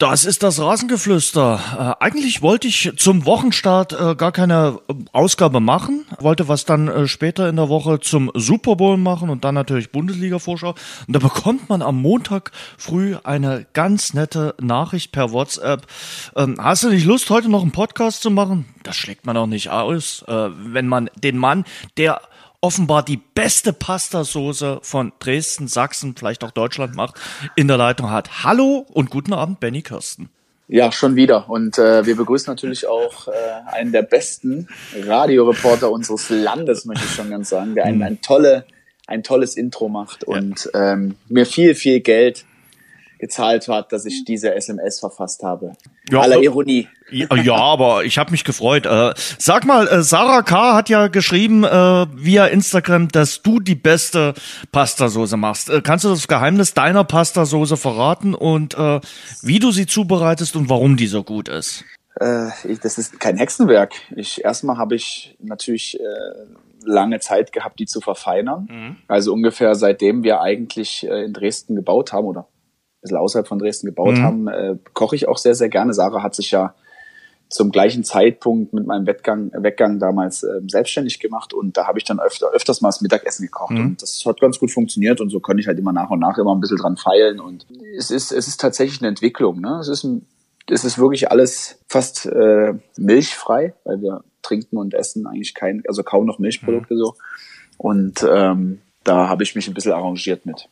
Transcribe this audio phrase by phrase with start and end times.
[0.00, 1.98] Das ist das Rasengeflüster.
[2.00, 6.88] Äh, eigentlich wollte ich zum Wochenstart äh, gar keine äh, Ausgabe machen, wollte was dann
[6.88, 10.70] äh, später in der Woche zum Super Bowl machen und dann natürlich Bundesliga-Vorschau.
[11.06, 15.86] Und da bekommt man am Montag früh eine ganz nette Nachricht per WhatsApp.
[16.34, 18.64] Ähm, hast du nicht Lust, heute noch einen Podcast zu machen?
[18.82, 21.66] Das schlägt man auch nicht aus, äh, wenn man den Mann,
[21.98, 22.22] der
[22.60, 27.14] offenbar die beste Pastasoße von Dresden, Sachsen, vielleicht auch Deutschland macht,
[27.56, 28.44] in der Leitung hat.
[28.44, 30.28] Hallo und guten Abend, Benny Kirsten.
[30.68, 31.50] Ja, schon wieder.
[31.50, 33.32] Und äh, wir begrüßen natürlich auch äh,
[33.72, 38.64] einen der besten Radioreporter unseres Landes, möchte ich schon ganz sagen, der ein, ein, tolle,
[39.08, 42.44] ein tolles Intro macht und ähm, mir viel, viel Geld
[43.18, 45.72] gezahlt hat, dass ich diese SMS verfasst habe.
[46.10, 46.88] Ja, Aller Ironie.
[47.10, 48.86] Ja, aber ich habe mich gefreut.
[48.86, 50.74] Äh, sag mal, äh, Sarah K.
[50.74, 54.34] hat ja geschrieben äh, via Instagram, dass du die beste
[54.72, 55.70] Pastasoße machst.
[55.70, 59.00] Äh, kannst du das Geheimnis deiner Pastasoße verraten und äh,
[59.42, 61.84] wie du sie zubereitest und warum die so gut ist?
[62.20, 63.94] Äh, ich, das ist kein Hexenwerk.
[64.14, 65.98] Ich erstmal habe ich natürlich
[66.82, 68.68] lange Zeit gehabt, die zu verfeinern.
[68.70, 68.96] Mhm.
[69.06, 72.46] Also ungefähr seitdem wir eigentlich in Dresden gebaut haben oder
[73.00, 74.22] bisschen außerhalb von Dresden gebaut mhm.
[74.22, 75.94] haben, äh, koche ich auch sehr, sehr gerne.
[75.94, 76.74] Sarah hat sich ja
[77.50, 82.04] zum gleichen Zeitpunkt mit meinem Wettgang, Weggang damals äh, selbstständig gemacht und da habe ich
[82.04, 83.80] dann öfter, öfters mal das Mittagessen gekocht mhm.
[83.80, 86.38] und das hat ganz gut funktioniert und so konnte ich halt immer nach und nach
[86.38, 87.66] immer ein bisschen dran feilen und
[87.98, 89.60] es ist, es ist tatsächlich eine Entwicklung.
[89.60, 89.78] Ne?
[89.80, 90.26] Es, ist ein,
[90.68, 96.04] es ist wirklich alles fast äh, milchfrei, weil wir trinken und essen eigentlich kein, also
[96.04, 96.98] kaum noch Milchprodukte mhm.
[96.98, 97.16] so
[97.78, 100.68] und ähm, da habe ich mich ein bisschen arrangiert mit.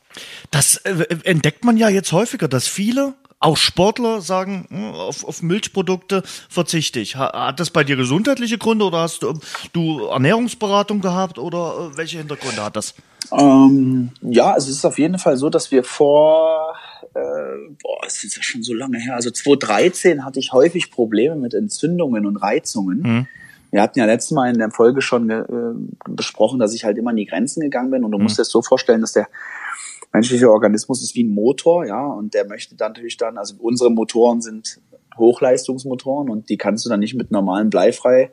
[0.49, 5.41] Das äh, entdeckt man ja jetzt häufiger, dass viele auch Sportler sagen, hm, auf, auf
[5.41, 7.17] Milchprodukte verzichte ich.
[7.17, 9.39] Hat das bei dir gesundheitliche Gründe oder hast du,
[9.73, 12.95] du Ernährungsberatung gehabt oder äh, welche Hintergründe hat das?
[13.37, 16.75] Ähm, ja, also es ist auf jeden Fall so, dass wir vor,
[17.13, 21.35] äh, boah, es ist ja schon so lange her, also 2013 hatte ich häufig Probleme
[21.35, 23.01] mit Entzündungen und Reizungen.
[23.01, 23.27] Mhm.
[23.71, 25.43] Wir hatten ja letztes Mal in der Folge schon äh,
[26.09, 28.23] besprochen, dass ich halt immer an die Grenzen gegangen bin und du mhm.
[28.23, 29.27] musst dir das so vorstellen, dass der
[30.11, 33.91] menschliche Organismus ist wie ein Motor, ja, und der möchte dann natürlich dann, also unsere
[33.91, 34.81] Motoren sind
[35.17, 38.31] Hochleistungsmotoren und die kannst du dann nicht mit normalen Bleifrei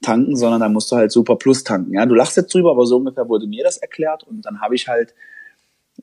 [0.00, 1.94] tanken, sondern da musst du halt Super Plus tanken.
[1.94, 4.74] Ja, du lachst jetzt drüber, aber so ungefähr wurde mir das erklärt und dann habe
[4.74, 5.14] ich halt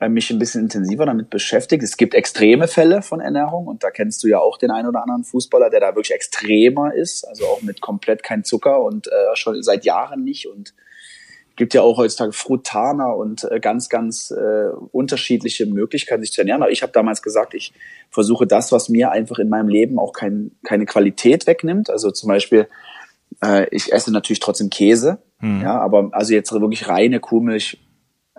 [0.10, 1.82] mich ein bisschen intensiver damit beschäftigt.
[1.82, 5.02] Es gibt extreme Fälle von Ernährung und da kennst du ja auch den einen oder
[5.02, 9.12] anderen Fußballer, der da wirklich extremer ist, also auch mit komplett kein Zucker und äh,
[9.36, 10.74] schon seit Jahren nicht und
[11.56, 16.62] gibt ja auch heutzutage Frutaner und äh, ganz, ganz äh, unterschiedliche Möglichkeiten, sich zu ernähren.
[16.62, 17.74] Aber ich habe damals gesagt, ich
[18.10, 21.90] versuche das, was mir einfach in meinem Leben auch kein, keine Qualität wegnimmt.
[21.90, 22.68] Also zum Beispiel,
[23.42, 25.62] äh, ich esse natürlich trotzdem Käse, hm.
[25.62, 27.85] ja, aber also jetzt wirklich reine Kuhmilch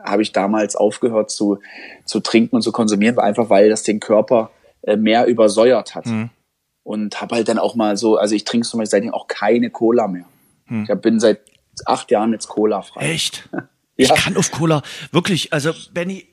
[0.07, 1.59] habe ich damals aufgehört zu,
[2.05, 4.51] zu trinken und zu konsumieren, einfach weil das den Körper
[4.83, 6.07] äh, mehr übersäuert hat.
[6.07, 6.31] Mhm.
[6.83, 9.71] Und habe halt dann auch mal so, also ich trinke zum Beispiel seitdem auch keine
[9.71, 10.27] Cola mehr.
[10.67, 10.87] Mhm.
[10.89, 11.41] Ich bin seit
[11.85, 13.13] acht Jahren jetzt Cola frei.
[13.13, 13.49] Echt?
[13.99, 16.29] Ich kann auf Cola wirklich, also Benny,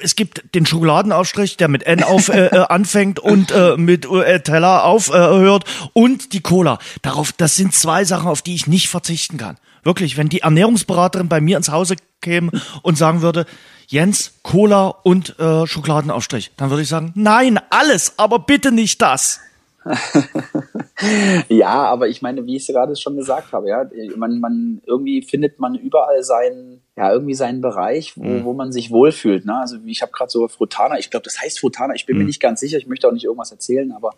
[0.00, 4.40] es gibt den Schokoladenaufstrich, der mit N auf äh, äh anfängt und äh, mit äh,
[4.40, 6.78] Teller aufhört und die Cola.
[7.02, 9.58] Darauf, das sind zwei Sachen, auf die ich nicht verzichten kann.
[9.86, 12.50] Wirklich, wenn die Ernährungsberaterin bei mir ins Hause käme
[12.82, 13.46] und sagen würde,
[13.86, 19.38] Jens, Cola und äh, Schokoladenaufstrich, dann würde ich sagen, nein, alles, aber bitte nicht das.
[21.48, 23.84] ja, aber ich meine, wie ich es gerade schon gesagt habe, ja,
[24.16, 28.44] man, man irgendwie findet man überall seinen, ja, irgendwie seinen Bereich, wo, mhm.
[28.44, 29.46] wo man sich wohlfühlt.
[29.46, 29.56] Ne?
[29.56, 32.22] Also ich habe gerade so Frutana, ich glaube, das heißt Frutana, ich bin mhm.
[32.22, 34.14] mir nicht ganz sicher, ich möchte auch nicht irgendwas erzählen, aber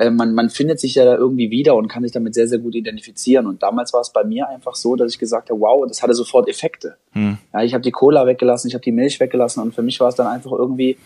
[0.00, 2.58] äh, man, man findet sich ja da irgendwie wieder und kann sich damit sehr, sehr
[2.58, 3.46] gut identifizieren.
[3.46, 6.14] Und damals war es bei mir einfach so, dass ich gesagt habe, wow, das hatte
[6.14, 6.96] sofort Effekte.
[7.12, 7.36] Hm.
[7.52, 10.08] Ja, ich habe die Cola weggelassen, ich habe die Milch weggelassen und für mich war
[10.08, 10.96] es dann einfach irgendwie,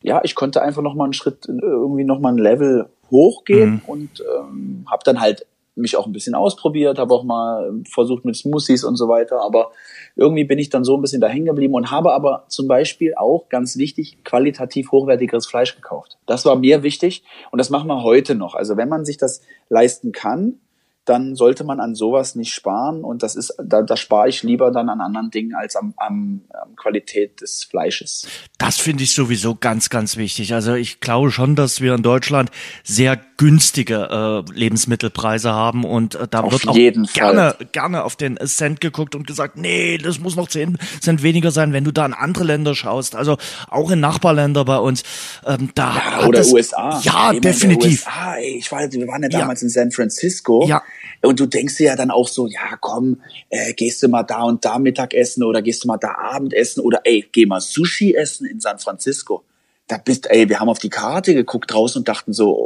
[0.00, 3.88] ja, ich konnte einfach noch mal einen Schritt, irgendwie noch mal ein Level hochgehen hm.
[3.88, 5.44] und ähm, habe dann halt
[5.76, 9.72] mich auch ein bisschen ausprobiert, habe auch mal versucht mit Smoothies und so weiter, aber
[10.16, 13.48] irgendwie bin ich dann so ein bisschen dahin geblieben und habe aber zum Beispiel auch,
[13.48, 16.18] ganz wichtig, qualitativ hochwertigeres Fleisch gekauft.
[16.26, 18.54] Das war mir wichtig und das machen wir heute noch.
[18.54, 20.60] Also wenn man sich das leisten kann,
[21.04, 24.70] dann sollte man an sowas nicht sparen und das ist, da, da spare ich lieber
[24.70, 28.26] dann an anderen Dingen als am, am, am Qualität des Fleisches.
[28.56, 30.54] Das finde ich sowieso ganz, ganz wichtig.
[30.54, 32.50] Also ich glaube schon, dass wir in Deutschland
[32.84, 37.66] sehr günstige äh, Lebensmittelpreise haben und äh, da auf wird auch gerne, Fall.
[37.72, 41.74] gerne auf den Cent geguckt und gesagt, nee, das muss noch 10 Cent weniger sein,
[41.74, 43.14] wenn du da in andere Länder schaust.
[43.14, 43.36] Also
[43.68, 45.02] auch in Nachbarländer bei uns.
[45.44, 47.00] Ähm, da ja, oder das, USA.
[47.02, 48.06] Ja, definitiv.
[48.06, 49.66] USA, ey, ich war, wir waren ja damals ja.
[49.66, 50.66] in San Francisco.
[50.66, 50.82] Ja
[51.22, 53.20] Und du denkst dir ja dann auch so, ja komm,
[53.50, 57.00] äh, gehst du mal da und da Mittagessen oder gehst du mal da Abendessen oder
[57.04, 59.44] ey, geh mal Sushi essen in San Francisco.
[59.86, 62.56] Da bist, ey, wir haben auf die Karte geguckt draußen und dachten so,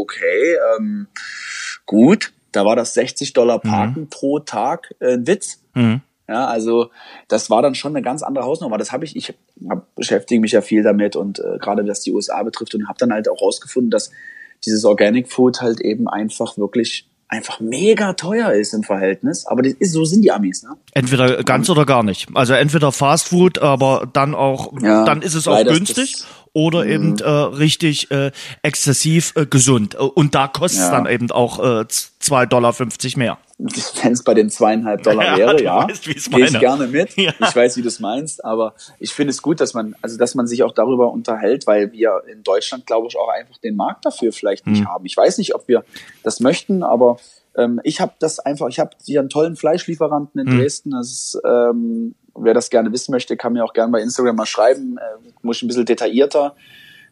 [0.00, 1.08] okay, ähm,
[1.86, 3.68] gut, da war das 60 Dollar mhm.
[3.68, 4.08] Parken mhm.
[4.10, 5.62] pro Tag äh, ein Witz.
[5.74, 6.02] Mhm.
[6.28, 6.90] Ja, also
[7.28, 8.78] das war dann schon eine ganz andere Hausnummer.
[8.78, 9.34] Das habe ich, ich
[9.68, 12.98] hab, beschäftige mich ja viel damit und äh, gerade was die USA betrifft und habe
[12.98, 14.10] dann halt auch rausgefunden, dass
[14.64, 19.46] dieses Organic Food halt eben einfach wirklich einfach mega teuer ist im Verhältnis.
[19.46, 20.76] Aber das ist, so sind die Amis, ne?
[20.92, 22.28] Entweder ganz oder gar nicht.
[22.34, 26.90] Also entweder Fast Food, aber dann auch, ja, dann ist es auch günstig oder mhm.
[26.90, 28.30] eben äh, richtig äh,
[28.62, 29.94] exzessiv äh, gesund.
[29.94, 30.92] Und da kostet es ja.
[30.92, 31.86] dann eben auch äh,
[32.22, 32.74] 2,50 Dollar
[33.16, 33.38] mehr.
[33.58, 37.16] Wenn es bei den zweieinhalb Dollar ja, wäre, ja, weißt, gehe ich gerne mit.
[37.16, 37.32] Ja.
[37.40, 40.34] Ich weiß, wie du es meinst, aber ich finde es gut, dass man, also dass
[40.34, 44.04] man sich auch darüber unterhält, weil wir in Deutschland, glaube ich, auch einfach den Markt
[44.06, 44.88] dafür vielleicht nicht mhm.
[44.88, 45.04] haben.
[45.06, 45.84] Ich weiß nicht, ob wir
[46.22, 47.18] das möchten, aber
[47.56, 50.58] ähm, ich habe das einfach, ich habe hier einen tollen Fleischlieferanten in mhm.
[50.58, 50.90] Dresden.
[50.92, 54.46] Das ist ähm, wer das gerne wissen möchte, kann mir auch gerne bei Instagram mal
[54.46, 54.98] schreiben.
[54.98, 56.54] Äh, muss ich ein bisschen detaillierter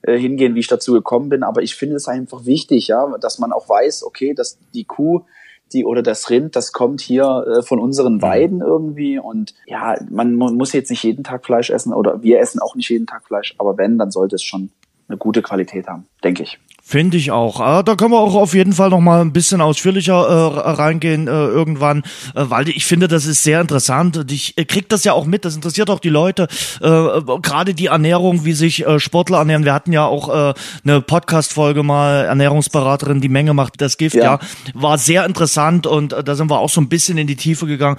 [0.02, 1.42] äh, hingehen, wie ich dazu gekommen bin.
[1.42, 5.24] Aber ich finde es einfach wichtig, ja, dass man auch weiß, okay, dass die Kuh
[5.72, 8.22] die oder das Rind, das kommt hier äh, von unseren mhm.
[8.22, 12.60] Weiden irgendwie und ja, man muss jetzt nicht jeden Tag Fleisch essen oder wir essen
[12.60, 14.70] auch nicht jeden Tag Fleisch, aber wenn, dann sollte es schon
[15.08, 16.58] eine gute Qualität haben, denke ich.
[16.90, 17.60] Finde ich auch.
[17.60, 21.28] Ah, da können wir auch auf jeden Fall noch mal ein bisschen ausführlicher äh, reingehen
[21.28, 22.00] äh, irgendwann,
[22.34, 24.26] äh, weil ich finde, das ist sehr interessant.
[24.28, 25.44] Ich äh, krieg das ja auch mit.
[25.44, 26.48] Das interessiert auch die Leute.
[26.80, 29.64] Äh, Gerade die Ernährung, wie sich äh, Sportler ernähren.
[29.64, 30.52] Wir hatten ja auch äh,
[30.84, 34.16] eine Podcast-Folge mal Ernährungsberaterin, die Menge macht das Gift.
[34.16, 34.40] Ja, ja
[34.74, 37.66] war sehr interessant und äh, da sind wir auch so ein bisschen in die Tiefe
[37.66, 37.98] gegangen.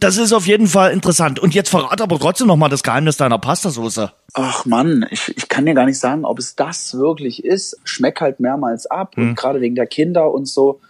[0.00, 1.38] Das ist auf jeden Fall interessant.
[1.38, 4.10] Und jetzt verrate aber trotzdem noch mal das Geheimnis deiner Pastasoße.
[4.34, 7.78] Ach Mann, ich, ich kann dir gar nicht sagen, ob es das wirklich ist.
[7.84, 9.30] Schmeckt halt mehrmals ab mhm.
[9.30, 10.80] und gerade wegen der Kinder und so.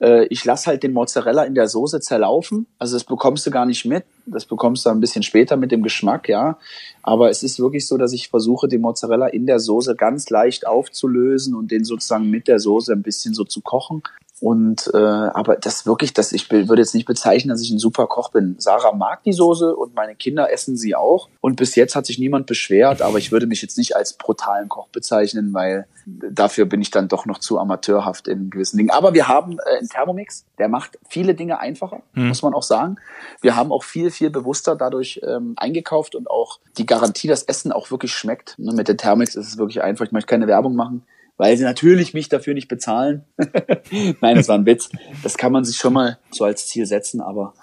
[0.00, 2.66] Äh, ich lasse halt den Mozzarella in der Soße zerlaufen.
[2.78, 4.04] Also das bekommst du gar nicht mit.
[4.26, 6.58] Das bekommst du ein bisschen später mit dem Geschmack, ja.
[7.02, 10.66] Aber es ist wirklich so, dass ich versuche, den Mozzarella in der Soße ganz leicht
[10.66, 14.02] aufzulösen und den sozusagen mit der Soße ein bisschen so zu kochen.
[14.40, 18.06] Und äh, aber das wirklich, das ich würde jetzt nicht bezeichnen, dass ich ein super
[18.06, 18.56] Koch bin.
[18.58, 21.30] Sarah mag die Soße und meine Kinder essen sie auch.
[21.40, 24.68] Und bis jetzt hat sich niemand beschwert, aber ich würde mich jetzt nicht als brutalen
[24.68, 28.90] Koch bezeichnen, weil dafür bin ich dann doch noch zu amateurhaft in gewissen Dingen.
[28.90, 32.28] Aber wir haben äh, einen Thermomix, der macht viele Dinge einfacher, hm.
[32.28, 32.96] muss man auch sagen.
[33.40, 37.72] Wir haben auch viel, viel bewusster dadurch ähm, eingekauft und auch die Garantie, dass Essen
[37.72, 38.56] auch wirklich schmeckt.
[38.58, 40.04] Und mit dem Thermomix ist es wirklich einfach.
[40.04, 41.06] Ich möchte keine Werbung machen
[41.36, 43.24] weil sie natürlich mich dafür nicht bezahlen.
[44.20, 44.90] Nein, das war ein Witz.
[45.22, 47.54] Das kann man sich schon mal so als Ziel setzen, aber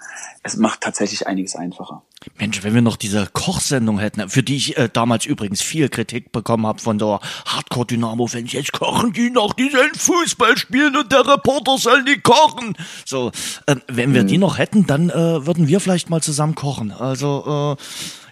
[0.42, 2.02] es macht tatsächlich einiges einfacher.
[2.38, 6.32] Mensch, wenn wir noch diese Kochsendung hätten, für die ich äh, damals übrigens viel Kritik
[6.32, 11.26] bekommen habe von der Hardcore-Dynamo-Fans, jetzt kochen die noch, die sollen Fußball spielen und der
[11.26, 12.76] Reporter soll nicht kochen.
[13.04, 13.30] So,
[13.66, 14.28] äh, wenn wir hm.
[14.28, 16.92] die noch hätten, dann äh, würden wir vielleicht mal zusammen kochen.
[16.92, 17.82] Also, äh,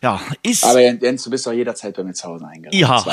[0.02, 0.64] ja, ist.
[0.64, 2.76] Aber Jens, du bist doch jederzeit bei mir zu Hause eingeladen.
[2.76, 3.04] Ja,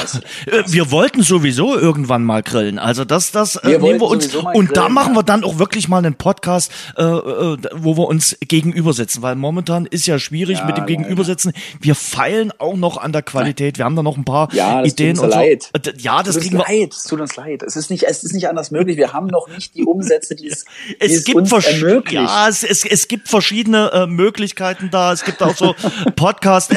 [0.47, 2.79] äh, wir wollten sowieso irgendwann mal grillen.
[2.79, 4.33] Also das, das äh, wir nehmen wir uns.
[4.33, 8.07] Und grillen, da machen wir dann auch wirklich mal einen Podcast, äh, äh, wo wir
[8.07, 11.51] uns gegenüber sitzen, weil momentan ist ja schwierig ja, mit dem Gegenübersitzen.
[11.55, 11.61] Ja.
[11.79, 13.77] Wir feilen auch noch an der Qualität.
[13.77, 15.15] Wir haben da noch ein paar ja, das Ideen.
[15.15, 15.45] Tut uns und so.
[15.45, 15.71] leid.
[15.99, 16.65] Ja, das, kriegen wir.
[16.67, 16.93] Leid.
[16.93, 17.61] Es tut uns leid.
[17.61, 18.97] Es ist nicht, es ist nicht anders möglich.
[18.97, 22.13] Wir haben noch nicht die Umsätze, die es, die es, es gibt uns ermöglicht.
[22.13, 25.13] Ja, es, es, es gibt verschiedene äh, Möglichkeiten da.
[25.13, 25.75] Es gibt auch so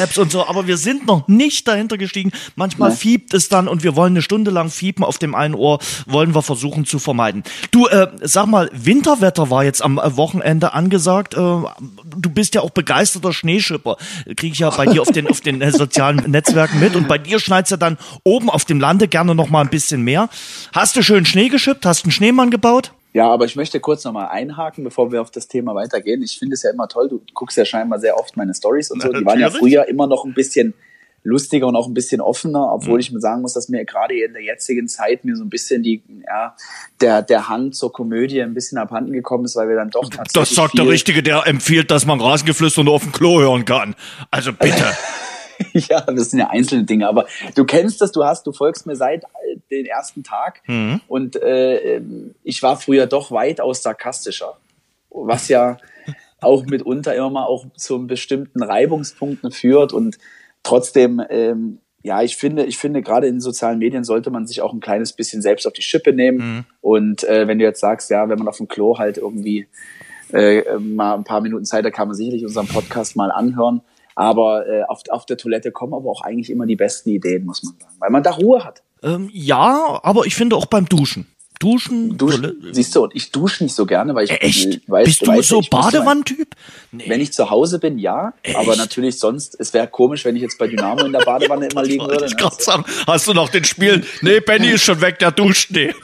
[0.03, 2.33] Podcast-Apps und so, aber wir sind noch nicht dahinter gestiegen.
[2.57, 2.99] Manchmal Nein.
[2.99, 6.35] fiebt es dann und wir wollen eine Stunde lang fiepen auf dem einen Ohr, wollen
[6.35, 7.43] wir versuchen zu vermeiden.
[7.71, 11.35] Du, äh, sag mal, Winterwetter war jetzt am äh, Wochenende angesagt.
[11.35, 13.97] Äh, du bist ja auch begeisterter Schneeschipper.
[14.37, 16.97] Kriege ich ja bei dir auf den, auf den äh, sozialen Netzwerken mit.
[16.97, 20.03] Und bei dir schneit's ja dann oben auf dem Lande gerne noch mal ein bisschen
[20.03, 20.29] mehr.
[20.73, 21.87] Hast du schön Schnee geschippt?
[21.87, 22.93] Hast einen Schneemann gebaut?
[23.14, 26.23] Ja, aber ich möchte kurz nochmal einhaken, bevor wir auf das Thema weitergehen.
[26.23, 29.02] Ich finde es ja immer toll, du guckst ja scheinbar sehr oft meine Stories und
[29.02, 29.12] so.
[29.12, 30.75] Die waren ja früher immer noch ein bisschen
[31.25, 33.00] lustiger und auch ein bisschen offener, obwohl mhm.
[33.00, 35.83] ich mir sagen muss, dass mir gerade in der jetzigen Zeit mir so ein bisschen
[35.83, 36.57] die, ja,
[37.00, 40.33] der, der Hang zur Komödie ein bisschen abhanden gekommen ist, weil wir dann doch tatsächlich.
[40.33, 43.95] Das sagt der Richtige, der empfiehlt, dass man Rasengeflüster nur auf dem Klo hören kann.
[44.31, 44.85] Also bitte.
[45.73, 48.97] ja, das sind ja einzelne Dinge, aber du kennst das, du hast, du folgst mir
[48.97, 49.25] seit
[49.73, 51.00] den ersten Tag mhm.
[51.09, 52.00] und äh,
[52.43, 54.57] ich war früher doch weitaus sarkastischer,
[55.11, 55.79] was ja
[56.41, 60.19] auch mitunter immer mal auch zu bestimmten Reibungspunkten führt und
[60.62, 64.73] trotzdem, ähm, ja, ich finde, ich finde, gerade in sozialen Medien sollte man sich auch
[64.73, 66.38] ein kleines bisschen selbst auf die Schippe nehmen.
[66.38, 66.64] Mhm.
[66.81, 69.69] Und äh, wenn du jetzt sagst, ja, wenn man auf dem Klo halt irgendwie
[70.33, 73.83] äh, mal ein paar Minuten Zeit, da kann man sicherlich unseren Podcast mal anhören.
[74.17, 77.62] Aber äh, auf, auf der Toilette kommen aber auch eigentlich immer die besten Ideen, muss
[77.62, 78.83] man sagen, weil man da Ruhe hat.
[79.03, 81.27] Ähm, ja, aber ich finde auch beim Duschen.
[81.63, 82.19] Duschen?
[82.19, 82.41] Dusch,
[82.73, 84.91] siehst du, und ich dusche nicht so gerne, weil ich Echt?
[84.91, 86.57] Weiß, Bist du weiß, so Badewannentyp?
[86.91, 87.05] Nee.
[87.07, 88.35] Wenn ich zu Hause bin, ja.
[88.43, 88.57] Echt?
[88.57, 91.83] Aber natürlich sonst, es wäre komisch, wenn ich jetzt bei Dynamo in der Badewanne immer
[91.85, 92.27] liegen würde.
[92.27, 92.51] Ich ne?
[92.59, 94.05] sagen, hast du noch den Spiel?
[94.23, 95.95] Nee, Benny ist schon weg, der duscht nee.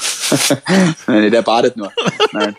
[1.09, 1.93] nee, der badet nur.
[2.33, 2.55] Nein.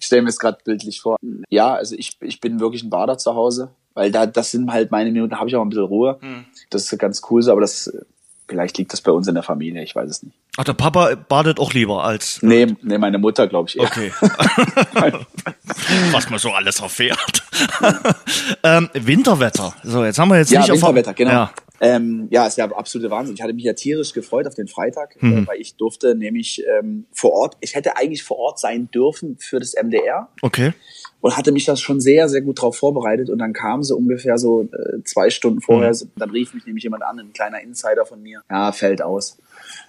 [0.00, 1.16] Ich stelle mir es gerade bildlich vor.
[1.48, 4.90] Ja, also ich, ich bin wirklich ein Bader zu Hause, weil da das sind halt
[4.90, 6.18] meine Minuten, da habe ich auch ein bisschen Ruhe.
[6.20, 6.46] Hm.
[6.70, 7.92] Das ist ganz cool so, aber das
[8.48, 10.34] Vielleicht liegt das bei uns in der Familie, ich weiß es nicht.
[10.56, 12.40] Ach, der Papa badet auch lieber als.
[12.42, 13.78] Nee, nee meine Mutter, glaube ich.
[13.78, 13.84] Eher.
[13.84, 14.10] Okay.
[16.12, 17.44] Was man so alles erfährt.
[18.62, 19.74] ähm, Winterwetter.
[19.84, 21.30] So, jetzt haben wir jetzt ja, nicht Winterwetter, genau.
[21.30, 21.52] Ja.
[21.80, 23.34] Ähm, ja, ist ja absolute Wahnsinn.
[23.34, 25.42] Ich hatte mich ja tierisch gefreut auf den Freitag, äh, mhm.
[25.44, 29.36] äh, weil ich durfte nämlich ähm, vor Ort, ich hätte eigentlich vor Ort sein dürfen
[29.38, 30.28] für das MDR.
[30.42, 30.72] Okay.
[31.20, 33.28] Und hatte mich das schon sehr, sehr gut darauf vorbereitet.
[33.28, 36.10] Und dann kam sie ungefähr so äh, zwei Stunden vorher, mhm.
[36.16, 38.42] dann rief mich nämlich jemand an, ein kleiner Insider von mir.
[38.48, 39.38] Ja, fällt aus.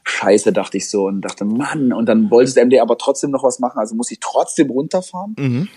[0.03, 3.43] Scheiße, dachte ich so und dachte, Mann, und dann wollte das MDR aber trotzdem noch
[3.43, 5.35] was machen, also muss ich trotzdem runterfahren.
[5.37, 5.67] Mhm.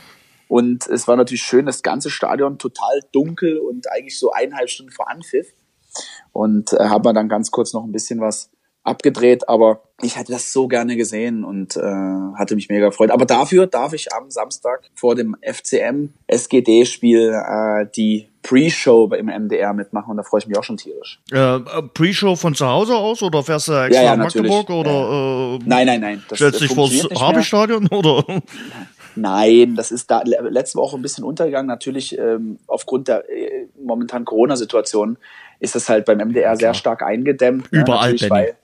[0.49, 4.93] Und es war natürlich schön, das ganze Stadion total dunkel und eigentlich so eineinhalb Stunden
[4.93, 5.49] vor Anpfiff
[6.33, 8.51] und äh, habe dann ganz kurz noch ein bisschen was
[8.85, 13.11] abgedreht, aber ich hätte das so gerne gesehen und äh, hatte mich mega gefreut.
[13.11, 19.27] Aber dafür darf ich am Samstag vor dem FCM SGD Spiel äh, die Pre-Show im
[19.27, 21.21] MDR mitmachen und da freue ich mich auch schon tierisch.
[21.31, 21.61] Äh,
[21.95, 25.59] Pre-Show von zu Hause aus oder fährst du extra ja, ja, nach Magdeburg oder?
[25.61, 26.25] Äh, nein, nein, nein.
[26.29, 28.25] Das, stellst dich vors Habestadion oder?
[29.15, 31.67] Nein, das ist da letzte Woche ein bisschen untergegangen.
[31.67, 35.19] Natürlich ähm, aufgrund der äh, momentanen Corona-Situation
[35.61, 37.71] ist das halt beim MDR sehr stark eingedämmt.
[37.71, 37.81] Ne?
[37.81, 38.31] Überall, ne?
[38.31, 38.57] weil,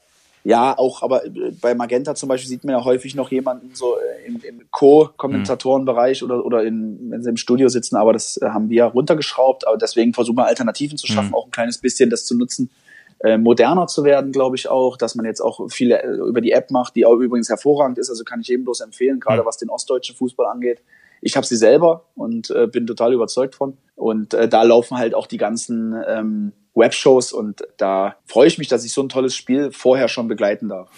[0.48, 3.96] Ja, auch, aber äh, bei Magenta zum Beispiel sieht man ja häufig noch jemanden so
[3.98, 8.48] äh, im, im Co-Kommentatorenbereich oder, oder in, wenn sie im Studio sitzen, aber das äh,
[8.48, 9.68] haben wir runtergeschraubt.
[9.68, 11.34] Aber deswegen versuchen wir Alternativen zu schaffen, mhm.
[11.34, 12.70] auch ein kleines bisschen das zu nutzen,
[13.18, 16.70] äh, moderner zu werden, glaube ich auch, dass man jetzt auch viele über die App
[16.70, 19.46] macht, die auch übrigens hervorragend ist, also kann ich eben bloß empfehlen, gerade mhm.
[19.46, 20.80] was den ostdeutschen Fußball angeht.
[21.20, 23.76] Ich habe sie selber und äh, bin total überzeugt von.
[23.96, 28.68] Und äh, da laufen halt auch die ganzen ähm, Webshows und da freue ich mich,
[28.68, 30.88] dass ich so ein tolles Spiel vorher schon begleiten darf.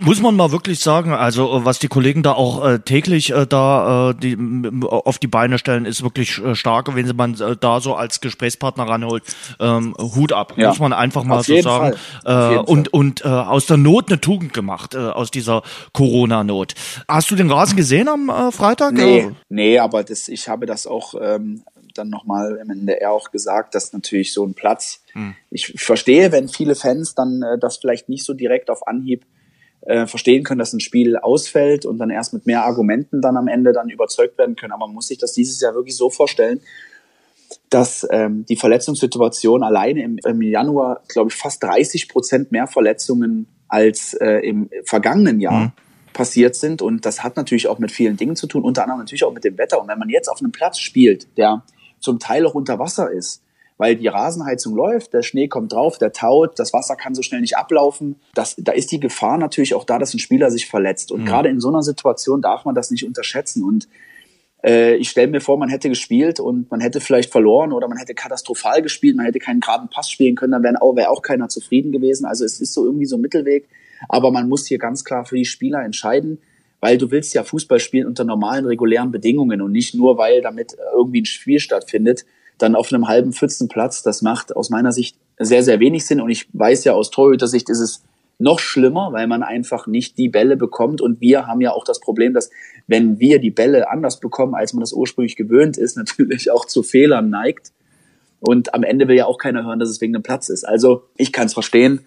[0.00, 4.10] Muss man mal wirklich sagen, also was die Kollegen da auch äh, täglich äh, da
[4.10, 4.36] äh, die,
[4.82, 8.84] auf die Beine stellen, ist wirklich äh, stark, wenn man äh, da so als Gesprächspartner
[8.84, 9.24] ranholt.
[9.60, 10.68] Ähm, Hut ab, ja.
[10.68, 11.96] muss man einfach mal so sagen.
[12.24, 15.62] Äh, und und äh, aus der Not eine Tugend gemacht, äh, aus dieser
[15.92, 16.74] Corona-Not.
[17.08, 18.92] Hast du den Rasen gesehen am äh, Freitag?
[18.94, 21.62] Nee, nee, aber das, ich habe das auch ähm,
[21.94, 25.34] dann nochmal im NDR auch gesagt, dass natürlich so ein Platz, hm.
[25.50, 29.24] ich verstehe, wenn viele Fans dann äh, das vielleicht nicht so direkt auf Anhieb
[29.82, 33.48] äh, verstehen können, dass ein Spiel ausfällt und dann erst mit mehr Argumenten dann am
[33.48, 34.72] Ende dann überzeugt werden können.
[34.72, 36.60] Aber man muss sich das dieses Jahr wirklich so vorstellen,
[37.70, 43.46] dass ähm, die Verletzungssituation alleine im, im Januar, glaube ich, fast 30 Prozent mehr Verletzungen
[43.68, 45.64] als äh, im vergangenen Jahr.
[45.64, 45.72] Hm
[46.14, 46.80] passiert sind.
[46.80, 49.44] Und das hat natürlich auch mit vielen Dingen zu tun, unter anderem natürlich auch mit
[49.44, 49.82] dem Wetter.
[49.82, 51.62] Und wenn man jetzt auf einem Platz spielt, der
[52.04, 53.42] zum Teil auch unter Wasser ist,
[53.78, 57.40] weil die Rasenheizung läuft, der Schnee kommt drauf, der taut, das Wasser kann so schnell
[57.40, 58.16] nicht ablaufen.
[58.34, 61.10] Das, da ist die Gefahr natürlich auch da, dass ein Spieler sich verletzt.
[61.10, 61.26] Und mhm.
[61.26, 63.64] gerade in so einer Situation darf man das nicht unterschätzen.
[63.64, 63.88] Und
[64.62, 67.98] äh, ich stelle mir vor, man hätte gespielt und man hätte vielleicht verloren oder man
[67.98, 71.22] hätte katastrophal gespielt, man hätte keinen geraden Pass spielen können, dann wäre auch, wär auch
[71.22, 72.26] keiner zufrieden gewesen.
[72.26, 73.68] Also es ist so irgendwie so ein Mittelweg.
[74.08, 76.38] Aber man muss hier ganz klar für die Spieler entscheiden
[76.84, 80.76] weil du willst ja Fußball spielen unter normalen, regulären Bedingungen und nicht nur, weil damit
[80.92, 82.26] irgendwie ein Spiel stattfindet,
[82.58, 84.02] dann auf einem halben Pfützenplatz.
[84.02, 87.70] Das macht aus meiner Sicht sehr, sehr wenig Sinn und ich weiß ja aus Torhüter-Sicht
[87.70, 88.04] ist es
[88.38, 92.00] noch schlimmer, weil man einfach nicht die Bälle bekommt und wir haben ja auch das
[92.00, 92.50] Problem, dass
[92.86, 96.82] wenn wir die Bälle anders bekommen, als man das ursprünglich gewöhnt ist, natürlich auch zu
[96.82, 97.72] Fehlern neigt.
[98.40, 100.64] Und am Ende will ja auch keiner hören, dass es wegen dem Platz ist.
[100.64, 102.06] Also ich kann es verstehen.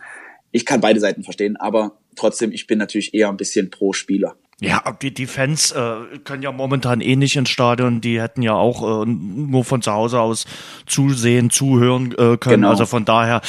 [0.52, 4.36] Ich kann beide Seiten verstehen, aber trotzdem, ich bin natürlich eher ein bisschen pro Spieler.
[4.60, 8.02] Ja, die, die Fans äh, können ja momentan eh nicht ins Stadion.
[8.02, 10.48] Die hätten ja auch äh, nur von zu Hause aus
[10.88, 12.62] zusehen, zuhören äh, können.
[12.62, 12.70] Genau.
[12.72, 13.42] Also von daher,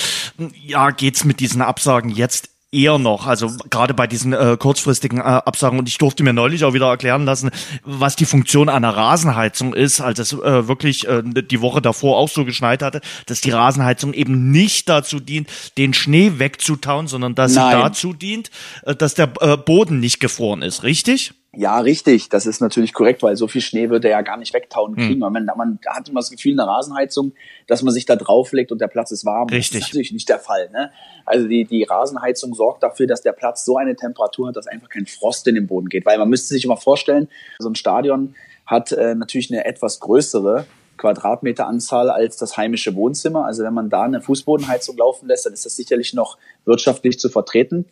[0.62, 5.22] ja, geht's mit diesen Absagen jetzt eher noch, also gerade bei diesen äh, kurzfristigen äh,
[5.22, 5.78] Absagen.
[5.78, 7.50] Und ich durfte mir neulich auch wieder erklären lassen,
[7.82, 12.28] was die Funktion einer Rasenheizung ist, als es äh, wirklich äh, die Woche davor auch
[12.28, 15.48] so geschneit hatte, dass die Rasenheizung eben nicht dazu dient,
[15.78, 17.76] den Schnee wegzutauen, sondern dass Nein.
[17.76, 18.50] sie dazu dient,
[18.82, 21.32] äh, dass der äh, Boden nicht gefroren ist, richtig?
[21.58, 22.28] Ja, richtig.
[22.28, 25.06] Das ist natürlich korrekt, weil so viel Schnee würde er ja gar nicht wegtauen hm.
[25.06, 25.24] kriegen.
[25.24, 25.32] Hm.
[25.32, 27.32] Man, man hat immer das Gefühl in der Rasenheizung,
[27.66, 29.48] dass man sich da drauflegt und der Platz ist warm.
[29.48, 29.80] Richtig.
[29.80, 30.70] Das ist natürlich nicht der Fall.
[30.70, 30.92] Ne?
[31.26, 34.88] Also die, die Rasenheizung sorgt dafür, dass der Platz so eine Temperatur hat, dass einfach
[34.88, 36.06] kein Frost in den Boden geht.
[36.06, 40.64] Weil man müsste sich immer vorstellen, so ein Stadion hat äh, natürlich eine etwas größere
[40.98, 43.46] Quadratmeteranzahl als das heimische Wohnzimmer.
[43.46, 46.36] Also wenn man da eine Fußbodenheizung laufen lässt, dann ist das sicherlich noch
[46.68, 47.86] wirtschaftlich zu vertreten.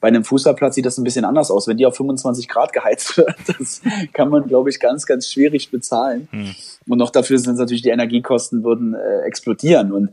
[0.00, 1.68] Bei einem Fußballplatz sieht das ein bisschen anders aus.
[1.68, 3.82] Wenn die auf 25 Grad geheizt wird, das
[4.12, 6.28] kann man, glaube ich, ganz, ganz schwierig bezahlen.
[6.30, 6.54] Hm.
[6.88, 9.92] Und noch dafür sind natürlich die Energiekosten würden äh, explodieren.
[9.92, 10.10] Und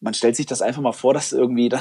[0.00, 1.80] man stellt sich das einfach mal vor, dass irgendwie da,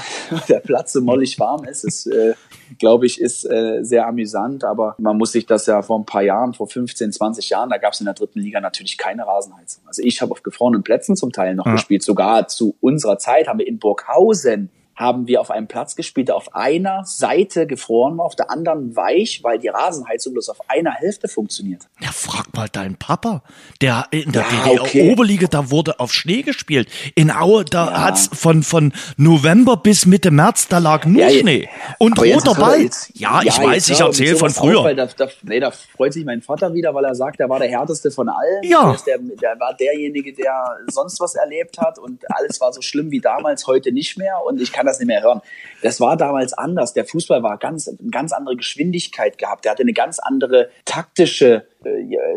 [0.49, 1.85] der Platz so mollig warm ist.
[1.85, 2.33] Das, äh,
[2.77, 4.63] glaube ich, ist äh, sehr amüsant.
[4.63, 7.77] Aber man muss sich das ja vor ein paar Jahren, vor 15, 20 Jahren, da
[7.77, 9.83] gab es in der dritten Liga natürlich keine Rasenheizung.
[9.87, 11.73] Also ich habe auf gefrorenen Plätzen zum Teil noch ja.
[11.73, 12.03] gespielt.
[12.03, 16.35] Sogar zu unserer Zeit haben wir in Burghausen haben wir auf einem Platz gespielt, der
[16.35, 20.91] auf einer Seite gefroren war, auf der anderen weich, weil die Rasenheizung bloß auf einer
[20.91, 21.83] Hälfte funktioniert.
[21.99, 23.43] Ja, frag mal deinen Papa.
[23.81, 25.11] Der in der ja, DDR okay.
[25.11, 26.87] Oberliga, da wurde auf Schnee gespielt.
[27.15, 28.01] In Aue, da ja.
[28.03, 31.69] hat's von, von November bis Mitte März, da lag nur ja, Schnee.
[31.97, 32.89] Und roter Ball.
[33.13, 34.79] Ja, ich weiß, ich erzähle von früher.
[34.79, 37.59] Auch, da, da, nee, da freut sich mein Vater wieder, weil er sagt, er war
[37.59, 38.63] der härteste von allen.
[38.63, 38.95] Ja.
[39.07, 43.19] Der, der war derjenige, der sonst was erlebt hat und alles war so schlimm wie
[43.19, 44.43] damals, heute nicht mehr.
[44.45, 45.41] Und ich kann kann das nicht mehr hören.
[45.81, 46.93] Das war damals anders.
[46.93, 49.63] Der Fußball war ganz, eine ganz andere Geschwindigkeit gehabt.
[49.65, 51.65] Der hatte eine ganz andere taktische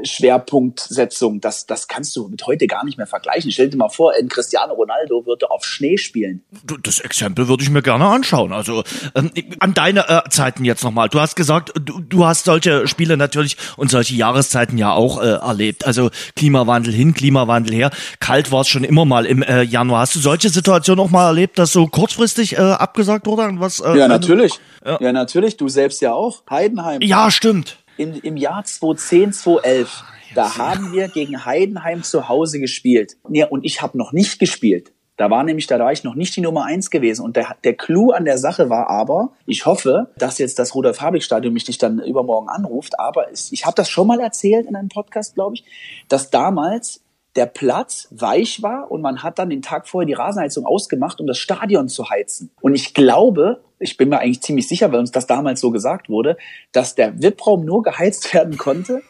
[0.03, 1.41] Schwerpunktsetzung.
[1.41, 3.50] Das, das kannst du mit heute gar nicht mehr vergleichen.
[3.50, 6.43] Stell dir mal vor, ein Cristiano Ronaldo würde auf Schnee spielen.
[6.83, 8.53] Das Exempel würde ich mir gerne anschauen.
[8.53, 8.85] Also
[9.15, 11.09] ähm, an deine äh, Zeiten jetzt nochmal.
[11.09, 15.26] Du hast gesagt, du, du hast solche Spiele natürlich und solche Jahreszeiten ja auch äh,
[15.26, 15.87] erlebt.
[15.87, 17.91] Also Klimawandel hin, Klimawandel her.
[18.21, 20.00] Kalt war es schon immer mal im äh, Januar.
[20.00, 23.49] Hast du solche Situationen auch mal erlebt, dass so kurzfristig äh, abgesagt wurde?
[23.55, 24.55] Was, äh, ja, natürlich.
[24.85, 24.99] Ja.
[25.00, 25.57] ja, natürlich.
[25.57, 26.43] Du selbst ja auch.
[26.49, 27.00] Heidenheim.
[27.03, 33.17] Ja, stimmt in, im Jahr 2010, 2011, da haben wir gegen Heidenheim zu Hause gespielt.
[33.29, 34.93] Ja, und ich habe noch nicht gespielt.
[35.17, 37.25] Da war nämlich, da war ich noch nicht die Nummer eins gewesen.
[37.25, 41.55] Und der, der Clou an der Sache war aber, ich hoffe, dass jetzt das Rudolf-Habig-Stadion
[41.55, 44.91] mich nicht dann übermorgen anruft, aber ich, ich habe das schon mal erzählt in einem
[44.91, 45.65] Podcast, glaube ich,
[46.09, 47.00] dass damals
[47.37, 51.26] der Platz weich war und man hat dann den Tag vorher die Rasenheizung ausgemacht, um
[51.26, 52.50] das Stadion zu heizen.
[52.61, 56.09] Und ich glaube, ich bin mir eigentlich ziemlich sicher, weil uns das damals so gesagt
[56.09, 56.37] wurde,
[56.73, 59.02] dass der VIP-Raum nur geheizt werden konnte,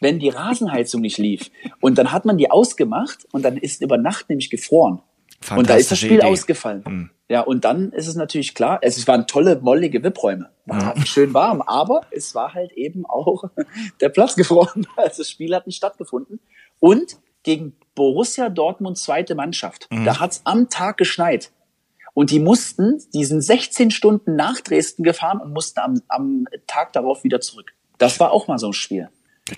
[0.00, 1.50] wenn wenn nicht lief.
[1.80, 5.00] Und dann hat man die ausgemacht und dann ist über Nacht nämlich gefroren.
[5.54, 6.26] Und da ist das Spiel Idee.
[6.26, 6.82] ausgefallen.
[6.86, 7.10] Mhm.
[7.28, 10.48] Ja, und dann ist es natürlich klar, es waren tolle, mollige VIP-Räume.
[10.64, 11.04] War mhm.
[11.04, 13.44] schön warm, aber es war halt eben auch
[14.00, 14.86] der Platz gefroren.
[14.96, 16.40] Also das Spiel hat nicht stattgefunden.
[16.78, 19.86] Und gegen Borussia Dortmund zweite Mannschaft.
[19.90, 20.04] Mhm.
[20.04, 21.52] Da hat's am Tag geschneit.
[22.12, 26.92] Und die mussten, die sind 16 Stunden nach Dresden gefahren und mussten am, am Tag
[26.92, 27.72] darauf wieder zurück.
[27.98, 29.10] Das war auch mal so ein Spiel.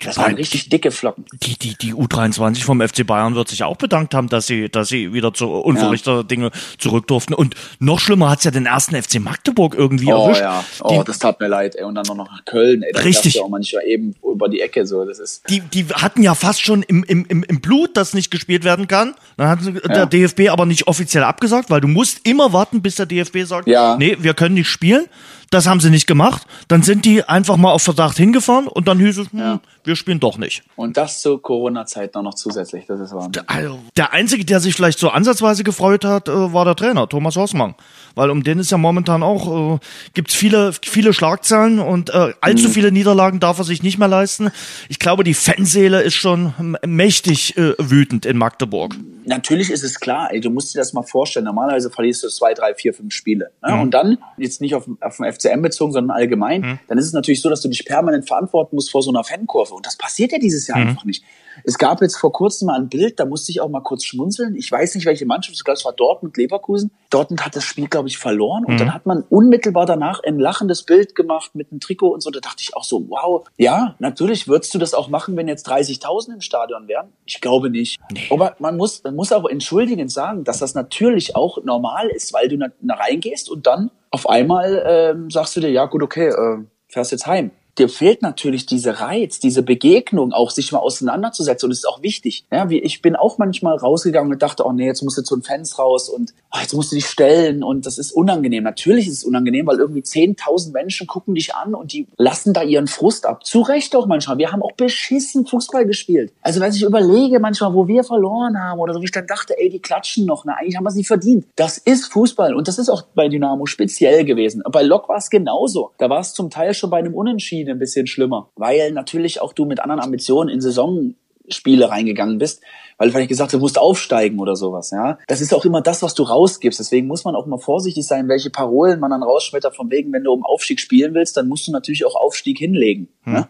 [0.03, 1.25] Das waren richtig dicke Flocken.
[1.33, 4.87] Die, die, die U23 vom FC Bayern wird sich auch bedankt haben, dass sie, dass
[4.87, 6.23] sie wieder zu unverrichter ja.
[6.23, 7.33] Dinge zurück durften.
[7.33, 10.41] Und noch schlimmer hat's ja den ersten FC Magdeburg irgendwie oh, erwischt.
[10.41, 10.63] Ja.
[10.81, 11.85] Oh, die, das tat mir leid, ey.
[11.85, 12.95] Und dann noch nach Köln, ey.
[13.01, 13.35] Richtig.
[13.35, 15.05] Ja auch manchmal eben über die Ecke, so.
[15.05, 15.49] Das ist.
[15.49, 18.87] Die, die hatten ja fast schon im, im, im, im Blut, dass nicht gespielt werden
[18.87, 19.15] kann.
[19.37, 20.05] Dann hat ja.
[20.05, 23.67] der DFB aber nicht offiziell abgesagt, weil du musst immer warten, bis der DFB sagt,
[23.67, 23.97] ja.
[23.97, 25.07] nee, wir können nicht spielen.
[25.49, 26.45] Das haben sie nicht gemacht.
[26.67, 29.59] Dann sind die einfach mal auf Verdacht hingefahren und dann hieß es, hm, ja.
[29.83, 30.63] wir spielen doch nicht.
[30.75, 32.85] Und das zur Corona-Zeit noch zusätzlich.
[32.85, 33.31] Das ist Wahnsinn.
[33.31, 37.07] Der, also, der Einzige, der sich vielleicht so ansatzweise gefreut hat, äh, war der Trainer,
[37.07, 37.75] Thomas Hossmann.
[38.15, 39.79] Weil um den ist ja momentan auch, äh,
[40.13, 42.71] gibt's viele, viele Schlagzeilen und äh, allzu mhm.
[42.71, 44.51] viele Niederlagen darf er sich nicht mehr leisten.
[44.87, 46.53] Ich glaube, die Fanseele ist schon
[46.85, 48.95] mächtig äh, wütend in Magdeburg.
[49.25, 51.45] Natürlich ist es klar, ey, du musst dir das mal vorstellen.
[51.45, 53.51] Normalerweise verlierst du zwei, drei, vier, fünf Spiele.
[53.61, 53.75] Ne?
[53.75, 53.81] Mhm.
[53.81, 56.79] Und dann, jetzt nicht auf, auf den FCM bezogen, sondern allgemein, mhm.
[56.87, 59.75] dann ist es natürlich so, dass du dich permanent verantworten musst vor so einer Fankurve.
[59.75, 60.89] Und das passiert ja dieses Jahr mhm.
[60.89, 61.23] einfach nicht.
[61.63, 64.55] Es gab jetzt vor kurzem mal ein Bild, da musste ich auch mal kurz schmunzeln.
[64.55, 66.91] Ich weiß nicht, welche Mannschaft, ich glaube, es war Dortmund, Leverkusen.
[67.09, 68.63] Dortmund hat das Spiel, glaube ich, verloren.
[68.63, 68.77] Und mhm.
[68.77, 72.29] dann hat man unmittelbar danach ein lachendes Bild gemacht mit einem Trikot und so.
[72.29, 75.67] Da dachte ich auch so, wow, ja, natürlich würdest du das auch machen, wenn jetzt
[75.67, 77.09] 30.000 im Stadion wären.
[77.25, 77.99] Ich glaube nicht.
[78.13, 78.27] Nee.
[78.31, 82.47] Aber man muss, man muss auch entschuldigend sagen, dass das natürlich auch normal ist, weil
[82.47, 86.63] du da reingehst und dann auf einmal ähm, sagst du dir, ja gut, okay, äh,
[86.87, 91.67] fährst jetzt heim dir fehlt natürlich diese Reiz, diese Begegnung, auch sich mal auseinanderzusetzen.
[91.67, 92.45] Und es ist auch wichtig.
[92.51, 95.35] Ja, wie ich bin auch manchmal rausgegangen und dachte, oh nee, jetzt musst du zu
[95.35, 98.63] den Fans raus und oh, jetzt musst du dich stellen und das ist unangenehm.
[98.63, 102.63] Natürlich ist es unangenehm, weil irgendwie 10.000 Menschen gucken dich an und die lassen da
[102.63, 103.45] ihren Frust ab.
[103.45, 104.37] Zu Recht auch manchmal.
[104.37, 106.33] Wir haben auch beschissen Fußball gespielt.
[106.41, 109.57] Also wenn ich überlege manchmal, wo wir verloren haben oder so, wie ich dann dachte,
[109.57, 110.45] ey, die klatschen noch.
[110.45, 111.45] Na, eigentlich haben wir es nicht verdient.
[111.55, 114.63] Das ist Fußball und das ist auch bei Dynamo speziell gewesen.
[114.71, 115.91] Bei Lok war es genauso.
[115.97, 119.53] Da war es zum Teil schon bei einem Unentschieden ein bisschen schlimmer, weil natürlich auch
[119.53, 122.61] du mit anderen Ambitionen in Saisonspiele reingegangen bist,
[122.97, 125.17] weil du vielleicht gesagt hast, du musst aufsteigen oder sowas, ja.
[125.27, 126.79] Das ist auch immer das, was du rausgibst.
[126.79, 130.23] Deswegen muss man auch mal vorsichtig sein, welche Parolen man dann rausschmettert, von wegen, wenn
[130.23, 133.07] du um Aufstieg spielen willst, dann musst du natürlich auch Aufstieg hinlegen.
[133.23, 133.33] Hm.
[133.33, 133.47] Ne?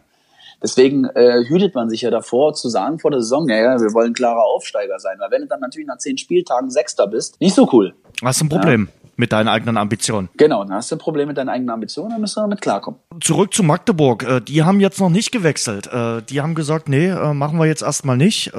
[0.62, 3.94] Deswegen äh, hütet man sich ja davor, zu sagen vor der Saison, ja, ja, wir
[3.94, 5.18] wollen klarer Aufsteiger sein.
[5.20, 7.94] Weil wenn du dann natürlich nach zehn Spieltagen Sechster bist, nicht so cool.
[8.22, 8.90] Was ist ein Problem.
[8.92, 8.99] Ja?
[9.20, 10.30] Mit deinen eigenen Ambitionen.
[10.38, 13.02] Genau, dann hast du ein Problem mit deinen eigenen Ambitionen, dann müssen wir damit klarkommen.
[13.20, 14.24] Zurück zu Magdeburg.
[14.24, 15.88] Äh, die haben jetzt noch nicht gewechselt.
[15.88, 18.52] Äh, die haben gesagt, nee, äh, machen wir jetzt erstmal nicht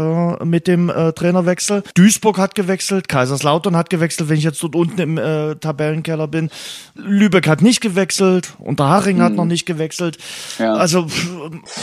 [0.45, 1.83] mit dem Trainerwechsel.
[1.95, 5.17] Duisburg hat gewechselt, Kaiserslautern hat gewechselt, wenn ich jetzt dort unten im
[5.61, 6.51] Tabellenkeller bin.
[6.95, 9.23] Lübeck hat nicht gewechselt, Unterhaching hm.
[9.23, 10.19] hat noch nicht gewechselt.
[10.59, 10.75] Ja.
[10.75, 11.07] Also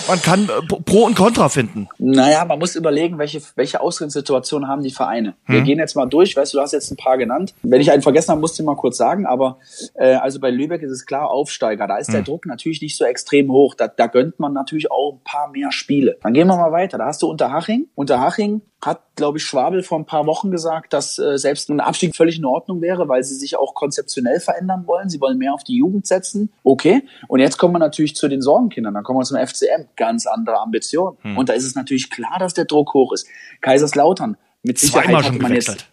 [0.07, 0.49] man kann
[0.85, 1.87] Pro und Contra finden.
[1.97, 5.33] Naja, man muss überlegen, welche, welche Ausgangssituationen haben die Vereine.
[5.45, 5.55] Hm.
[5.55, 7.53] Wir gehen jetzt mal durch, weißt du, du hast jetzt ein paar genannt.
[7.63, 9.57] Wenn ich einen vergessen habe, musst du mal kurz sagen, aber
[9.95, 11.87] äh, also bei Lübeck ist es klar Aufsteiger.
[11.87, 13.73] Da ist der Druck natürlich nicht so extrem hoch.
[13.73, 16.17] Da, da gönnt man natürlich auch ein paar mehr Spiele.
[16.21, 16.97] Dann gehen wir mal weiter.
[16.97, 17.87] Da hast du Unterhaching.
[17.95, 22.15] Unterhaching hat, glaube ich, Schwabel vor ein paar Wochen gesagt, dass äh, selbst ein Abstieg
[22.15, 25.09] völlig in Ordnung wäre, weil sie sich auch konzeptionell verändern wollen.
[25.09, 26.51] Sie wollen mehr auf die Jugend setzen.
[26.63, 27.03] Okay.
[27.27, 28.93] Und jetzt kommen wir natürlich zu den Sorgenkindern.
[28.93, 29.87] Dann kommen wir zum FCM.
[29.95, 31.17] Ganz andere Ambition.
[31.21, 31.37] Hm.
[31.37, 33.27] Und da ist es natürlich klar, dass der Druck hoch ist.
[33.61, 34.37] Kaiserslautern.
[34.61, 35.87] Mit Sicherheit hat man jetzt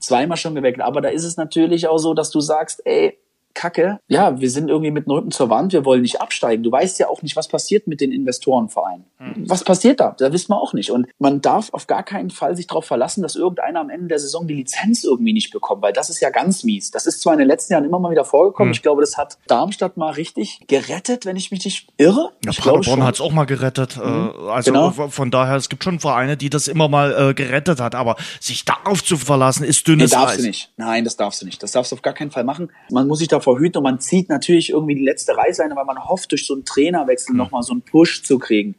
[0.00, 0.86] zweimal schon gewechselt.
[0.86, 3.18] Aber da ist es natürlich auch so, dass du sagst, ey,
[3.58, 6.62] Kacke, ja, wir sind irgendwie mit dem Rücken zur Wand, wir wollen nicht absteigen.
[6.62, 9.04] Du weißt ja auch nicht, was passiert mit den Investorenvereinen.
[9.16, 9.50] Hm.
[9.50, 10.14] Was passiert da?
[10.16, 10.92] Da wissen wir auch nicht.
[10.92, 14.20] Und man darf auf gar keinen Fall sich darauf verlassen, dass irgendeiner am Ende der
[14.20, 16.92] Saison die Lizenz irgendwie nicht bekommt, weil das ist ja ganz mies.
[16.92, 18.70] Das ist zwar in den letzten Jahren immer mal wieder vorgekommen.
[18.70, 18.74] Hm.
[18.74, 22.30] Ich glaube, das hat Darmstadt mal richtig gerettet, wenn ich mich nicht irre.
[22.44, 23.96] Ja, ich Paderborn hat es auch mal gerettet.
[23.96, 24.34] Mhm.
[24.50, 24.90] Also genau.
[24.90, 27.96] von daher, es gibt schon Vereine, die das immer mal äh, gerettet hat.
[27.96, 30.42] Aber sich darauf zu verlassen, ist dünnes nee, darfst Eis.
[30.42, 30.70] du nicht.
[30.76, 31.60] Nein, das darfst du nicht.
[31.60, 32.70] Das darfst du auf gar keinen Fall machen.
[32.90, 36.04] Man muss sich davor hüten und man zieht natürlich irgendwie die letzte Reißleine, weil man
[36.08, 37.38] hofft, durch so einen Trainerwechsel mhm.
[37.38, 38.74] nochmal so einen Push zu kriegen.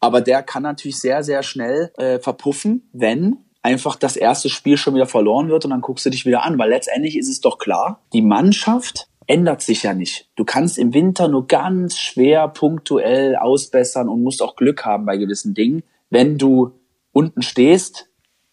[0.00, 4.94] Aber der kann natürlich sehr, sehr schnell äh, verpuffen, wenn einfach das erste Spiel schon
[4.94, 6.58] wieder verloren wird und dann guckst du dich wieder an.
[6.58, 10.28] Weil letztendlich ist es doch klar, die Mannschaft ändert sich ja nicht.
[10.36, 15.16] Du kannst im Winter nur ganz schwer punktuell ausbessern und musst auch Glück haben bei
[15.16, 15.82] gewissen Dingen.
[16.10, 16.72] Wenn du
[17.12, 18.10] unten stehst,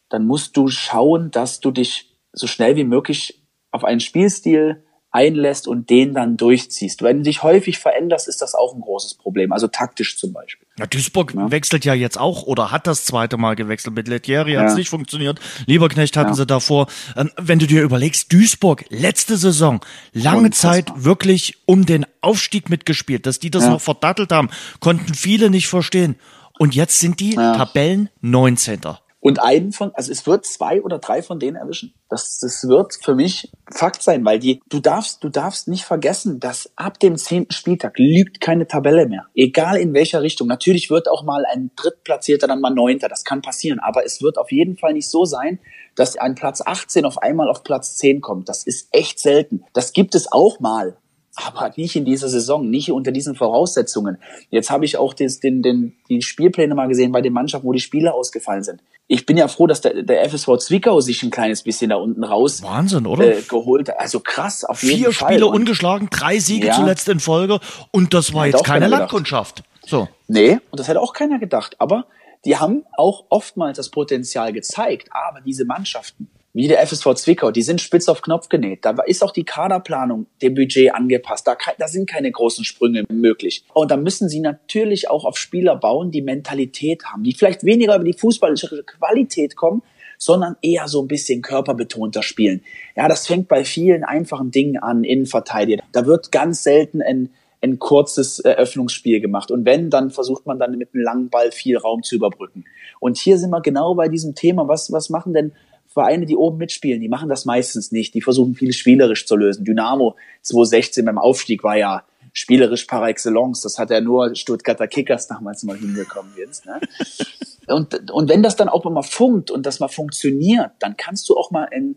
[0.07, 5.67] dann musst du schauen, dass du dich so schnell wie möglich auf einen Spielstil einlässt
[5.67, 7.03] und den dann durchziehst.
[7.03, 9.51] Wenn du dich häufig veränderst, ist das auch ein großes Problem.
[9.51, 10.67] Also taktisch zum Beispiel.
[10.79, 11.51] Ja, Duisburg ja.
[11.51, 13.93] wechselt ja jetzt auch oder hat das zweite Mal gewechselt.
[13.93, 15.39] Mit Lettieri hat es nicht funktioniert.
[15.65, 16.35] Lieberknecht hatten ja.
[16.35, 16.87] sie davor.
[17.17, 19.81] Ähm, wenn du dir überlegst, Duisburg, letzte Saison,
[20.13, 20.51] lange.
[20.51, 23.25] Zeit wirklich um den Aufstieg mitgespielt.
[23.25, 26.15] Dass die das noch verdattelt haben, konnten viele nicht verstehen.
[26.59, 28.81] Und jetzt sind die Tabellen 19.
[29.21, 31.93] Und einen von, also es wird zwei oder drei von denen erwischen.
[32.09, 36.39] Das, das wird für mich Fakt sein, weil die, du darfst, du darfst nicht vergessen,
[36.39, 39.27] dass ab dem zehnten Spieltag lügt keine Tabelle mehr.
[39.35, 40.47] Egal in welcher Richtung.
[40.47, 43.09] Natürlich wird auch mal ein Drittplatzierter dann mal Neunter.
[43.09, 43.79] Das kann passieren.
[43.79, 45.59] Aber es wird auf jeden Fall nicht so sein,
[45.95, 48.49] dass ein Platz 18 auf einmal auf Platz 10 kommt.
[48.49, 49.63] Das ist echt selten.
[49.73, 50.97] Das gibt es auch mal
[51.35, 54.17] aber nicht in dieser Saison, nicht unter diesen Voraussetzungen.
[54.49, 57.73] Jetzt habe ich auch des, den, den, die Spielpläne mal gesehen bei den Mannschaften, wo
[57.73, 58.81] die Spieler ausgefallen sind.
[59.13, 62.23] Ich bin ja froh, dass der, der FSV Zwickau sich ein kleines bisschen da unten
[62.23, 63.39] raus Wahnsinn, oder?
[63.39, 63.99] Äh, geholt hat.
[63.99, 65.27] Also krass, auf jeden Vier Fall.
[65.27, 66.73] Vier Spiele und ungeschlagen, drei Siege ja.
[66.73, 67.59] zuletzt in Folge
[67.91, 69.63] und das war jetzt keine Landkundschaft.
[69.85, 70.07] So.
[70.29, 71.75] Nee, und das hätte auch keiner gedacht.
[71.79, 72.05] Aber
[72.45, 75.09] die haben auch oftmals das Potenzial gezeigt.
[75.11, 78.83] Aber diese Mannschaften, wie der FSV Zwickau, die sind spitz auf Knopf genäht.
[78.83, 81.47] Da ist auch die Kaderplanung dem Budget angepasst.
[81.47, 83.63] Da, da sind keine großen Sprünge möglich.
[83.73, 87.95] Und da müssen sie natürlich auch auf Spieler bauen, die Mentalität haben, die vielleicht weniger
[87.95, 89.81] über die fußballische Qualität kommen,
[90.17, 92.63] sondern eher so ein bisschen körperbetonter spielen.
[92.95, 95.83] Ja, das fängt bei vielen einfachen Dingen an, Innenverteidiger.
[95.93, 97.29] Da wird ganz selten ein,
[97.61, 99.51] ein kurzes Eröffnungsspiel gemacht.
[99.51, 102.65] Und wenn, dann versucht man dann mit einem langen Ball viel Raum zu überbrücken.
[102.99, 104.67] Und hier sind wir genau bei diesem Thema.
[104.67, 105.53] Was, was machen denn
[105.93, 108.13] Vereine, die oben mitspielen, die machen das meistens nicht.
[108.13, 109.65] Die versuchen viel spielerisch zu lösen.
[109.65, 113.61] Dynamo 2016 beim Aufstieg war ja spielerisch par excellence.
[113.61, 116.65] Das hat ja nur Stuttgarter Kickers damals mal hinbekommen jetzt.
[116.65, 116.79] Ne?
[117.67, 121.37] Und, und wenn das dann auch mal funkt und das mal funktioniert, dann kannst du
[121.37, 121.95] auch mal in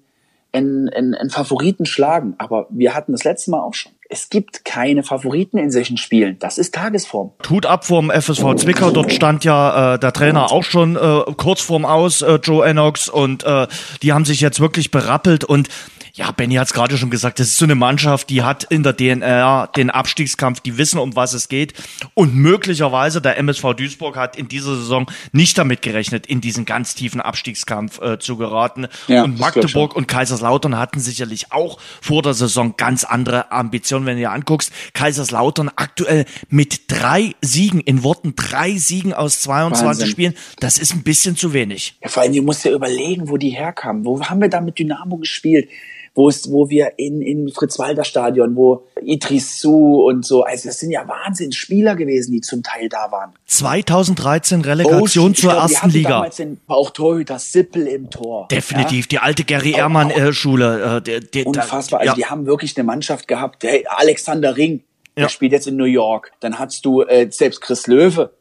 [0.54, 2.34] einen, einen, einen Favoriten schlagen.
[2.38, 3.92] Aber wir hatten das letzte Mal auch schon.
[4.08, 6.38] Es gibt keine Favoriten in solchen Spielen.
[6.38, 7.32] Das ist Tagesform.
[7.42, 8.90] Tut ab vom FSV Zwickau.
[8.90, 13.08] Dort stand ja äh, der Trainer auch schon äh, kurz vorm Aus, äh, Joe Enox.
[13.08, 13.66] Und äh,
[14.02, 15.44] die haben sich jetzt wirklich berappelt.
[15.44, 15.68] Und
[16.16, 18.84] ja, Benny hat es gerade schon gesagt, das ist so eine Mannschaft, die hat in
[18.84, 21.74] der DNR den Abstiegskampf, die wissen, um was es geht.
[22.14, 26.94] Und möglicherweise der MSV Duisburg hat in dieser Saison nicht damit gerechnet, in diesen ganz
[26.94, 28.86] tiefen Abstiegskampf äh, zu geraten.
[29.08, 34.06] Ja, und Magdeburg und Kaiserslautern hatten sicherlich auch vor der Saison ganz andere Ambitionen.
[34.06, 39.84] Wenn du dir anguckst, Kaiserslautern aktuell mit drei Siegen, in Worten drei Siegen aus 22
[39.84, 40.08] Wahnsinn.
[40.08, 41.96] Spielen, das ist ein bisschen zu wenig.
[42.00, 44.04] Ja, vor allem, du musst ja überlegen, wo die herkamen.
[44.04, 45.68] Wo haben wir da mit Dynamo gespielt?
[46.14, 50.92] Wo es, wo wir in, in Fritz-Walter-Stadion, wo Idris Su und so, also das sind
[50.92, 53.32] ja Wahnsinnsspieler gewesen, die zum Teil da waren.
[53.46, 56.10] 2013 Relegation oh, zur glaub, ersten Liga.
[56.10, 58.46] Damals den, auch Torhüter Sippel im Tor.
[58.48, 59.08] Definitiv, ja?
[59.10, 61.02] die alte Gary Ehrmann-Schule.
[61.04, 62.14] Äh, unfassbar, also ja.
[62.14, 63.64] die haben wirklich eine Mannschaft gehabt.
[63.64, 64.84] Der Alexander Ring,
[65.16, 66.32] der spielt jetzt in New York.
[66.40, 68.32] Dann hast du äh, selbst Chris Löwe,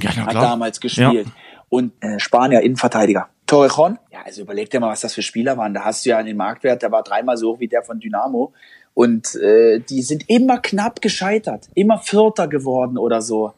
[0.00, 1.26] ja, hat damals gespielt.
[1.68, 3.28] Und äh, Spanier Innenverteidiger.
[3.46, 5.72] Torrejon, ja, also überleg dir mal, was das für Spieler waren.
[5.74, 8.52] Da hast du ja den Marktwert, der war dreimal so hoch wie der von Dynamo.
[8.94, 13.52] Und äh, die sind immer knapp gescheitert, immer Vierter geworden oder so.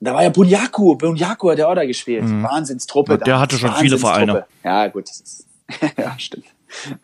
[0.00, 2.24] Da war ja Bunyaku, Bunyaku hat der auch da gespielt.
[2.24, 2.42] Mhm.
[2.42, 3.12] Wahnsinnstruppe.
[3.12, 3.40] Ja, der da.
[3.40, 4.46] hatte schon viele Vereine.
[4.64, 5.10] Ja, gut.
[5.98, 6.46] ja, stimmt.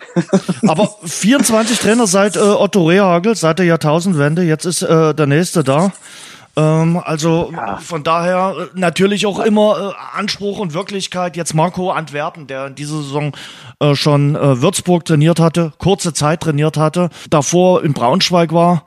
[0.68, 4.42] Aber 24 Trainer seit äh, Otto Rehagel, seit der Jahrtausendwende.
[4.42, 5.92] Jetzt ist äh, der nächste da.
[6.56, 7.76] Ähm, also ja.
[7.78, 11.36] von daher äh, natürlich auch immer äh, Anspruch und Wirklichkeit.
[11.36, 13.32] Jetzt Marco Antwerpen, der in dieser Saison
[13.80, 18.84] äh, schon äh, Würzburg trainiert hatte, kurze Zeit trainiert hatte, davor in Braunschweig war.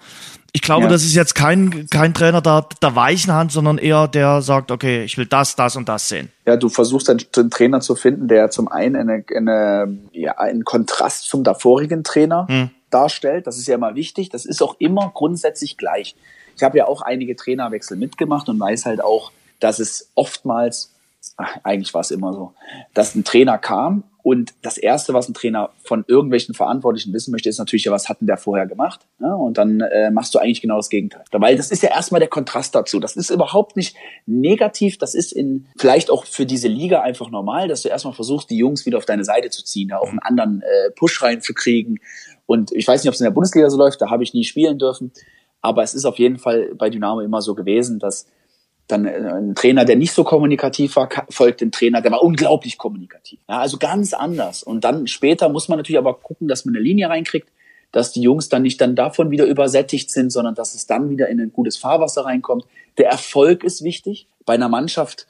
[0.54, 0.90] Ich glaube, ja.
[0.90, 5.04] das ist jetzt kein, kein Trainer der, der weichen Hand, sondern eher der sagt, okay,
[5.04, 6.32] ich will das, das und das sehen.
[6.46, 10.64] Ja, du versuchst einen, einen Trainer zu finden, der zum einen eine, eine, ja, einen
[10.64, 12.70] Kontrast zum davorigen Trainer hm.
[12.90, 13.46] darstellt.
[13.46, 14.30] Das ist ja immer wichtig.
[14.30, 16.16] Das ist auch immer grundsätzlich gleich.
[16.58, 20.94] Ich habe ja auch einige Trainerwechsel mitgemacht und weiß halt auch, dass es oftmals,
[21.64, 22.54] eigentlich war es immer so,
[22.94, 27.48] dass ein Trainer kam und das Erste, was ein Trainer von irgendwelchen Verantwortlichen wissen möchte,
[27.48, 29.00] ist natürlich, ja, was hat denn der vorher gemacht?
[29.22, 31.24] Ja, und dann äh, machst du eigentlich genau das Gegenteil.
[31.32, 33.00] Weil das ist ja erstmal der Kontrast dazu.
[33.00, 34.98] Das ist überhaupt nicht negativ.
[34.98, 38.58] Das ist in vielleicht auch für diese Liga einfach normal, dass du erstmal versuchst, die
[38.58, 42.02] Jungs wieder auf deine Seite zu ziehen, da auch einen anderen äh, Push reinzukriegen.
[42.46, 44.44] Und ich weiß nicht, ob es in der Bundesliga so läuft, da habe ich nie
[44.44, 45.14] spielen dürfen.
[45.62, 48.28] Aber es ist auf jeden Fall bei Dynamo immer so gewesen, dass
[48.88, 52.78] dann äh, ein Trainer, der nicht so kommunikativ war, folgt dem Trainer, der war unglaublich
[52.78, 53.40] kommunikativ.
[53.50, 54.64] Ja, also ganz anders.
[54.64, 57.50] Und dann später muss man natürlich aber gucken, dass man eine Linie reinkriegt,
[57.92, 61.30] dass die Jungs dann nicht dann davon wieder übersättigt sind, sondern dass es dann wieder
[61.30, 62.66] in ein gutes Fahrwasser reinkommt.
[62.98, 64.28] Der Erfolg ist wichtig.
[64.46, 65.28] Bei einer Mannschaft,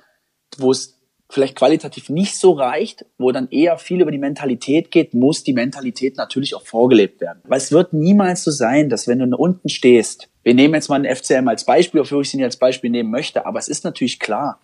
[0.57, 0.96] wo es
[1.29, 5.53] vielleicht qualitativ nicht so reicht, wo dann eher viel über die Mentalität geht, muss die
[5.53, 7.39] Mentalität natürlich auch vorgelebt werden.
[7.45, 11.01] Weil es wird niemals so sein, dass wenn du unten stehst, wir nehmen jetzt mal
[11.01, 14.19] den FCM als Beispiel, obwohl ich ihn als Beispiel nehmen möchte, aber es ist natürlich
[14.19, 14.59] klar,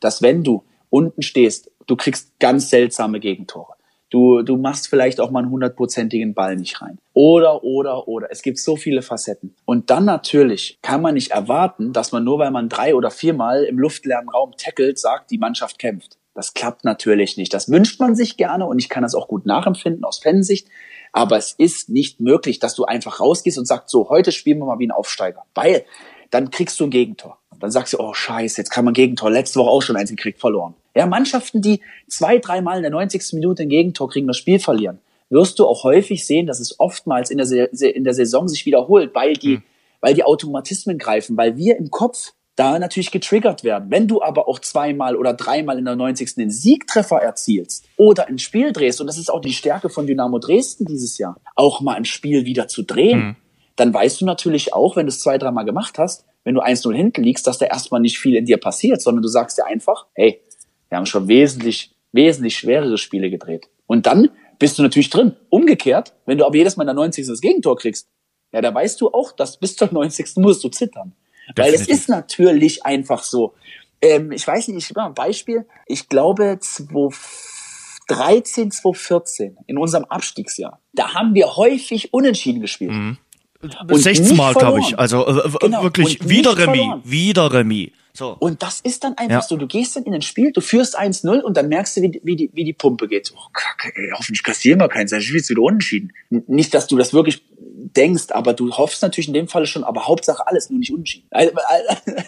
[0.00, 3.74] dass wenn du unten stehst, du kriegst ganz seltsame Gegentore.
[4.10, 6.98] Du, du machst vielleicht auch mal einen hundertprozentigen Ball nicht rein.
[7.12, 8.28] Oder, oder, oder.
[8.30, 9.54] Es gibt so viele Facetten.
[9.66, 13.64] Und dann natürlich kann man nicht erwarten, dass man nur weil man drei oder viermal
[13.64, 16.16] im luftleeren Raum tackelt, sagt, die Mannschaft kämpft.
[16.34, 17.52] Das klappt natürlich nicht.
[17.52, 20.68] Das wünscht man sich gerne und ich kann das auch gut nachempfinden aus Fansicht.
[21.12, 24.66] Aber es ist nicht möglich, dass du einfach rausgehst und sagst, so, heute spielen wir
[24.66, 25.44] mal wie ein Aufsteiger.
[25.54, 25.84] Weil
[26.30, 27.38] dann kriegst du ein Gegentor.
[27.60, 29.30] Dann sagst du, oh scheiße, jetzt kann man Gegentor.
[29.30, 30.74] Letzte Woche auch schon eins gekriegt, verloren.
[30.94, 33.34] Ja, Mannschaften, die zwei, dreimal in der 90.
[33.34, 37.30] Minute ein Gegentor kriegen, das Spiel verlieren, wirst du auch häufig sehen, dass es oftmals
[37.30, 39.62] in der, in der Saison sich wiederholt, weil die, mhm.
[40.00, 43.90] weil die Automatismen greifen, weil wir im Kopf da natürlich getriggert werden.
[43.90, 46.34] Wenn du aber auch zweimal oder dreimal in der 90.
[46.34, 50.38] den Siegtreffer erzielst oder ein Spiel drehst, und das ist auch die Stärke von Dynamo
[50.40, 53.36] Dresden dieses Jahr, auch mal ein Spiel wieder zu drehen, mhm.
[53.76, 56.94] dann weißt du natürlich auch, wenn du es zwei, dreimal gemacht hast, wenn du 1-0
[56.94, 60.06] hinten liegst, dass da erstmal nicht viel in dir passiert, sondern du sagst dir einfach,
[60.14, 60.40] hey,
[60.88, 63.68] wir haben schon wesentlich, wesentlich schwerere Spiele gedreht.
[63.86, 65.36] Und dann bist du natürlich drin.
[65.50, 67.26] Umgekehrt, wenn du aber jedes Mal in der 90.
[67.26, 68.08] das Gegentor kriegst,
[68.52, 70.36] ja, da weißt du auch, dass bis zur 90.
[70.36, 71.14] musst du zittern.
[71.56, 73.54] Weil es ist natürlich einfach so.
[74.00, 75.66] Ähm, ich weiß nicht, ich mal ein Beispiel.
[75.86, 82.92] Ich glaube, 2013, 2014, in unserem Abstiegsjahr, da haben wir häufig unentschieden gespielt.
[82.92, 83.18] Mhm.
[83.60, 84.98] 16 Mal, glaube ich.
[84.98, 85.82] Also äh, genau.
[85.82, 87.90] wirklich wieder Remis, wieder Remis.
[88.12, 88.36] So.
[88.38, 89.42] Und das ist dann einfach ja.
[89.42, 92.20] so, du gehst dann in ein Spiel, du führst 1-0 und dann merkst du, wie,
[92.24, 93.32] wie, die, wie die Pumpe geht.
[93.36, 96.12] Oh, Kacke, ey, hoffentlich kassieren wir keinen, dann spielst du wieder unentschieden.
[96.30, 100.08] Nicht, dass du das wirklich denkst, aber du hoffst natürlich in dem Falle schon, aber
[100.08, 101.28] Hauptsache alles, nur nicht unentschieden.
[101.38, 101.52] Also,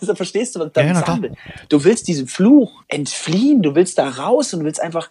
[0.01, 1.35] also verstehst du, was da ja, handelt?
[1.69, 5.11] Du willst diesem Fluch entfliehen, du willst da raus und du willst einfach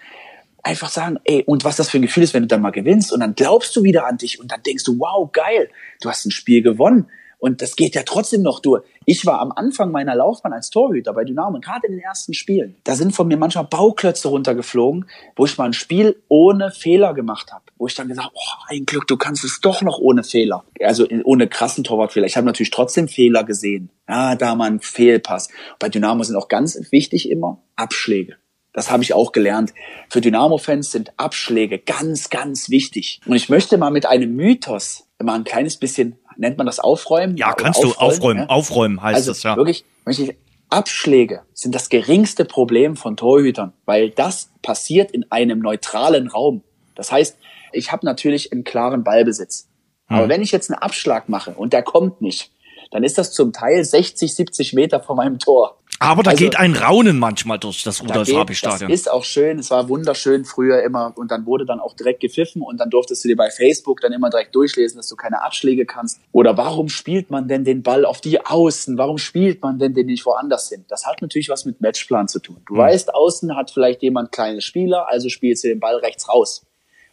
[0.64, 3.12] einfach sagen, ey, und was das für ein Gefühl ist, wenn du dann mal gewinnst
[3.12, 5.70] und dann glaubst du wieder an dich und dann denkst du, wow, geil,
[6.02, 7.08] du hast ein Spiel gewonnen.
[7.40, 8.84] Und das geht ja trotzdem noch durch.
[9.06, 12.76] Ich war am Anfang meiner Laufbahn als Torhüter bei Dynamo, gerade in den ersten Spielen.
[12.84, 17.54] Da sind von mir manchmal Bauklötze runtergeflogen, wo ich mal ein Spiel ohne Fehler gemacht
[17.54, 17.64] habe.
[17.78, 20.66] Wo ich dann gesagt oh, ein Glück, du kannst es doch noch ohne Fehler.
[20.84, 22.28] Also ohne krassen Torwartfehler.
[22.28, 23.90] Ich habe natürlich trotzdem Fehler gesehen.
[24.10, 25.48] Ja, da mal ein Fehlpass.
[25.80, 28.36] Bei Dynamo sind auch ganz wichtig immer Abschläge.
[28.74, 29.74] Das habe ich auch gelernt.
[30.10, 33.20] Für Dynamo-Fans sind Abschläge ganz, ganz wichtig.
[33.26, 37.36] Und ich möchte mal mit einem Mythos mal ein kleines bisschen, nennt man das Aufräumen?
[37.36, 38.42] Ja, kannst du aufräumen.
[38.42, 38.50] Ja?
[38.50, 39.58] Aufräumen heißt also das, ja.
[39.58, 40.36] Wirklich, möchte ich,
[40.70, 46.64] Abschläge sind das geringste Problem von Torhütern, weil das passiert in einem neutralen Raum.
[46.96, 47.38] Das heißt,
[47.72, 49.68] ich habe natürlich einen klaren Ballbesitz.
[50.08, 50.30] Aber hm.
[50.30, 52.52] wenn ich jetzt einen Abschlag mache und der kommt nicht,
[52.92, 55.80] dann ist das zum Teil 60, 70 Meter vor meinem Tor.
[56.00, 58.90] Aber da also, geht ein Raunen manchmal durch das Rudolf-Habich-Stadion.
[58.90, 59.60] Das ist auch schön.
[59.60, 61.14] Es war wunderschön früher immer.
[61.16, 62.62] Und dann wurde dann auch direkt gepfiffen.
[62.62, 65.86] Und dann durftest du dir bei Facebook dann immer direkt durchlesen, dass du keine Abschläge
[65.86, 66.22] kannst.
[66.32, 68.98] Oder warum spielt man denn den Ball auf die Außen?
[68.98, 70.86] Warum spielt man denn den nicht woanders hin?
[70.88, 72.62] Das hat natürlich was mit Matchplan zu tun.
[72.66, 72.80] Du mhm.
[72.80, 76.66] weißt, außen hat vielleicht jemand kleine Spieler, also spielst du den Ball rechts raus.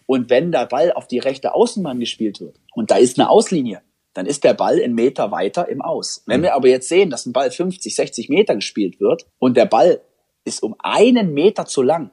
[0.07, 3.83] Und wenn der Ball auf die rechte Außenbahn gespielt wird und da ist eine Auslinie,
[4.17, 6.23] dann ist der Ball einen Meter weiter im Aus.
[6.27, 9.67] Wenn wir aber jetzt sehen, dass ein Ball 50, 60 Meter gespielt wird und der
[9.67, 10.01] Ball
[10.45, 12.11] ist um einen Meter zu lang,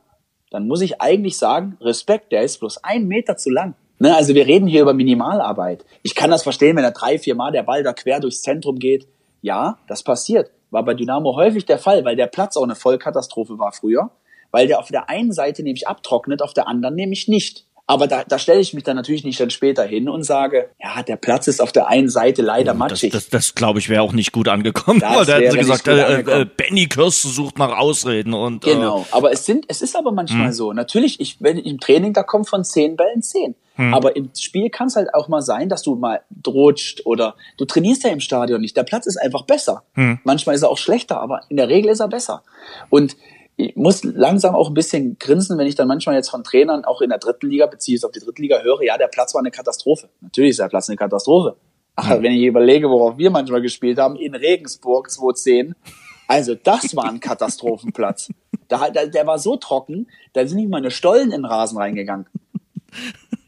[0.51, 3.75] dann muss ich eigentlich sagen, Respekt, der ist bloß ein Meter zu lang.
[3.99, 5.85] Ne, also wir reden hier über Minimalarbeit.
[6.01, 8.79] Ich kann das verstehen, wenn er drei, vier Mal der Ball da quer durchs Zentrum
[8.79, 9.07] geht.
[9.41, 10.51] Ja, das passiert.
[10.71, 14.11] War bei Dynamo häufig der Fall, weil der Platz auch eine Vollkatastrophe war früher.
[14.51, 17.65] Weil der auf der einen Seite nämlich abtrocknet, auf der anderen nämlich nicht.
[17.85, 21.03] Aber da, da stelle ich mich dann natürlich nicht dann später hin und sage, ja,
[21.03, 23.11] der Platz ist auf der einen Seite leider matschig.
[23.11, 25.01] Das, das, das glaube ich, wäre auch nicht gut angekommen.
[25.01, 28.65] Das da hätten sie gesagt, äh, äh, Benny Kirsten sucht nach Ausreden und.
[28.65, 30.53] Äh, genau, aber es sind, es ist aber manchmal hm.
[30.53, 30.71] so.
[30.71, 33.55] Natürlich, ich, wenn ich im Training, da kommt von zehn Bällen zehn.
[33.75, 33.93] Hm.
[33.93, 37.65] Aber im Spiel kann es halt auch mal sein, dass du mal rutscht oder du
[37.65, 38.77] trainierst ja im Stadion nicht.
[38.77, 39.83] Der Platz ist einfach besser.
[39.95, 40.19] Hm.
[40.23, 42.43] Manchmal ist er auch schlechter, aber in der Regel ist er besser.
[42.89, 43.17] Und
[43.55, 47.01] ich muss langsam auch ein bisschen grinsen, wenn ich dann manchmal jetzt von Trainern auch
[47.01, 49.51] in der dritten Liga, beziehungsweise auf die dritte Liga höre, ja, der Platz war eine
[49.51, 50.09] Katastrophe.
[50.21, 51.55] Natürlich ist der Platz eine Katastrophe.
[51.95, 55.75] Aber wenn ich überlege, worauf wir manchmal gespielt haben, in Regensburg 2010,
[56.27, 58.29] also das war ein Katastrophenplatz.
[58.67, 61.77] Da, der, der war so trocken, da sind nicht mal eine Stollen in den Rasen
[61.77, 62.25] reingegangen.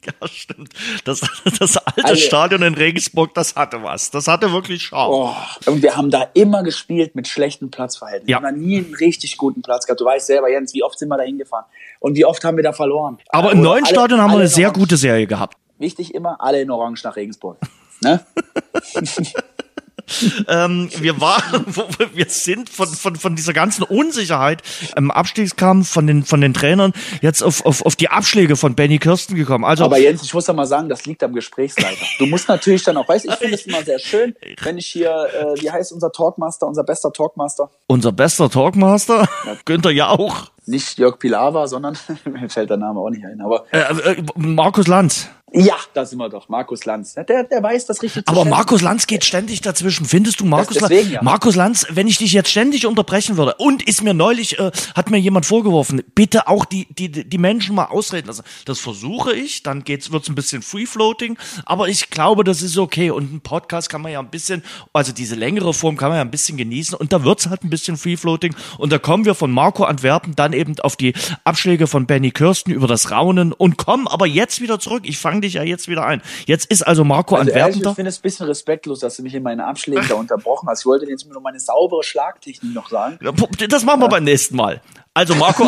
[0.21, 0.73] Ja, stimmt.
[1.03, 1.21] Das,
[1.59, 4.11] das alte also, Stadion in Regensburg, das hatte was.
[4.11, 5.11] Das hatte wirklich Schaum.
[5.11, 8.29] Oh, und wir haben da immer gespielt mit schlechten Platzverhältnissen.
[8.29, 8.41] Ja.
[8.41, 9.99] Wir haben da nie einen richtig guten Platz gehabt.
[9.99, 11.65] Du weißt selber, Jens, wie oft sind wir da hingefahren?
[11.99, 13.17] Und wie oft haben wir da verloren?
[13.29, 15.57] Aber im neuen alle, Stadion haben wir eine sehr gute Serie gehabt.
[15.77, 17.57] Wichtig immer, alle in Orange nach Regensburg.
[18.01, 18.25] Ne?
[20.47, 21.65] ähm, wir waren,
[22.13, 24.61] wir sind von, von, von dieser ganzen Unsicherheit
[24.95, 28.99] im Abstiegskampf von den, von den Trainern jetzt auf, auf, auf die Abschläge von Benny
[28.99, 29.65] Kirsten gekommen.
[29.65, 32.05] Also, Aber Jens, ich muss ja mal sagen, das liegt am Gesprächsleiter.
[32.19, 35.09] Du musst natürlich dann auch, weißt ich finde es immer sehr schön, wenn ich hier,
[35.09, 37.69] äh, wie heißt unser Talkmaster, unser bester Talkmaster?
[37.87, 39.27] Unser bester Talkmaster?
[39.45, 39.57] Ja.
[39.65, 40.51] Günther Jauch.
[40.67, 43.41] Nicht Jörg Pilawa, sondern mir fällt der Name auch nicht ein.
[43.41, 45.29] Aber äh, äh, Markus Lanz.
[45.55, 46.49] Ja, da sind wir doch.
[46.49, 47.13] Markus Lanz.
[47.13, 48.23] Der, der weiß das richtig.
[48.27, 50.05] Aber Markus Lanz geht ständig dazwischen.
[50.05, 51.09] Findest du Markus Lanz?
[51.09, 51.23] Ja.
[51.23, 55.09] Markus Lanz, wenn ich dich jetzt ständig unterbrechen würde und ist mir neulich, äh, hat
[55.09, 58.43] mir jemand vorgeworfen, bitte auch die, die, die Menschen mal ausreden lassen.
[58.65, 63.11] Das versuche ich, dann geht's, wird's ein bisschen free-floating, aber ich glaube, das ist okay.
[63.11, 66.21] Und ein Podcast kann man ja ein bisschen, also diese längere Form kann man ja
[66.21, 68.53] ein bisschen genießen und da wird's halt ein bisschen free-floating.
[68.77, 71.13] Und da kommen wir von Marco Antwerpen dann eben auf die
[71.45, 75.03] Abschläge von Benny Kirsten über das Raunen und kommen aber jetzt wieder zurück.
[75.05, 76.21] Ich fange dich ja jetzt wieder ein.
[76.45, 79.23] Jetzt ist also Marco also Antwerpen ehrlich, Ich finde es ein bisschen respektlos, dass du
[79.23, 80.81] mich in meinen Abschlägen da unterbrochen hast.
[80.81, 83.19] Ich wollte dir jetzt nur meine saubere Schlagtechnik noch sagen.
[83.69, 84.09] Das machen wir ja.
[84.09, 84.81] beim nächsten Mal.
[85.15, 85.65] Also Marco,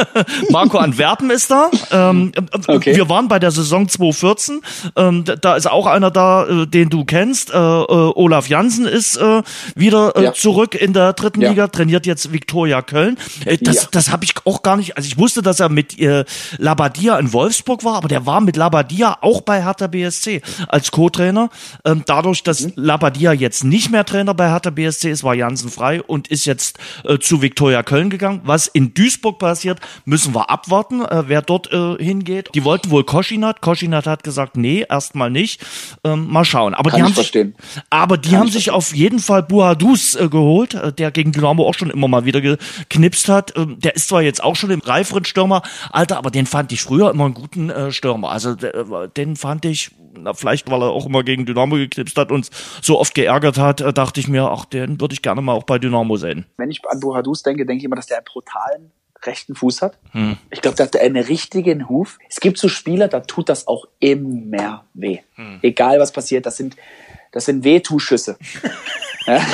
[0.50, 1.70] Marco Antwerpen ist da.
[1.90, 2.32] Ähm,
[2.68, 2.96] okay.
[2.96, 4.62] Wir waren bei der Saison 2014.
[4.96, 7.50] Ähm, da ist auch einer da, äh, den du kennst.
[7.50, 9.42] Äh, äh, Olaf Jansen ist äh,
[9.74, 10.32] wieder äh, ja.
[10.32, 11.50] zurück in der dritten ja.
[11.50, 13.18] Liga, trainiert jetzt Viktoria Köln.
[13.44, 13.88] Äh, das ja.
[13.90, 14.96] das habe ich auch gar nicht.
[14.96, 16.24] Also ich wusste, dass er mit äh,
[16.56, 21.50] Labadia in Wolfsburg war, aber der war mit Labadia auch bei Hertha BSC als Co-Trainer.
[21.84, 22.72] Ähm, dadurch, dass mhm.
[22.76, 26.78] Labadia jetzt nicht mehr Trainer bei Hertha BSC ist, war Jansen frei und ist jetzt
[27.04, 31.72] äh, zu Viktoria Köln gegangen, was in Duisburg passiert, müssen wir abwarten, äh, wer dort
[31.72, 32.50] äh, hingeht.
[32.54, 33.60] Die wollten wohl Koschinat.
[33.60, 35.66] Koschinat hat gesagt, nee, erstmal nicht.
[36.04, 36.74] Ähm, mal schauen.
[36.74, 37.54] Aber Kann die haben verstehen.
[37.58, 41.32] sich, aber die Kann haben sich auf jeden Fall Buhadus äh, geholt, äh, der gegen
[41.32, 43.52] Dynamo auch schon immer mal wieder geknipst hat.
[43.56, 46.80] Ähm, der ist zwar jetzt auch schon im reiferen Stürmer, Alter, aber den fand ich
[46.82, 48.30] früher immer einen guten äh, Stürmer.
[48.30, 52.30] Also äh, den fand ich, na, vielleicht weil er auch immer gegen Dynamo geknipst hat
[52.30, 52.50] und
[52.82, 55.64] so oft geärgert hat, äh, dachte ich mir, ach, den würde ich gerne mal auch
[55.64, 56.46] bei Dynamo sehen.
[56.56, 58.92] Wenn ich an Buhadus denke, denke ich immer, dass der einen brutalen
[59.24, 59.98] rechten Fuß hat.
[60.12, 60.36] Hm.
[60.50, 62.18] Ich glaube, der hat einen richtigen Huf.
[62.28, 65.18] Es gibt so Spieler, da tut das auch immer weh.
[65.34, 65.58] Hm.
[65.62, 66.76] Egal was passiert, das sind,
[67.32, 68.38] das sind Wehtuschüsse.
[69.26, 69.44] ja.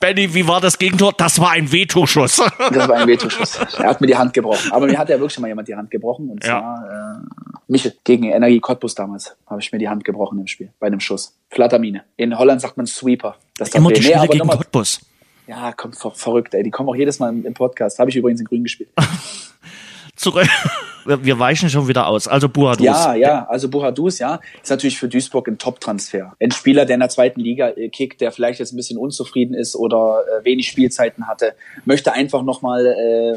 [0.00, 1.12] Benny, wie war das Gegentor?
[1.16, 2.36] Das war ein Vetoschuss.
[2.36, 3.56] das war ein Vetoschuss.
[3.78, 4.72] Er hat mir die Hand gebrochen.
[4.72, 6.28] Aber mir hat ja wirklich mal jemand die Hand gebrochen.
[6.28, 6.58] Und ja.
[6.58, 10.70] zwar äh, Michel gegen Energie Cottbus damals habe ich mir die Hand gebrochen im Spiel,
[10.80, 11.36] bei einem Schuss.
[11.50, 12.04] Flattermine.
[12.16, 13.36] In Holland sagt man Sweeper.
[13.56, 15.00] Das Immer die Spiele nee, gegen Cottbus.
[15.46, 16.62] Ja, kommt ver verrückt, ey.
[16.62, 17.98] Die kommen auch jedes Mal im, Podcast.
[17.98, 18.90] Habe ich übrigens in Grün gespielt.
[20.16, 20.48] Zurück.
[21.04, 22.28] Wir weichen schon wieder aus.
[22.28, 22.84] Also Buhadus.
[22.84, 26.34] Ja, ja, also Buhadus, ja, ist natürlich für Duisburg ein Top-Transfer.
[26.40, 29.54] Ein Spieler, der in der zweiten Liga äh, kickt, der vielleicht jetzt ein bisschen unzufrieden
[29.54, 31.54] ist oder äh, wenig Spielzeiten hatte,
[31.84, 33.36] möchte einfach nochmal äh,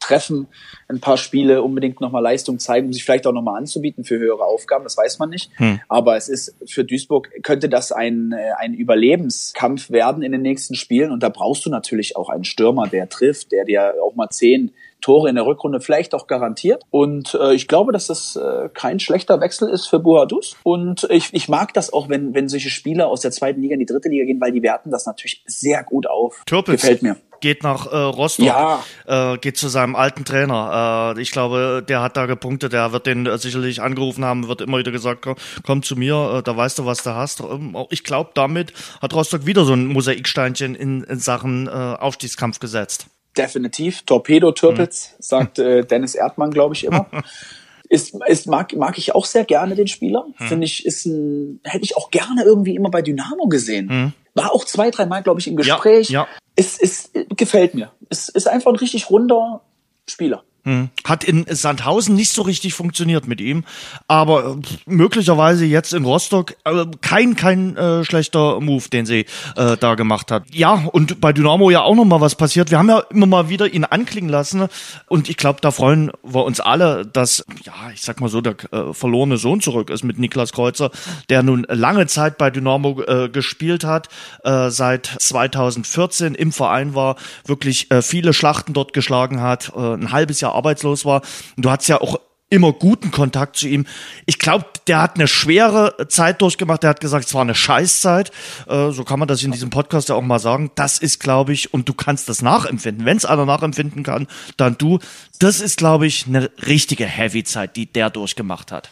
[0.00, 0.48] treffen,
[0.88, 4.44] ein paar Spiele unbedingt nochmal Leistung zeigen, um sich vielleicht auch nochmal anzubieten für höhere
[4.44, 5.50] Aufgaben, das weiß man nicht.
[5.56, 5.80] Hm.
[5.88, 10.74] Aber es ist für Duisburg, könnte das ein, äh, ein Überlebenskampf werden in den nächsten
[10.74, 14.28] Spielen und da brauchst du natürlich auch einen Stürmer, der trifft, der dir auch mal
[14.30, 16.82] zehn Tore in der Rückrunde vielleicht auch garantiert.
[16.90, 20.56] Und äh, ich glaube, dass das äh, kein schlechter Wechsel ist für Buhadus.
[20.62, 23.80] Und ich, ich mag das auch, wenn, wenn solche Spieler aus der zweiten Liga in
[23.80, 26.42] die dritte Liga gehen, weil die werten das natürlich sehr gut auf.
[26.46, 26.82] Türpitz.
[26.82, 28.82] Gefällt mir geht nach äh, Rostock, ja.
[29.06, 31.14] äh, geht zu seinem alten Trainer.
[31.16, 34.60] Äh, ich glaube, der hat da gepunktet, der wird den äh, sicherlich angerufen haben, wird
[34.60, 37.40] immer wieder gesagt, komm, komm zu mir, äh, da weißt du, was du hast.
[37.40, 42.58] Ähm, ich glaube, damit hat Rostock wieder so ein Mosaiksteinchen in, in Sachen äh, Aufstiegskampf
[42.58, 43.06] gesetzt.
[43.36, 44.02] Definitiv.
[44.02, 45.16] Torpedo Türpitz, mhm.
[45.18, 47.06] sagt äh, Dennis Erdmann, glaube ich, immer.
[47.88, 50.26] ist, ist mag, mag ich auch sehr gerne den Spieler.
[50.38, 50.44] Mhm.
[50.44, 53.86] Finde ich, ist ein, hätte ich auch gerne irgendwie immer bei Dynamo gesehen.
[53.86, 54.12] Mhm.
[54.34, 56.10] War auch zwei, drei Mal, glaube ich, im Gespräch.
[56.10, 56.28] Ja, ja.
[56.56, 57.92] Es, es gefällt mir.
[58.08, 59.62] Es ist einfach ein richtig runder
[60.08, 60.44] Spieler.
[60.66, 60.90] Hm.
[61.04, 63.62] Hat in Sandhausen nicht so richtig funktioniert mit ihm,
[64.08, 69.76] aber äh, möglicherweise jetzt in Rostock äh, kein kein äh, schlechter Move, den sie äh,
[69.76, 70.52] da gemacht hat.
[70.52, 72.72] Ja, und bei Dynamo ja auch noch mal was passiert.
[72.72, 74.66] Wir haben ja immer mal wieder ihn anklingen lassen
[75.06, 78.56] und ich glaube, da freuen wir uns alle, dass ja, ich sag mal so, der
[78.72, 80.90] äh, verlorene Sohn zurück ist mit Niklas Kreuzer,
[81.28, 84.08] der nun lange Zeit bei Dynamo äh, gespielt hat,
[84.42, 87.14] äh, seit 2014 im Verein war,
[87.44, 91.22] wirklich äh, viele Schlachten dort geschlagen hat, äh, ein halbes Jahr arbeitslos war.
[91.56, 93.86] Und du hattest ja auch immer guten Kontakt zu ihm.
[94.24, 96.82] Ich glaube, der hat eine schwere Zeit durchgemacht.
[96.82, 98.30] Der hat gesagt, es war eine Scheißzeit.
[98.68, 100.70] Äh, so kann man das in diesem Podcast ja auch mal sagen.
[100.76, 103.04] Das ist, glaube ich, und du kannst das nachempfinden.
[103.04, 105.00] Wenn es einer nachempfinden kann, dann du.
[105.40, 108.90] Das ist, glaube ich, eine richtige Heavy-Zeit, die der durchgemacht hat.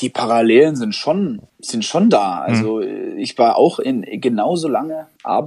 [0.00, 2.40] Die Parallelen sind schon, sind schon da.
[2.40, 3.18] Also mhm.
[3.18, 5.06] ich war auch in genauso lange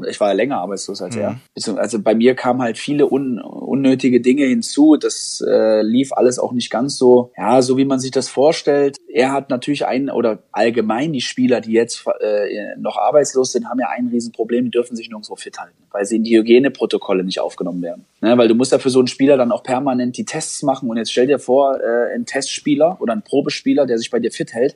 [0.09, 1.21] ich war ja länger arbeitslos als mhm.
[1.21, 1.39] er.
[1.77, 4.97] Also bei mir kamen halt viele un unnötige Dinge hinzu.
[4.97, 8.97] Das äh, lief alles auch nicht ganz so, ja, so wie man sich das vorstellt.
[9.07, 13.79] Er hat natürlich einen, oder allgemein die Spieler, die jetzt äh, noch arbeitslos sind, haben
[13.79, 17.39] ja ein Riesenproblem, die dürfen sich nirgendwo fit halten, weil sie in die Hygieneprotokolle nicht
[17.39, 18.05] aufgenommen werden.
[18.21, 18.35] Ne?
[18.37, 20.97] Weil du musst ja für so einen Spieler dann auch permanent die Tests machen und
[20.97, 24.53] jetzt stell dir vor, äh, ein Testspieler oder ein Probespieler, der sich bei dir fit
[24.53, 24.75] hält,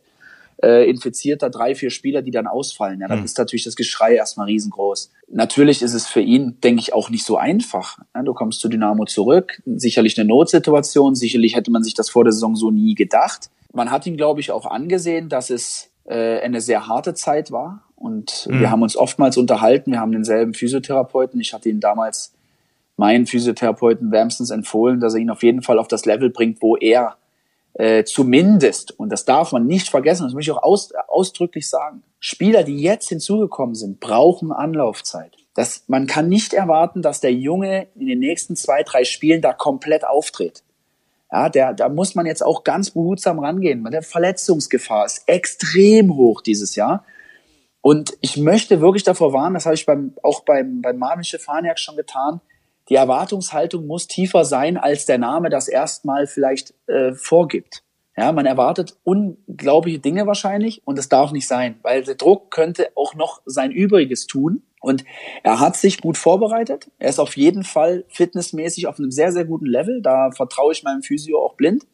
[0.64, 3.00] äh, infiziert da drei, vier Spieler, die dann ausfallen.
[3.02, 3.26] Ja, dann mhm.
[3.26, 5.12] ist natürlich das Geschrei erstmal riesengroß.
[5.30, 7.98] Natürlich ist es für ihn, denke ich, auch nicht so einfach.
[8.16, 12.24] Ja, du kommst zu Dynamo zurück, sicherlich eine Notsituation, sicherlich hätte man sich das vor
[12.24, 13.50] der Saison so nie gedacht.
[13.74, 17.84] Man hat ihm, glaube ich, auch angesehen, dass es äh, eine sehr harte Zeit war.
[17.96, 18.60] Und mhm.
[18.60, 21.40] wir haben uns oftmals unterhalten, wir haben denselben Physiotherapeuten.
[21.40, 22.34] Ich hatte ihn damals
[22.98, 26.76] meinen Physiotherapeuten wärmstens empfohlen, dass er ihn auf jeden Fall auf das Level bringt, wo
[26.78, 27.18] er
[27.82, 32.04] äh, zumindest, und das darf man nicht vergessen, das möchte ich auch aus, ausdrücklich sagen,
[32.20, 35.36] Spieler, die jetzt hinzugekommen sind, brauchen Anlaufzeit.
[35.56, 39.52] Das, man kann nicht erwarten, dass der Junge in den nächsten zwei, drei Spielen da
[39.54, 40.62] komplett auftritt.
[41.32, 43.84] Ja, der, da muss man jetzt auch ganz behutsam rangehen.
[43.86, 47.04] Der Verletzungsgefahr ist extrem hoch dieses Jahr.
[47.82, 51.80] Und ich möchte wirklich davor warnen, das habe ich beim, auch beim, beim Marvin Stefaniak
[51.80, 52.42] schon getan,
[52.90, 57.84] die Erwartungshaltung muss tiefer sein, als der Name das erstmal vielleicht äh, vorgibt.
[58.18, 62.90] Ja, man erwartet unglaubliche Dinge wahrscheinlich und es darf nicht sein, weil der Druck könnte
[62.96, 64.64] auch noch sein Übriges tun.
[64.82, 65.06] Und
[65.44, 66.90] er hat sich gut vorbereitet.
[66.98, 70.02] Er ist auf jeden Fall fitnessmäßig auf einem sehr, sehr guten Level.
[70.02, 71.86] Da vertraue ich meinem Physio auch blind,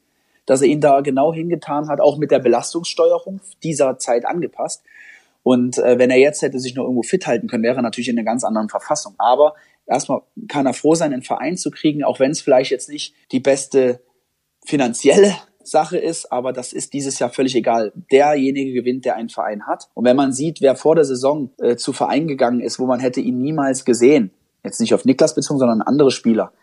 [0.45, 4.83] dass er ihn da genau hingetan hat, auch mit der Belastungssteuerung dieser Zeit angepasst.
[5.43, 8.09] Und äh, wenn er jetzt hätte sich noch irgendwo fit halten können, wäre er natürlich
[8.09, 9.15] in einer ganz anderen Verfassung.
[9.17, 9.55] Aber
[9.87, 13.15] erstmal kann er froh sein, einen Verein zu kriegen, auch wenn es vielleicht jetzt nicht
[13.31, 14.01] die beste
[14.65, 17.91] finanzielle Sache ist, aber das ist dieses Jahr völlig egal.
[18.11, 19.89] Derjenige gewinnt, der einen Verein hat.
[19.93, 22.99] Und wenn man sieht, wer vor der Saison äh, zu Verein gegangen ist, wo man
[22.99, 24.31] hätte ihn niemals gesehen,
[24.63, 26.53] jetzt nicht auf Niklas bezogen, sondern andere Spieler,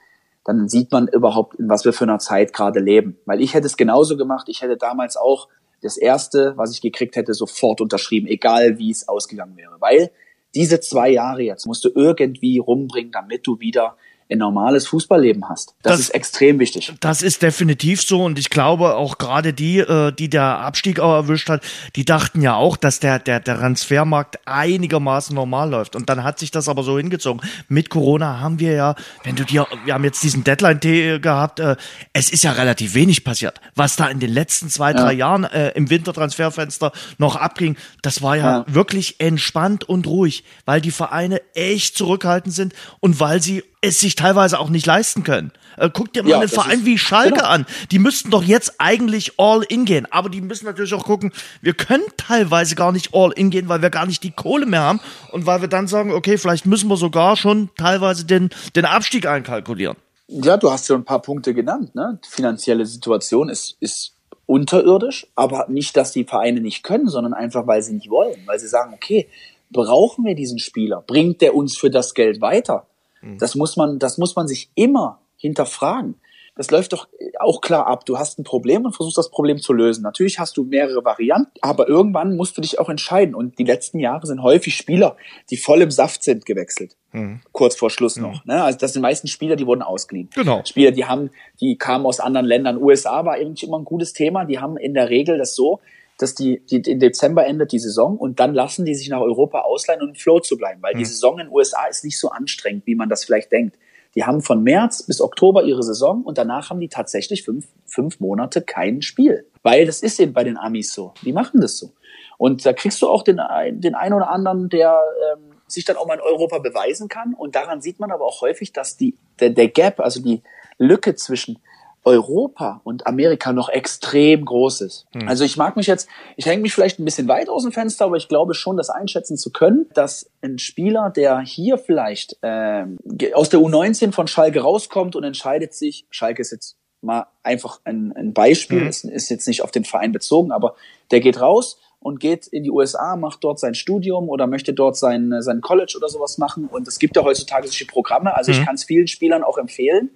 [0.44, 3.18] dann sieht man überhaupt, in was wir für einer Zeit gerade leben.
[3.24, 4.48] Weil ich hätte es genauso gemacht.
[4.48, 5.48] Ich hätte damals auch
[5.82, 9.76] das erste, was ich gekriegt hätte, sofort unterschrieben, egal wie es ausgegangen wäre.
[9.80, 10.10] Weil
[10.54, 13.96] diese zwei Jahre jetzt musst du irgendwie rumbringen, damit du wieder
[14.30, 15.74] ein normales Fußballleben hast.
[15.82, 16.92] Das, das, ist extrem wichtig.
[17.00, 21.12] Das ist definitiv so und ich glaube auch gerade die, äh, die der Abstieg auch
[21.12, 21.62] erwischt hat,
[21.94, 26.38] die dachten ja auch, dass der, der, der Transfermarkt einigermaßen normal läuft und dann hat
[26.38, 27.46] sich das aber so hingezogen.
[27.68, 28.94] Mit Corona haben wir ja,
[29.24, 31.76] wenn du dir, wir haben jetzt diesen Deadline-Tee gehabt, äh,
[32.14, 33.60] es ist ja relativ wenig passiert.
[33.74, 35.02] Was da in den letzten zwei, ja.
[35.02, 40.44] drei Jahren äh, im Wintertransferfenster noch abging, das war ja, ja wirklich entspannt und ruhig,
[40.64, 45.22] weil die Vereine echt zurückhaltend sind und weil sie es sich teilweise auch nicht leisten
[45.22, 45.52] können.
[45.76, 47.48] Äh, guck dir mal ja, einen Verein wie Schalke genau.
[47.48, 47.66] an.
[47.90, 50.06] Die müssten doch jetzt eigentlich all in gehen.
[50.10, 53.82] Aber die müssen natürlich auch gucken, wir können teilweise gar nicht all in gehen, weil
[53.82, 55.00] wir gar nicht die Kohle mehr haben.
[55.32, 59.26] Und weil wir dann sagen, okay, vielleicht müssen wir sogar schon teilweise den, den Abstieg
[59.26, 59.96] einkalkulieren.
[60.28, 61.94] Ja, du hast ja ein paar Punkte genannt.
[61.94, 62.18] Ne?
[62.24, 64.14] Die finanzielle Situation ist, ist
[64.46, 68.58] unterirdisch, aber nicht, dass die Vereine nicht können, sondern einfach, weil sie nicht wollen, weil
[68.58, 69.28] sie sagen, okay,
[69.70, 71.02] brauchen wir diesen Spieler?
[71.06, 72.86] Bringt der uns für das Geld weiter?
[73.24, 73.38] Mhm.
[73.38, 76.16] Das muss man, das muss man sich immer hinterfragen
[76.56, 77.08] das läuft doch
[77.40, 78.06] auch klar ab.
[78.06, 80.02] Du hast ein Problem und versuchst das Problem zu lösen.
[80.02, 83.34] Natürlich hast du mehrere Varianten, aber irgendwann musst du dich auch entscheiden.
[83.34, 85.16] Und die letzten Jahre sind häufig Spieler,
[85.50, 86.96] die voll im Saft sind, gewechselt.
[87.10, 87.40] Mhm.
[87.50, 88.22] Kurz vor Schluss mhm.
[88.22, 88.44] noch.
[88.44, 88.62] Ne?
[88.62, 90.30] Also das sind meistens Spieler, die wurden ausgeliehen.
[90.34, 90.62] Genau.
[90.64, 92.80] Spieler, die haben, die kamen aus anderen Ländern.
[92.80, 94.44] USA war eigentlich immer ein gutes Thema.
[94.44, 95.80] Die haben in der Regel das so,
[96.18, 99.60] dass die, die im Dezember endet die Saison und dann lassen die sich nach Europa
[99.60, 100.98] ausleihen, um im Flow zu bleiben, weil mhm.
[100.98, 103.76] die Saison in den USA ist nicht so anstrengend, wie man das vielleicht denkt.
[104.14, 108.20] Die haben von März bis Oktober ihre Saison und danach haben die tatsächlich fünf, fünf
[108.20, 109.46] Monate kein Spiel.
[109.62, 111.14] Weil das ist eben bei den Amis so.
[111.22, 111.90] Die machen das so.
[112.38, 113.40] Und da kriegst du auch den,
[113.72, 115.00] den einen oder anderen, der
[115.32, 117.34] ähm, sich dann auch mal in Europa beweisen kann.
[117.34, 120.42] Und daran sieht man aber auch häufig, dass die, der, der Gap, also die
[120.78, 121.58] Lücke zwischen
[122.04, 125.06] Europa und Amerika noch extrem groß ist.
[125.14, 125.26] Mhm.
[125.26, 128.04] Also ich mag mich jetzt, ich hänge mich vielleicht ein bisschen weit aus dem Fenster,
[128.04, 132.98] aber ich glaube schon, das einschätzen zu können, dass ein Spieler, der hier vielleicht ähm,
[133.32, 138.12] aus der U19 von Schalke rauskommt und entscheidet sich, Schalke ist jetzt mal einfach ein,
[138.16, 138.88] ein Beispiel, mhm.
[138.88, 140.74] ist, ist jetzt nicht auf den Verein bezogen, aber
[141.10, 144.96] der geht raus und geht in die USA, macht dort sein Studium oder möchte dort
[144.96, 146.66] sein, sein College oder sowas machen.
[146.70, 148.36] Und es gibt ja heutzutage solche Programme.
[148.36, 148.58] Also mhm.
[148.58, 150.10] ich kann es vielen Spielern auch empfehlen,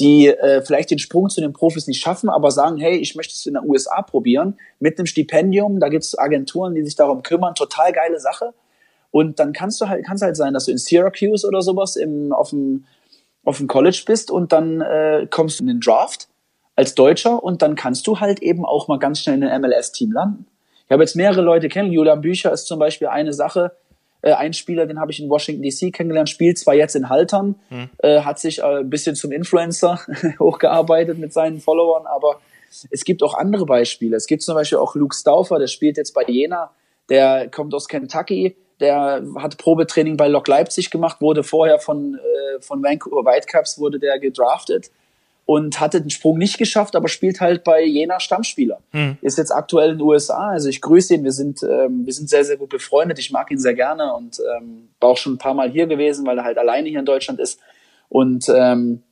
[0.00, 3.34] die äh, vielleicht den Sprung zu den Profis nicht schaffen, aber sagen, hey, ich möchte
[3.34, 7.22] es in den USA probieren, mit einem Stipendium, da gibt es Agenturen, die sich darum
[7.22, 8.54] kümmern, total geile Sache.
[9.10, 11.96] Und dann kannst du halt, kann es halt sein, dass du in Syracuse oder sowas
[11.96, 12.86] im, auf dem,
[13.44, 16.28] auf dem College bist und dann äh, kommst du in den Draft
[16.76, 20.12] als Deutscher und dann kannst du halt eben auch mal ganz schnell in ein MLS-Team
[20.12, 20.46] landen.
[20.86, 21.92] Ich habe jetzt mehrere Leute kennen.
[21.92, 23.72] Julian Bücher ist zum Beispiel eine Sache,
[24.22, 27.56] äh, ein Spieler, den habe ich in Washington DC kennengelernt, spielt zwar jetzt in Haltern,
[27.68, 27.88] hm.
[27.98, 30.00] äh, hat sich äh, ein bisschen zum Influencer
[30.38, 32.40] hochgearbeitet mit seinen Followern, aber
[32.90, 34.16] es gibt auch andere Beispiele.
[34.16, 36.70] Es gibt zum Beispiel auch Luke Stauffer, der spielt jetzt bei Jena,
[37.08, 42.60] der kommt aus Kentucky, der hat Probetraining bei Lok Leipzig gemacht, wurde vorher von, äh,
[42.60, 44.90] von Vancouver Whitecaps wurde der gedraftet
[45.50, 48.78] und hatte den Sprung nicht geschafft, aber spielt halt bei Jena Stammspieler.
[48.92, 49.18] Hm.
[49.20, 50.50] Ist jetzt aktuell in den USA.
[50.50, 51.24] Also ich grüße ihn.
[51.24, 53.18] Wir sind, ähm, wir sind sehr, sehr gut befreundet.
[53.18, 56.24] Ich mag ihn sehr gerne und ähm, war auch schon ein paar Mal hier gewesen,
[56.24, 57.58] weil er halt alleine hier in Deutschland ist.
[58.08, 59.02] Und ähm,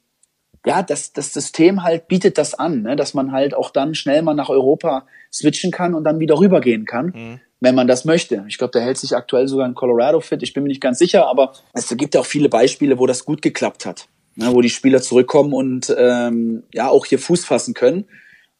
[0.65, 2.95] ja, das, das System halt bietet das an, ne?
[2.95, 6.85] dass man halt auch dann schnell mal nach Europa switchen kann und dann wieder rübergehen
[6.85, 7.07] kann.
[7.07, 8.45] Mhm wenn man das möchte.
[8.47, 10.45] Ich glaube, der hält sich aktuell sogar in Colorado fit.
[10.45, 13.43] Ich bin mir nicht ganz sicher, aber es gibt auch viele Beispiele, wo das gut
[13.43, 14.07] geklappt hat
[14.39, 18.05] ne, wo die Spieler zurückkommen und ähm, ja auch hier Fuß fassen können.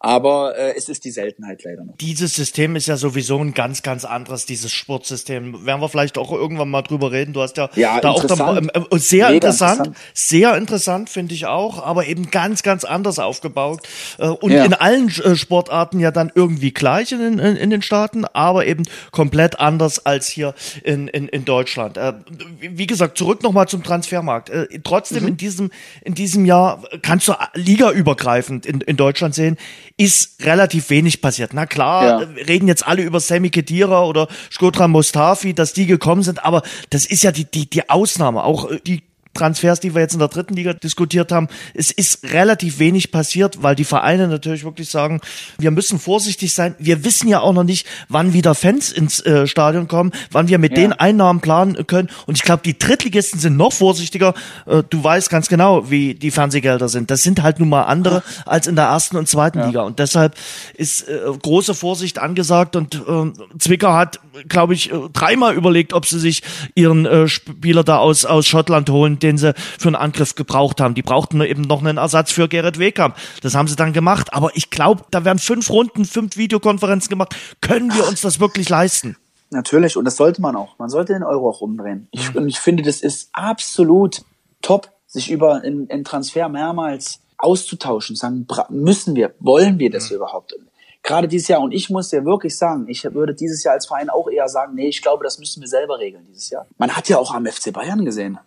[0.01, 1.97] Aber äh, es ist die Seltenheit leider noch.
[1.97, 5.67] Dieses System ist ja sowieso ein ganz, ganz anderes, dieses Sportsystem.
[5.67, 7.33] Werden wir vielleicht auch irgendwann mal drüber reden.
[7.33, 11.35] Du hast ja, ja da auch da, ähm, äh, sehr interessant, interessant, sehr interessant finde
[11.35, 13.81] ich auch, aber eben ganz, ganz anders aufgebaut.
[14.19, 14.65] Äh, und ja.
[14.65, 18.85] in allen äh, Sportarten ja dann irgendwie gleich in, in, in den Staaten, aber eben
[19.11, 21.97] komplett anders als hier in, in, in Deutschland.
[21.97, 22.13] Äh,
[22.61, 24.51] wie gesagt, zurück nochmal zum Transfermarkt.
[24.51, 25.29] Äh, trotzdem mhm.
[25.31, 25.71] in diesem,
[26.03, 29.57] in diesem Jahr kannst du ligaübergreifend in, in Deutschland sehen,
[29.99, 31.53] ist relativ wenig passiert.
[31.53, 32.29] Na klar, ja.
[32.47, 37.05] reden jetzt alle über Sammy Kedira oder Skodran Mustafi, dass die gekommen sind, aber das
[37.05, 38.45] ist ja die, die, die Ausnahme.
[38.45, 39.03] Auch äh, die
[39.35, 43.63] Transfers, die wir jetzt in der dritten Liga diskutiert haben, es ist relativ wenig passiert,
[43.63, 45.21] weil die Vereine natürlich wirklich sagen,
[45.59, 46.75] wir müssen vorsichtig sein.
[46.79, 50.59] Wir wissen ja auch noch nicht, wann wieder Fans ins äh, Stadion kommen, wann wir
[50.59, 50.79] mit ja.
[50.79, 52.09] den Einnahmen planen können.
[52.27, 54.35] Und ich glaube, die Drittligisten sind noch vorsichtiger.
[54.67, 57.11] Äh, du weißt ganz genau, wie die Fernsehgelder sind.
[57.11, 59.67] Das sind halt nun mal andere als in der ersten und zweiten ja.
[59.67, 59.83] Liga.
[59.83, 60.35] Und deshalb
[60.75, 62.77] ist äh, große Vorsicht angesagt.
[62.77, 66.43] Und äh, Zwicker hat, glaube ich, äh, dreimal überlegt, ob sie sich
[66.75, 70.95] ihren äh, Spieler da aus, aus Schottland holen, den sie für einen Angriff gebraucht haben.
[70.95, 73.15] Die brauchten eben noch einen Ersatz für Gerrit Wegkamp.
[73.43, 74.33] Das haben sie dann gemacht.
[74.33, 77.37] Aber ich glaube, da werden fünf Runden, fünf Videokonferenzen gemacht.
[77.61, 79.17] Können wir uns das wirklich leisten?
[79.51, 80.79] Natürlich, und das sollte man auch.
[80.79, 82.09] Man sollte den Euro auch umdrehen.
[82.11, 84.23] Ich, und ich finde, das ist absolut
[84.63, 90.55] top, sich über einen Transfer mehrmals auszutauschen, sagen, müssen wir, wollen wir das überhaupt?
[91.03, 94.11] Gerade dieses Jahr, und ich muss dir wirklich sagen, ich würde dieses Jahr als Verein
[94.11, 96.67] auch eher sagen, nee, ich glaube, das müssen wir selber regeln dieses Jahr.
[96.77, 98.39] Man hat ja auch am FC Bayern gesehen,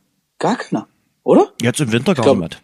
[0.41, 0.87] Gar keiner,
[1.21, 1.53] oder?
[1.61, 2.59] Jetzt im Winter gar nicht.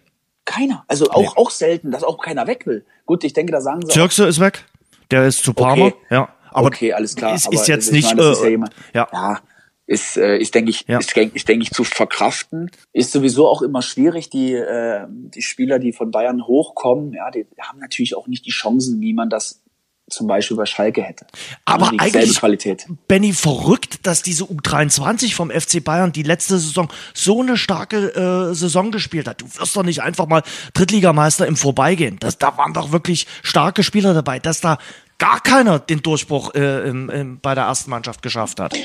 [0.45, 0.83] Keiner.
[0.87, 1.29] Also auch, nee.
[1.35, 2.83] auch selten, dass auch keiner weg will.
[3.05, 3.89] Gut, ich denke, da sagen sie.
[3.89, 4.65] Zirkse ist weg.
[5.11, 5.85] Der ist zu Parma.
[5.85, 5.95] Okay.
[6.09, 6.29] Ja.
[6.49, 7.35] Aber okay, alles klar.
[7.35, 8.15] Ist, ist jetzt nicht.
[8.15, 9.07] Meine, ist ja, jemand, ja.
[9.13, 9.39] ja
[9.85, 10.97] ist, äh, ist denke ich, ja.
[10.97, 12.71] ist, ist denke ich zu verkraften.
[12.93, 14.31] Ist sowieso auch immer schwierig.
[14.31, 18.51] Die äh, die Spieler, die von Bayern hochkommen, ja, die haben natürlich auch nicht die
[18.51, 19.61] Chancen, wie man das
[20.09, 21.27] zum Beispiel bei Schalke hätte.
[21.65, 22.85] Aber die eigentlich, Qualität.
[23.07, 28.53] Benny, verrückt, dass diese U23 vom FC Bayern die letzte Saison so eine starke äh,
[28.53, 29.41] Saison gespielt hat.
[29.41, 30.43] Du wirst doch nicht einfach mal
[30.73, 32.17] Drittligameister im Vorbeigehen.
[32.19, 34.77] Das, da waren doch wirklich starke Spieler dabei, dass da
[35.17, 38.75] gar keiner den Durchbruch äh, im, im, bei der ersten Mannschaft geschafft hat.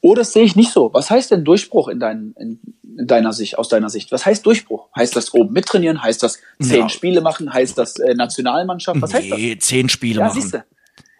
[0.00, 0.92] Oh, das sehe ich nicht so.
[0.92, 2.60] Was heißt denn Durchbruch in, dein, in,
[2.96, 4.12] in deiner Sicht, aus deiner Sicht?
[4.12, 4.88] Was heißt Durchbruch?
[4.94, 6.02] Heißt das oben mittrainieren?
[6.02, 6.88] Heißt das zehn ja.
[6.88, 7.52] Spiele machen?
[7.52, 9.02] Heißt das äh, Nationalmannschaft?
[9.02, 9.66] Was nee, heißt das?
[9.66, 10.40] zehn Spiele ja, machen.
[10.40, 10.64] Siehste.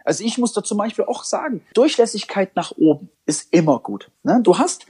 [0.04, 4.10] Also ich muss da zum Beispiel auch sagen, Durchlässigkeit nach oben ist immer gut.
[4.22, 4.40] Ne?
[4.42, 4.86] Du hast,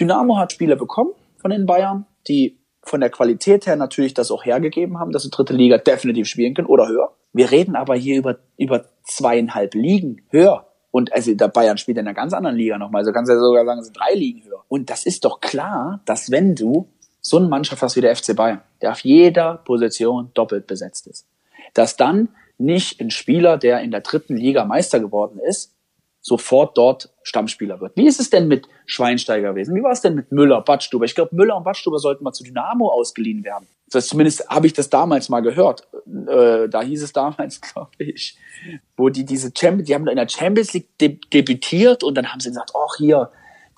[0.00, 4.44] Dynamo hat Spieler bekommen von den Bayern, die von der Qualität her natürlich das auch
[4.44, 7.14] hergegeben haben, dass sie dritte Liga definitiv spielen können oder höher.
[7.32, 10.71] Wir reden aber hier über, über zweieinhalb Ligen höher.
[10.92, 13.00] Und also der Bayern spielt in einer ganz anderen Liga nochmal.
[13.00, 14.62] Also kannst du ja sogar sagen, es sind drei Ligen höher.
[14.68, 16.86] Und das ist doch klar, dass wenn du
[17.20, 21.26] so eine Mannschaft hast wie der FC Bayern, der auf jeder Position doppelt besetzt ist,
[21.74, 22.28] dass dann
[22.58, 25.74] nicht ein Spieler, der in der dritten Liga Meister geworden ist,
[26.20, 27.96] sofort dort Stammspieler wird.
[27.96, 29.74] Wie ist es denn mit Schweinsteiger gewesen?
[29.74, 31.04] Wie war es denn mit Müller, Badstuber?
[31.04, 33.66] Ich glaube, Müller und Badstuber sollten mal zu Dynamo ausgeliehen werden.
[33.90, 35.86] Das zumindest habe ich das damals mal gehört.
[36.06, 38.36] Äh, da hieß es damals, glaube ich,
[38.96, 42.40] wo die diese Champions, die haben in der Champions League de debütiert und dann haben
[42.40, 43.30] sie gesagt, ach hier,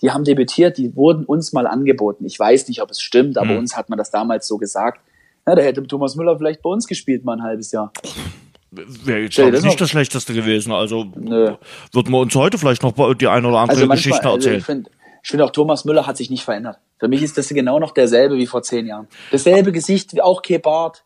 [0.02, 2.24] die haben debütiert, die wurden uns mal angeboten.
[2.24, 3.58] Ich weiß nicht, ob es stimmt, aber mhm.
[3.58, 5.00] uns hat man das damals so gesagt.
[5.46, 7.92] Ja, da hätte Thomas Müller vielleicht bei uns gespielt mal ein halbes Jahr.
[8.76, 10.72] Wäre jetzt ja, nicht das Schlechteste gewesen.
[10.72, 11.54] Also Nö.
[11.92, 14.34] würden wir uns heute vielleicht noch die eine oder andere also manchmal, Geschichte erzählen.
[14.34, 14.90] Also ich finde
[15.22, 16.78] find auch, Thomas Müller hat sich nicht verändert.
[16.98, 19.08] Für mich ist das genau noch derselbe wie vor zehn Jahren.
[19.30, 21.04] Dasselbe Gesicht, wie auch Kebart.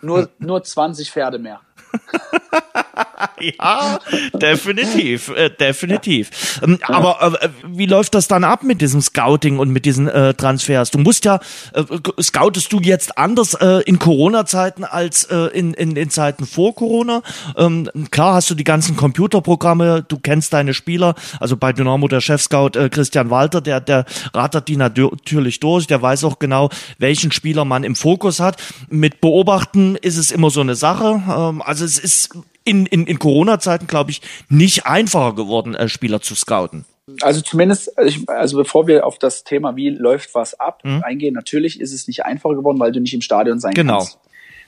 [0.00, 1.60] Nur, nur 20 Pferde mehr.
[3.40, 3.98] ja,
[4.34, 6.60] definitiv, äh, definitiv.
[6.62, 10.34] Ähm, aber äh, wie läuft das dann ab mit diesem Scouting und mit diesen äh,
[10.34, 10.90] Transfers?
[10.90, 11.40] Du musst ja,
[11.74, 11.84] äh,
[12.20, 17.22] scoutest du jetzt anders äh, in Corona-Zeiten als äh, in, in, in Zeiten vor Corona?
[17.56, 22.20] Ähm, klar hast du die ganzen Computerprogramme, du kennst deine Spieler, also bei Dynamo der
[22.20, 27.64] Chef-Scout Christian Walter, der, der rattert die natürlich durch, der weiß auch genau, welchen Spieler
[27.64, 28.62] man im Fokus hat.
[28.88, 31.22] Mit Beobachten ist es immer so eine Sache.
[31.28, 32.30] Ähm, also es ist
[32.64, 36.84] in, in, in Corona-Zeiten, glaube ich, nicht einfacher geworden, äh, Spieler zu scouten.
[37.22, 37.98] Also zumindest,
[38.28, 41.02] also bevor wir auf das Thema, wie läuft was ab, mhm.
[41.02, 43.98] eingehen, natürlich ist es nicht einfacher geworden, weil du nicht im Stadion sein genau.
[43.98, 44.18] kannst.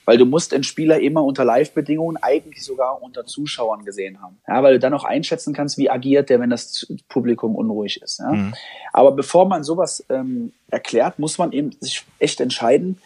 [0.05, 4.37] Weil du musst einen Spieler immer unter Live-Bedingungen, eigentlich sogar unter Zuschauern gesehen haben.
[4.45, 8.19] Ja, weil du dann auch einschätzen kannst, wie agiert der, wenn das Publikum unruhig ist.
[8.19, 8.33] Ja?
[8.33, 8.53] Mhm.
[8.91, 12.97] Aber bevor man sowas ähm, erklärt, muss man eben sich echt entscheiden,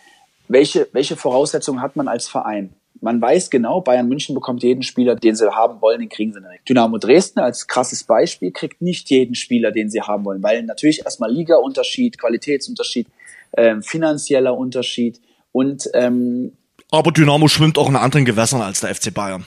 [0.47, 2.73] welche, welche Voraussetzungen hat man als Verein.
[3.01, 6.39] Man weiß genau, Bayern München bekommt jeden Spieler, den sie haben wollen, den kriegen sie
[6.39, 6.67] nicht.
[6.67, 11.03] Dynamo Dresden als krasses Beispiel kriegt nicht jeden Spieler, den sie haben wollen, weil natürlich
[11.03, 13.07] erstmal Liga-Unterschied, Qualitätsunterschied,
[13.51, 15.21] äh, finanzieller Unterschied
[15.51, 16.53] und ähm,
[16.89, 19.45] aber Dynamo schwimmt auch in anderen Gewässern als der FC Bayern.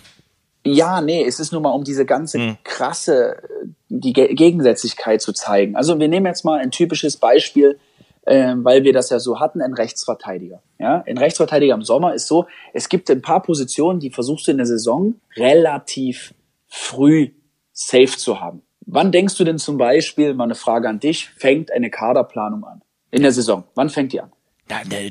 [0.64, 2.57] Ja, nee, es ist nur mal um diese ganze hm.
[2.64, 3.42] krasse
[3.88, 5.74] die Gegensätzlichkeit zu zeigen.
[5.74, 7.78] Also wir nehmen jetzt mal ein typisches Beispiel
[8.27, 10.62] ähm, weil wir das ja so hatten, ein Rechtsverteidiger.
[10.79, 14.51] Ja, ein Rechtsverteidiger im Sommer ist so, es gibt ein paar Positionen, die versuchst du
[14.51, 16.35] in der Saison relativ
[16.68, 17.31] früh
[17.73, 18.62] safe zu haben.
[18.87, 22.83] Wann denkst du denn zum Beispiel, mal eine Frage an dich, fängt eine Kaderplanung an?
[23.11, 23.64] In der Saison.
[23.75, 24.33] Wann fängt die an?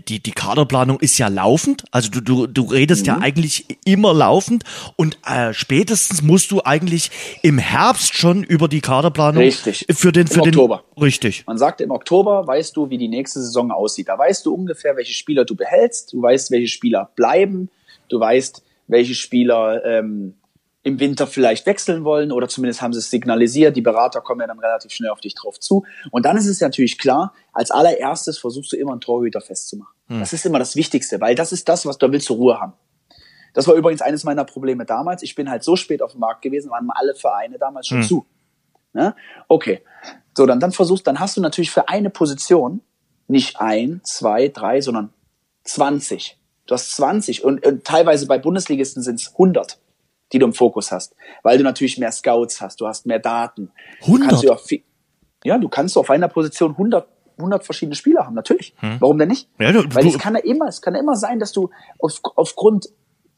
[0.08, 1.84] Die, die Kaderplanung ist ja laufend.
[1.92, 3.08] Also du, du, du redest mhm.
[3.08, 4.64] ja eigentlich immer laufend
[4.96, 9.86] und äh, spätestens musst du eigentlich im Herbst schon über die Kaderplanung richtig.
[9.92, 10.84] für den für Im den Oktober.
[11.00, 11.46] Richtig.
[11.46, 14.08] Man sagt im Oktober weißt du, wie die nächste Saison aussieht.
[14.08, 17.70] Da weißt du ungefähr, welche Spieler du behältst, du weißt, welche Spieler bleiben,
[18.08, 20.36] du weißt, welche Spieler ähm,
[20.82, 23.76] im Winter vielleicht wechseln wollen oder zumindest haben sie es signalisiert.
[23.76, 25.86] Die Berater kommen ja dann relativ schnell auf dich drauf zu.
[26.12, 29.94] Und dann ist es natürlich klar, als allererstes versuchst du immer einen Torhüter festzumachen.
[30.08, 30.20] Hm.
[30.20, 32.74] Das ist immer das Wichtigste, weil das ist das, was du willst, zur Ruhe haben.
[33.54, 35.22] Das war übrigens eines meiner Probleme damals.
[35.22, 38.08] Ich bin halt so spät auf dem Markt gewesen, waren alle Vereine damals schon hm.
[38.08, 38.26] zu.
[38.94, 39.16] Ne?
[39.50, 39.82] Okay.
[40.36, 42.82] So, dann, dann versuchst, dann hast du natürlich für eine Position
[43.28, 45.12] nicht ein, zwei, drei, sondern
[45.66, 46.38] 20.
[46.68, 49.78] Du hast 20 und, und teilweise bei Bundesligisten sind es 100
[50.32, 51.16] die du im Fokus hast.
[51.44, 53.72] Weil du natürlich mehr Scouts hast, du hast mehr Daten.
[54.02, 54.44] 100?
[54.44, 54.84] Du viel,
[55.44, 57.08] ja, du kannst auf einer Position 100
[57.40, 58.74] 100 verschiedene Spieler haben, natürlich.
[58.80, 58.98] Hm.
[59.00, 59.50] Warum denn nicht?
[59.60, 62.20] Ja, du, Weil es kann ja immer, es kann ja immer sein, dass du auf,
[62.36, 62.90] aufgrund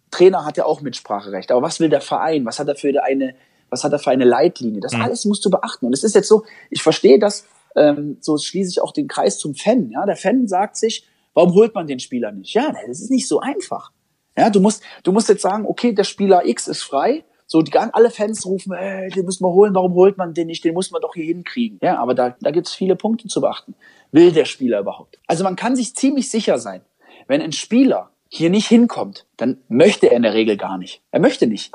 [0.09, 1.51] Trainer hat ja auch Mitspracherecht.
[1.51, 2.45] Aber was will der Verein?
[2.45, 3.35] Was hat er für eine,
[3.69, 4.81] was hat er für eine Leitlinie?
[4.81, 5.01] Das hm.
[5.01, 5.85] alles musst du beachten.
[5.85, 9.37] Und es ist jetzt so, ich verstehe das, ähm, so schließe ich auch den Kreis
[9.37, 9.89] zum Fan.
[9.91, 12.53] Ja, der Fan sagt sich, warum holt man den Spieler nicht?
[12.53, 13.91] Ja, das ist nicht so einfach.
[14.37, 17.23] Ja, du musst, du musst jetzt sagen, okay, der Spieler X ist frei.
[17.45, 20.63] So, die alle Fans rufen, ey, den müssen wir holen, warum holt man den nicht?
[20.63, 21.79] Den muss man doch hier hinkriegen.
[21.81, 23.75] Ja, aber da, da gibt's viele Punkte zu beachten.
[24.13, 25.19] Will der Spieler überhaupt?
[25.27, 26.79] Also man kann sich ziemlich sicher sein,
[27.27, 31.01] wenn ein Spieler hier nicht hinkommt, dann möchte er in der Regel gar nicht.
[31.11, 31.73] Er möchte nicht.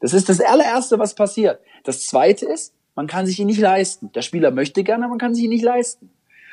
[0.00, 1.60] Das ist das allererste, was passiert.
[1.84, 4.10] Das zweite ist, man kann sich ihn nicht leisten.
[4.12, 6.10] Der Spieler möchte gerne, man kann sich ihn nicht leisten.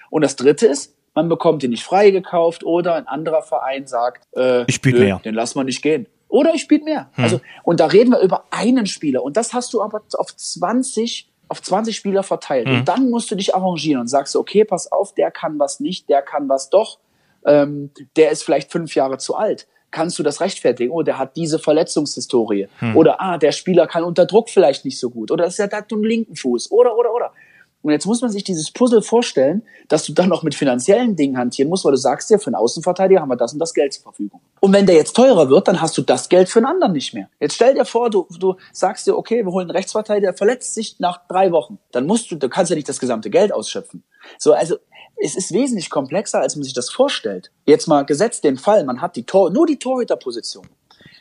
[0.09, 4.63] Und das dritte ist, man bekommt ihn nicht freigekauft oder ein anderer Verein sagt, äh,
[4.67, 5.21] ich spiele mehr.
[5.25, 6.07] Den lassen wir nicht gehen.
[6.29, 7.09] Oder ich spiele mehr.
[7.15, 7.23] Hm.
[7.25, 9.21] Also, und da reden wir über einen Spieler.
[9.21, 12.67] Und das hast du aber auf 20, auf 20 Spieler verteilt.
[12.67, 12.79] Hm.
[12.79, 16.07] Und dann musst du dich arrangieren und sagst, okay, pass auf, der kann was nicht,
[16.07, 16.99] der kann was doch.
[17.45, 20.91] Ähm, der ist vielleicht fünf Jahre zu alt kannst du das rechtfertigen?
[20.91, 22.67] Oh, der hat diese Verletzungshistorie.
[22.77, 22.95] Hm.
[22.95, 25.31] Oder, ah, der Spieler kann unter Druck vielleicht nicht so gut.
[25.31, 26.71] Oder ist er da einen linken Fuß.
[26.71, 27.33] Oder, oder, oder.
[27.81, 31.37] Und jetzt muss man sich dieses Puzzle vorstellen, dass du dann noch mit finanziellen Dingen
[31.37, 33.93] hantieren musst, weil du sagst dir, für einen Außenverteidiger haben wir das und das Geld
[33.93, 34.41] zur Verfügung.
[34.59, 37.13] Und wenn der jetzt teurer wird, dann hast du das Geld für einen anderen nicht
[37.13, 37.29] mehr.
[37.39, 40.73] Jetzt stell dir vor, du, du sagst dir, okay, wir holen einen Rechtsverteidiger, der verletzt
[40.73, 41.79] sich nach drei Wochen.
[41.91, 44.03] Dann musst du, du kannst ja nicht das gesamte Geld ausschöpfen.
[44.37, 44.75] So, also
[45.21, 47.51] es ist wesentlich komplexer, als man sich das vorstellt.
[47.65, 50.67] Jetzt mal gesetzt den Fall, man hat die Tor, nur die Torhüterposition.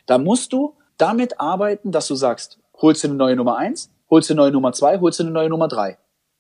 [0.07, 4.29] Da musst du damit arbeiten, dass du sagst, holst du eine neue Nummer eins, holst
[4.29, 5.99] du eine neue Nummer zwei, holst du eine neue Nummer drei.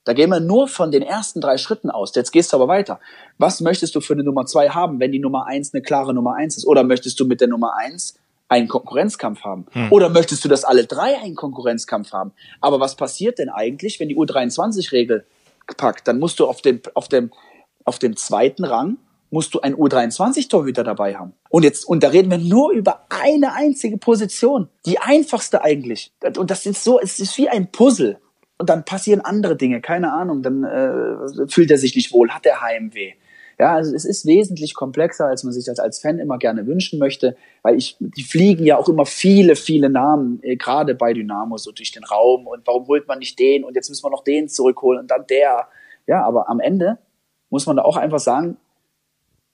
[0.09, 2.14] Da gehen wir nur von den ersten drei Schritten aus.
[2.14, 2.98] Jetzt gehst du aber weiter.
[3.36, 6.34] Was möchtest du für eine Nummer zwei haben, wenn die Nummer eins eine klare Nummer
[6.34, 6.66] eins ist?
[6.66, 8.14] Oder möchtest du mit der Nummer eins
[8.48, 9.66] einen Konkurrenzkampf haben?
[9.72, 9.92] Hm.
[9.92, 12.32] Oder möchtest du, dass alle drei einen Konkurrenzkampf haben?
[12.62, 15.26] Aber was passiert denn eigentlich, wenn die U23-Regel
[15.76, 16.09] packt?
[16.09, 17.30] Dann musst du auf dem, auf dem
[17.84, 18.96] auf dem zweiten Rang
[19.30, 21.34] musst du einen U23-Torhüter dabei haben.
[21.50, 24.68] Und jetzt, und da reden wir nur über eine einzige Position.
[24.86, 26.12] Die einfachste eigentlich.
[26.38, 28.18] Und das ist so, es ist wie ein Puzzle.
[28.59, 30.42] Und dann passieren andere Dinge, keine Ahnung.
[30.42, 33.12] Dann äh, fühlt er sich nicht wohl, hat er Heimweh.
[33.59, 37.00] Ja, also es ist wesentlich komplexer, als man sich das als Fan immer gerne wünschen
[37.00, 41.56] möchte, weil ich, die fliegen ja auch immer viele, viele Namen, äh, gerade bei Dynamo
[41.56, 44.22] so durch den Raum und warum holt man nicht den und jetzt müssen wir noch
[44.22, 45.66] den zurückholen und dann der.
[46.06, 46.98] Ja, aber am Ende
[47.50, 48.59] muss man da auch einfach sagen,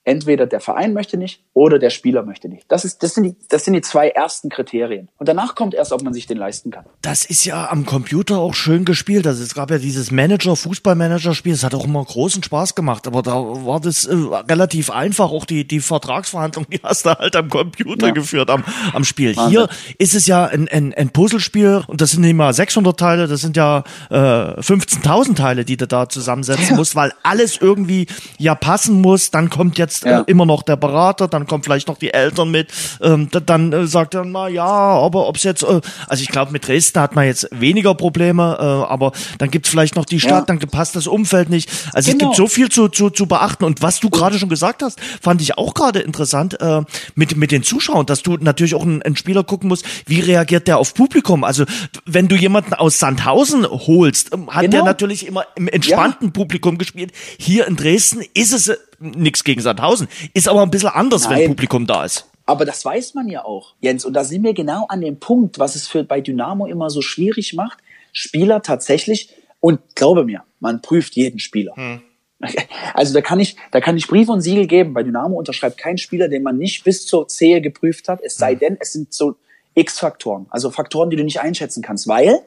[0.05, 2.71] entweder der Verein möchte nicht oder der Spieler möchte nicht.
[2.71, 5.09] Das, ist, das, sind die, das sind die zwei ersten Kriterien.
[5.17, 6.85] Und danach kommt erst, ob man sich den leisten kann.
[7.01, 9.27] Das ist ja am Computer auch schön gespielt.
[9.27, 13.07] Also es gab ja dieses Manager, Fußballmanager-Spiel, das hat auch immer großen Spaß gemacht.
[13.07, 15.31] Aber da war das äh, relativ einfach.
[15.31, 18.13] Auch die, die Vertragsverhandlungen, die hast du halt am Computer ja.
[18.13, 19.35] geführt, am, am Spiel.
[19.35, 19.49] Wahnsinn.
[19.49, 23.27] Hier ist es ja ein, ein, ein Puzzlespiel und das sind nicht mal 600 Teile,
[23.27, 26.75] das sind ja äh, 15.000 Teile, die du da zusammensetzen ja.
[26.75, 29.31] musst, weil alles irgendwie ja passen muss.
[29.31, 30.21] Dann kommt jetzt jetzt ja.
[30.21, 32.71] äh, immer noch der Berater, dann kommen vielleicht noch die Eltern mit,
[33.01, 36.67] ähm, dann äh, sagt er, na ja, aber ob's jetzt, äh, also ich glaube, mit
[36.67, 40.55] Dresden hat man jetzt weniger Probleme, äh, aber dann gibt's vielleicht noch die Stadt, ja.
[40.55, 41.69] dann passt das Umfeld nicht.
[41.93, 41.97] Also genau.
[41.99, 42.33] es gibt genau.
[42.33, 43.63] so viel zu, zu, zu beachten.
[43.63, 46.81] Und was du gerade schon gesagt hast, fand ich auch gerade interessant äh,
[47.15, 50.67] mit, mit den Zuschauern, dass du natürlich auch einen, einen Spieler gucken musst, wie reagiert
[50.67, 51.43] der auf Publikum.
[51.43, 51.65] Also
[52.05, 54.77] wenn du jemanden aus Sandhausen holst, ähm, hat genau.
[54.77, 56.31] der natürlich immer im entspannten ja.
[56.31, 57.11] Publikum gespielt.
[57.37, 58.75] Hier in Dresden ist es äh,
[59.11, 60.07] nichts gegen Sandhausen.
[60.33, 61.39] Ist aber ein bisschen anders, Nein.
[61.39, 62.27] wenn Publikum da ist.
[62.45, 64.05] Aber das weiß man ja auch, Jens.
[64.05, 67.01] Und da sind wir genau an dem Punkt, was es für bei Dynamo immer so
[67.01, 67.79] schwierig macht,
[68.13, 69.29] Spieler tatsächlich,
[69.59, 71.73] und glaube mir, man prüft jeden Spieler.
[71.75, 72.01] Hm.
[72.93, 74.93] Also da kann ich, da kann ich Brief und Siegel geben.
[74.93, 78.21] Bei Dynamo unterschreibt kein Spieler, den man nicht bis zur Zehe geprüft hat.
[78.21, 78.59] Es sei hm.
[78.59, 79.35] denn, es sind so
[79.73, 82.39] X-Faktoren, also Faktoren, die du nicht einschätzen kannst, weil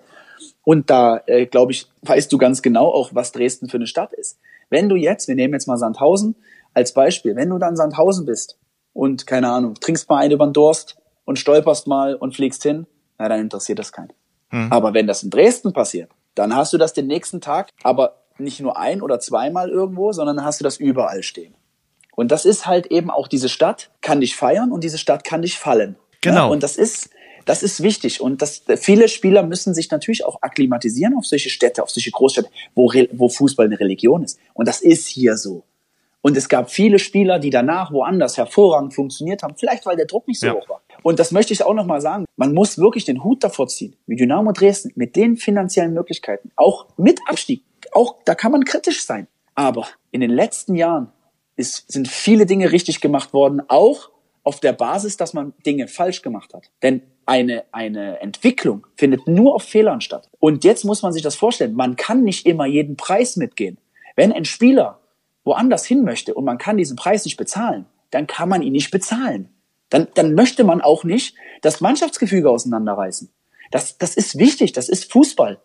[0.65, 4.13] und da äh, glaube ich, weißt du ganz genau auch, was Dresden für eine Stadt
[4.13, 4.39] ist.
[4.71, 6.37] Wenn du jetzt, wir nehmen jetzt mal Sandhausen
[6.75, 8.59] als Beispiel, wenn du dann Sandhausen bist
[8.93, 12.87] und, keine Ahnung, trinkst mal einen über den Durst und stolperst mal und fliegst hin,
[13.19, 14.13] na, dann interessiert das keinen.
[14.51, 14.73] Hm.
[14.73, 18.61] Aber wenn das in Dresden passiert, dann hast du das den nächsten Tag, aber nicht
[18.61, 21.55] nur ein oder zweimal irgendwo, sondern hast du das überall stehen.
[22.15, 25.43] Und das ist halt eben auch diese Stadt kann dich feiern und diese Stadt kann
[25.43, 25.97] dich fallen.
[26.21, 26.37] Genau.
[26.37, 27.11] Ja, und das ist,
[27.49, 28.21] das ist wichtig.
[28.21, 32.51] Und das, viele Spieler müssen sich natürlich auch akklimatisieren auf solche Städte, auf solche Großstädte,
[32.75, 34.39] wo, wo Fußball eine Religion ist.
[34.55, 35.65] Und das ist hier so.
[36.21, 40.29] Und es gab viele Spieler, die danach woanders hervorragend funktioniert haben, vielleicht weil der Druck
[40.29, 40.55] nicht so ja.
[40.55, 40.83] hoch war.
[41.03, 42.27] Und das möchte ich auch nochmal sagen.
[42.37, 46.87] Man muss wirklich den Hut davor ziehen, wie Dynamo Dresden, mit den finanziellen Möglichkeiten, auch
[46.97, 49.29] mit Abstieg, auch da kann man kritisch sein.
[49.55, 51.13] Aber in den letzten Jahren
[51.57, 54.11] ist, sind viele Dinge richtig gemacht worden, auch
[54.49, 56.71] auf der Basis, dass man Dinge falsch gemacht hat.
[56.83, 60.31] Denn eine, eine Entwicklung findet nur auf Fehlern statt.
[60.41, 61.75] Und jetzt muss man sich das vorstellen.
[61.75, 63.77] Man kann nicht immer jeden Preis mitgehen.
[64.17, 65.01] Wenn ein Spieler
[65.45, 68.91] woanders hin möchte und man kann diesen Preis nicht bezahlen, dann kann man ihn nicht
[68.91, 69.51] bezahlen.
[69.91, 73.31] Dann, dann möchte man auch nicht das Mannschaftsgefüge auseinanderreißen.
[73.71, 75.61] Das, das ist wichtig, das ist Fußball.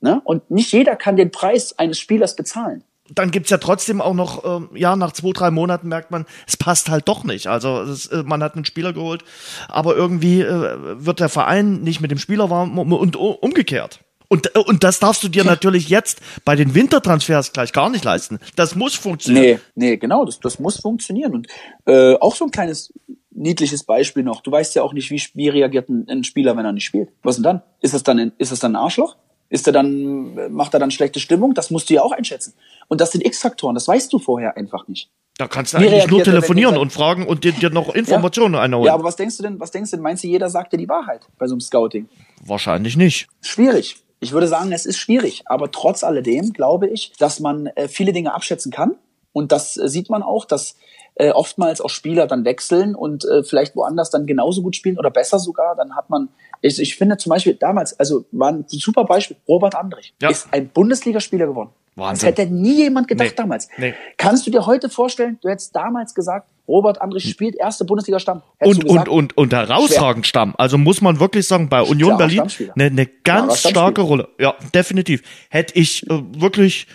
[0.00, 0.22] Ne?
[0.22, 4.44] Und nicht jeder kann den Preis eines Spielers bezahlen dann gibt's ja trotzdem auch noch,
[4.44, 7.46] äh, ja, nach zwei, drei Monaten merkt man, es passt halt doch nicht.
[7.48, 9.24] Also es, äh, man hat einen Spieler geholt,
[9.68, 14.00] aber irgendwie äh, wird der Verein nicht mit dem Spieler warm und umgekehrt.
[14.28, 18.04] Und, äh, und das darfst du dir natürlich jetzt bei den Wintertransfers gleich gar nicht
[18.04, 18.38] leisten.
[18.56, 19.60] Das muss funktionieren.
[19.74, 21.34] Nee, nee, genau, das, das muss funktionieren.
[21.34, 21.48] Und
[21.86, 22.92] äh, auch so ein kleines
[23.30, 24.40] niedliches Beispiel noch.
[24.40, 27.10] Du weißt ja auch nicht, wie, wie reagiert ein, ein Spieler, wenn er nicht spielt.
[27.22, 27.62] Was denn dann?
[27.80, 29.16] Ist das dann ein, ist das dann ein Arschloch?
[29.50, 31.54] Ist er dann, macht er dann schlechte Stimmung?
[31.54, 32.54] Das musst du ja auch einschätzen.
[32.88, 35.10] Und das sind X-Faktoren, das weißt du vorher einfach nicht.
[35.36, 38.60] Da kannst du wie eigentlich nur telefonieren und fragen und dir, dir noch Informationen ja.
[38.60, 38.86] einholen.
[38.86, 40.76] Ja, aber was denkst du denn, was denkst du denn, meinst du, jeder sagt dir
[40.76, 42.08] die Wahrheit bei so einem Scouting?
[42.44, 43.26] Wahrscheinlich nicht.
[43.40, 43.96] Schwierig.
[44.20, 45.42] Ich würde sagen, es ist schwierig.
[45.46, 48.96] Aber trotz alledem glaube ich, dass man äh, viele Dinge abschätzen kann.
[49.32, 50.76] Und das äh, sieht man auch, dass
[51.16, 55.10] äh, oftmals auch Spieler dann wechseln und äh, vielleicht woanders dann genauso gut spielen oder
[55.10, 55.76] besser sogar.
[55.76, 56.28] Dann hat man,
[56.60, 60.30] ich, ich finde zum Beispiel damals, also war ein super Beispiel, Robert Andrich ja.
[60.30, 61.70] ist ein Bundesligaspieler geworden.
[61.96, 62.30] Wahnsinn.
[62.30, 63.36] Das hätte nie jemand gedacht nee.
[63.36, 63.68] damals.
[63.76, 63.94] Nee.
[64.16, 68.42] Kannst du dir heute vorstellen, du hättest damals gesagt, Robert Andrich spielt erste Bundesliga-Stamm.
[68.60, 70.54] Und, und, und, und herausragend Stamm.
[70.56, 72.42] Also muss man wirklich sagen, bei Union Berlin
[72.74, 74.28] eine, eine ganz starke Rolle.
[74.40, 75.22] Ja, definitiv.
[75.50, 76.86] Hätte ich äh, wirklich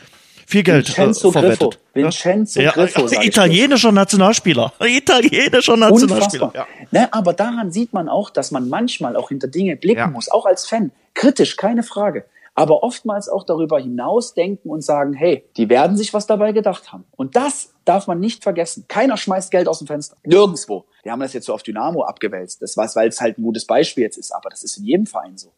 [0.47, 1.59] viel Geld Vincenzo äh, verwettet.
[1.59, 1.73] Griffo.
[1.93, 3.07] Vincenzo ja, Griffo.
[3.07, 4.73] Ja, italienischer Nationalspieler.
[4.83, 6.51] Italienischer Nationalspieler.
[6.55, 6.67] Ja.
[6.89, 10.07] Ne, aber daran sieht man auch, dass man manchmal auch hinter Dinge blicken ja.
[10.07, 10.91] muss, auch als Fan.
[11.13, 12.25] Kritisch, keine Frage.
[12.59, 16.91] Aber oftmals auch darüber hinaus denken und sagen, hey, die werden sich was dabei gedacht
[16.91, 17.05] haben.
[17.15, 18.83] Und das darf man nicht vergessen.
[18.89, 20.17] Keiner schmeißt Geld aus dem Fenster.
[20.25, 20.83] Nirgendwo.
[21.03, 22.61] Wir haben das jetzt so auf Dynamo abgewälzt.
[22.61, 24.35] Das war, weil es halt ein gutes Beispiel jetzt ist.
[24.35, 25.53] Aber das ist in jedem Verein so.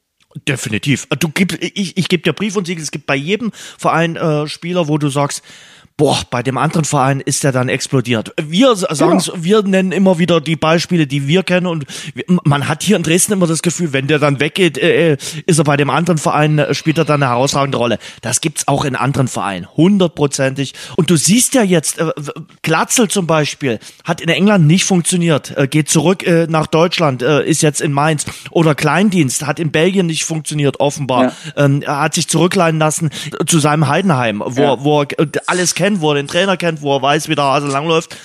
[0.47, 1.07] Definitiv.
[1.07, 2.83] Du gibst, ich, ich gebe dir Brief und Siegel.
[2.83, 5.41] Es gibt bei jedem Verein äh, Spieler, wo du sagst,
[6.01, 8.33] boah, bei dem anderen Verein ist der dann explodiert.
[8.41, 9.33] Wir sagen genau.
[9.35, 11.85] wir nennen immer wieder die Beispiele, die wir kennen und
[12.43, 15.59] man hat hier in Dresden immer das Gefühl, wenn der dann weggeht, äh, äh, ist
[15.59, 17.99] er bei dem anderen Verein, äh, spielt er dann eine herausragende Rolle.
[18.21, 20.73] Das gibt's auch in anderen Vereinen, hundertprozentig.
[20.97, 22.11] Und du siehst ja jetzt, äh,
[22.63, 27.45] Glatzel zum Beispiel, hat in England nicht funktioniert, äh, geht zurück äh, nach Deutschland, äh,
[27.45, 28.25] ist jetzt in Mainz.
[28.49, 31.25] Oder Kleindienst hat in Belgien nicht funktioniert, offenbar.
[31.55, 31.65] Ja.
[31.65, 33.11] Ähm, er hat sich zurückleihen lassen
[33.45, 34.83] zu seinem Heidenheim, wo, ja.
[34.83, 35.07] wo er
[35.45, 38.15] alles kennt kennt, wo er den Trainer kennt, wo er weiß, wie der Hase langläuft.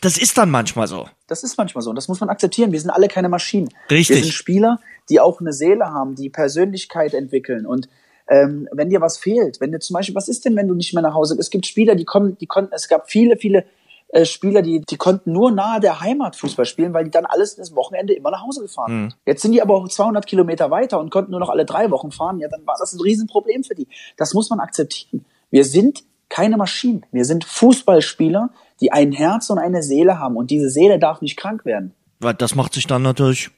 [0.00, 1.08] Das ist dann manchmal so.
[1.28, 2.72] Das ist manchmal so und das muss man akzeptieren.
[2.72, 3.68] Wir sind alle keine Maschinen.
[3.90, 4.16] Richtig.
[4.16, 7.88] Wir sind Spieler, die auch eine Seele haben, die Persönlichkeit entwickeln und
[8.28, 10.94] ähm, wenn dir was fehlt, wenn du zum Beispiel, was ist denn, wenn du nicht
[10.94, 11.36] mehr nach Hause?
[11.38, 13.64] Es gibt Spieler, die kommen, die konnten, es gab viele, viele
[14.08, 17.56] äh, Spieler, die, die konnten nur nahe der Heimat Fußball spielen, weil die dann alles
[17.56, 19.02] das Wochenende immer nach Hause gefahren sind.
[19.02, 19.12] Mhm.
[19.26, 22.12] Jetzt sind die aber auch 200 Kilometer weiter und konnten nur noch alle drei Wochen
[22.12, 22.38] fahren.
[22.38, 23.88] Ja, dann war das ein Riesenproblem für die.
[24.16, 25.24] Das muss man akzeptieren.
[25.50, 27.04] Wir sind keine Maschinen.
[27.12, 31.36] Wir sind Fußballspieler, die ein Herz und eine Seele haben und diese Seele darf nicht
[31.36, 31.94] krank werden.
[32.20, 33.50] Weil das macht sich dann natürlich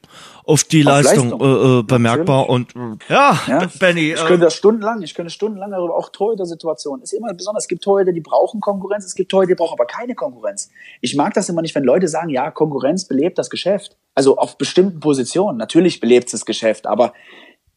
[0.45, 1.41] auf die auf Leistung, Leistung.
[1.41, 4.13] Äh, äh, bemerkbar und äh, ja, ja, Benny.
[4.15, 7.03] Ich äh, könnte das stundenlang, ich könnte stundenlang darüber auch Torhüter-Situationen.
[7.03, 9.87] Ist immer besonders, es gibt Torhüter, die brauchen Konkurrenz, es gibt Torhüter, die brauchen aber
[9.87, 10.71] keine Konkurrenz.
[11.01, 13.97] Ich mag das immer nicht, wenn Leute sagen, ja, Konkurrenz belebt das Geschäft.
[14.17, 15.59] Also auf bestimmten Positionen.
[15.59, 17.13] Natürlich belebt es das Geschäft, aber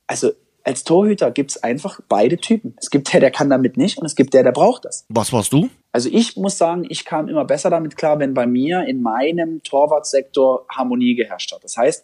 [0.08, 0.32] also
[0.68, 2.76] als Torhüter gibt's einfach beide Typen.
[2.78, 5.06] Es gibt der, der kann damit nicht und es gibt der, der braucht das.
[5.08, 5.70] Was warst du?
[5.94, 9.64] Also ich muss sagen, ich kam immer besser damit klar, wenn bei mir in meinem
[9.64, 11.64] Torwartsektor Harmonie geherrscht hat.
[11.64, 12.04] Das heißt,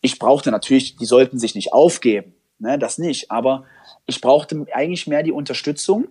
[0.00, 3.64] ich brauchte natürlich, die sollten sich nicht aufgeben, ne, das nicht, aber
[4.06, 6.08] ich brauchte eigentlich mehr die Unterstützung.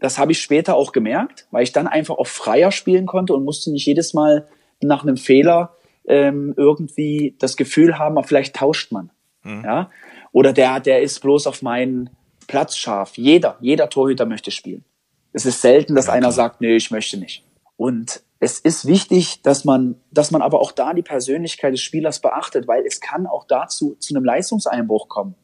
[0.00, 3.44] Das habe ich später auch gemerkt, weil ich dann einfach auch freier spielen konnte und
[3.44, 4.48] musste nicht jedes Mal
[4.80, 5.76] nach einem Fehler
[6.08, 9.10] ähm, irgendwie das Gefühl haben, vielleicht tauscht man.
[9.44, 9.62] Mhm.
[9.64, 9.90] Ja,
[10.38, 12.10] oder der, der ist bloß auf meinen
[12.46, 13.16] Platz scharf.
[13.16, 14.84] Jeder, jeder Torhüter möchte spielen.
[15.32, 17.44] Es ist selten, dass ja, einer sagt, nee, ich möchte nicht.
[17.76, 22.20] Und es ist wichtig, dass man, dass man aber auch da die Persönlichkeit des Spielers
[22.20, 25.34] beachtet, weil es kann auch dazu zu einem Leistungseinbruch kommen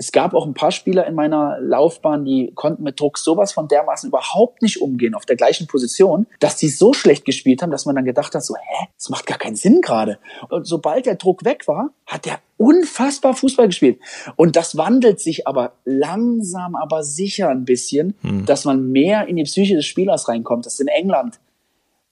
[0.00, 3.66] es gab auch ein paar Spieler in meiner Laufbahn, die konnten mit Druck sowas von
[3.66, 7.84] dermaßen überhaupt nicht umgehen auf der gleichen Position, dass die so schlecht gespielt haben, dass
[7.84, 10.20] man dann gedacht hat, so, hä, das macht gar keinen Sinn gerade.
[10.50, 13.98] Und sobald der Druck weg war, hat der unfassbar Fußball gespielt.
[14.36, 18.46] Und das wandelt sich aber langsam, aber sicher ein bisschen, hm.
[18.46, 20.64] dass man mehr in die Psyche des Spielers reinkommt.
[20.64, 21.40] Das ist in England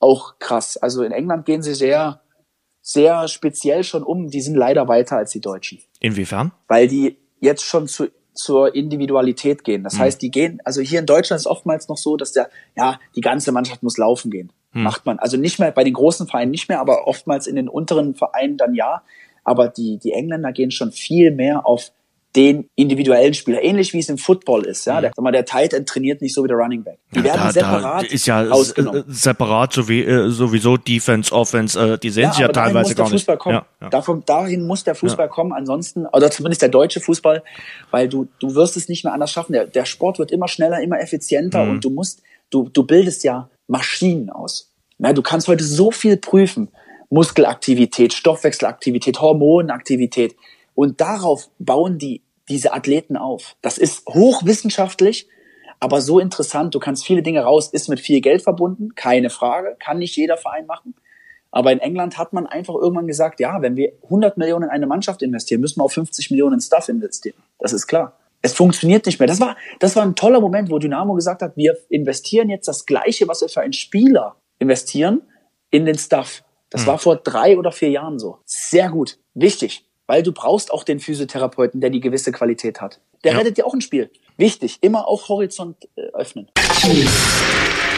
[0.01, 0.77] auch krass.
[0.77, 2.21] Also in England gehen sie sehr,
[2.83, 4.29] sehr speziell schon um.
[4.29, 5.79] Die sind leider weiter als die Deutschen.
[6.01, 6.51] Inwiefern?
[6.67, 9.83] Weil die jetzt schon zu, zur Individualität gehen.
[9.83, 10.01] Das mhm.
[10.01, 13.21] heißt, die gehen, also hier in Deutschland ist oftmals noch so, dass der, ja, die
[13.21, 14.53] ganze Mannschaft muss laufen gehen.
[14.73, 14.83] Mhm.
[14.83, 15.19] Macht man.
[15.19, 18.57] Also nicht mehr bei den großen Vereinen nicht mehr, aber oftmals in den unteren Vereinen
[18.57, 19.03] dann ja.
[19.45, 21.93] Aber die, die Engländer gehen schon viel mehr auf
[22.37, 24.85] den individuellen Spieler, ähnlich wie es im Football ist.
[24.85, 25.01] Ja, mhm.
[25.01, 26.99] der, sag mal, der Tight End trainiert nicht so wie der Running Back.
[27.13, 29.05] Die ja, werden da, separat da ist ja ausgenommen.
[29.09, 33.11] separat so wie, äh, sowieso Defense, Offense, äh, die sehen ja, sich ja teilweise gar
[33.11, 33.27] nicht.
[33.27, 33.89] Ja, ja.
[33.89, 37.43] Davon, dahin muss der Fußball kommen, ansonsten oder zumindest der deutsche Fußball,
[37.91, 39.53] weil du du wirst es nicht mehr anders schaffen.
[39.53, 41.71] Der, der Sport wird immer schneller, immer effizienter mhm.
[41.71, 44.73] und du musst du du bildest ja Maschinen aus.
[44.99, 46.69] Ja, du kannst heute so viel prüfen.
[47.09, 50.35] Muskelaktivität, Stoffwechselaktivität, Hormonaktivität.
[50.75, 53.57] Und darauf bauen die diese Athleten auf.
[53.63, 55.29] Das ist hochwissenschaftlich,
[55.81, 56.75] aber so interessant.
[56.75, 60.37] Du kannst viele Dinge raus, ist mit viel Geld verbunden, keine Frage, kann nicht jeder
[60.37, 60.95] Verein machen.
[61.51, 64.87] Aber in England hat man einfach irgendwann gesagt, ja, wenn wir 100 Millionen in eine
[64.87, 67.37] Mannschaft investieren, müssen wir auch 50 Millionen in Stuff investieren.
[67.59, 68.19] Das ist klar.
[68.43, 69.27] Es funktioniert nicht mehr.
[69.27, 72.85] Das war, das war ein toller Moment, wo Dynamo gesagt hat, wir investieren jetzt das
[72.87, 75.23] Gleiche, was wir für einen Spieler investieren,
[75.71, 76.45] in den Stuff.
[76.71, 76.89] Das hm.
[76.89, 78.39] war vor drei oder vier Jahren so.
[78.45, 79.19] Sehr gut.
[79.35, 79.85] Wichtig.
[80.07, 83.01] Weil du brauchst auch den Physiotherapeuten, der die gewisse Qualität hat.
[83.25, 83.39] Der ja.
[83.39, 84.11] rettet dir auch ein Spiel.
[84.37, 84.79] Wichtig.
[84.81, 86.49] Immer auch Horizont äh, öffnen.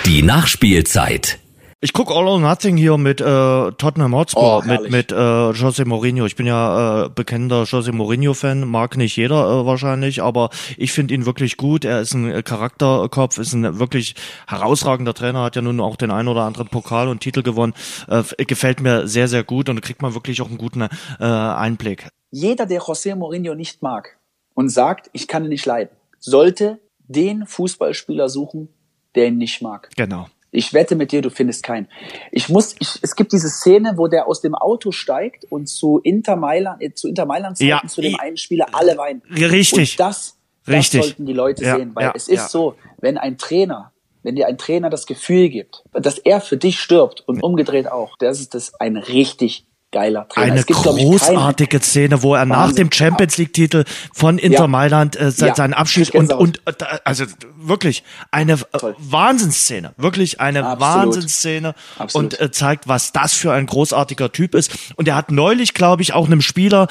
[0.07, 1.39] Die Nachspielzeit.
[1.81, 5.85] Ich guck All or Nothing hier mit äh, Tottenham Hotspur, oh, mit mit äh, Jose
[5.85, 6.27] Mourinho.
[6.27, 11.15] Ich bin ja äh, bekennender Jose Mourinho-Fan, mag nicht jeder äh, wahrscheinlich, aber ich finde
[11.15, 11.85] ihn wirklich gut.
[11.85, 14.17] Er ist ein Charakterkopf, ist ein wirklich
[14.49, 17.75] herausragender Trainer, hat ja nun auch den einen oder anderen Pokal und Titel gewonnen.
[18.09, 20.89] Äh, gefällt mir sehr, sehr gut und kriegt man wirklich auch einen guten äh,
[21.25, 22.09] Einblick.
[22.33, 24.19] Jeder, der Jose Mourinho nicht mag
[24.55, 28.69] und sagt, ich kann ihn nicht leiden, sollte den Fußballspieler suchen,
[29.15, 29.91] der ihn nicht mag.
[29.97, 30.27] Genau.
[30.51, 31.89] Ich wette mit dir, du findest keinen.
[32.33, 35.99] Ich muss, ich, es gibt diese Szene, wo der aus dem Auto steigt und zu
[35.99, 37.83] Inter Mailand, äh, zu Inter Mailand ja.
[37.87, 39.23] zu dem einen Spieler alle weinen.
[39.31, 39.93] Richtig.
[39.93, 41.03] Und das, das Richtig.
[41.03, 43.93] sollten die Leute ja, sehen, weil ja, es ist so, wenn ein Trainer,
[44.23, 48.17] wenn dir ein Trainer das Gefühl gibt, dass er für dich stirbt und umgedreht auch,
[48.19, 50.53] das ist das ein richtig geiler Trainer.
[50.53, 52.49] Eine gibt, großartige Szene, wo er Wahnsinn.
[52.49, 54.67] nach dem Champions League Titel von Inter ja.
[54.67, 55.55] Mailand äh, ja.
[55.55, 56.73] seinen Abschied und und äh,
[57.05, 57.25] also
[57.59, 58.97] wirklich eine äh, Toll.
[58.99, 60.81] Wahnsinnsszene, wirklich eine Absolut.
[60.81, 62.35] Wahnsinnsszene Absolut.
[62.35, 64.73] und äh, zeigt, was das für ein großartiger Typ ist.
[64.97, 66.89] Und er hat neulich, glaube ich, auch einem Spieler,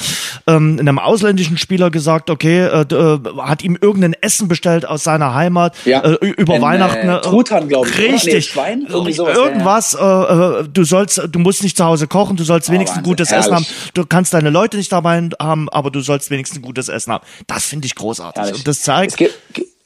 [0.48, 5.36] ähm, einem ausländischen Spieler gesagt, okay, äh, äh, hat ihm irgendein Essen bestellt aus seiner
[5.36, 6.04] Heimat ja.
[6.16, 7.10] über In, Weihnachten.
[7.10, 7.98] Äh, Truthahn, glaube ich.
[8.00, 8.34] Richtig.
[8.34, 9.92] Nee, Schwein, irgendwas.
[9.92, 13.46] Du sollst, du musst nicht zu Hause kochen, du sollst wenigstens wenigstens gutes Herrlich.
[13.46, 13.66] Essen haben.
[13.94, 17.26] Du kannst deine Leute nicht dabei haben, aber du sollst wenigstens gutes Essen haben.
[17.48, 18.42] Das finde ich großartig.
[18.42, 18.58] Herrlich.
[18.60, 19.18] Und das zeigt.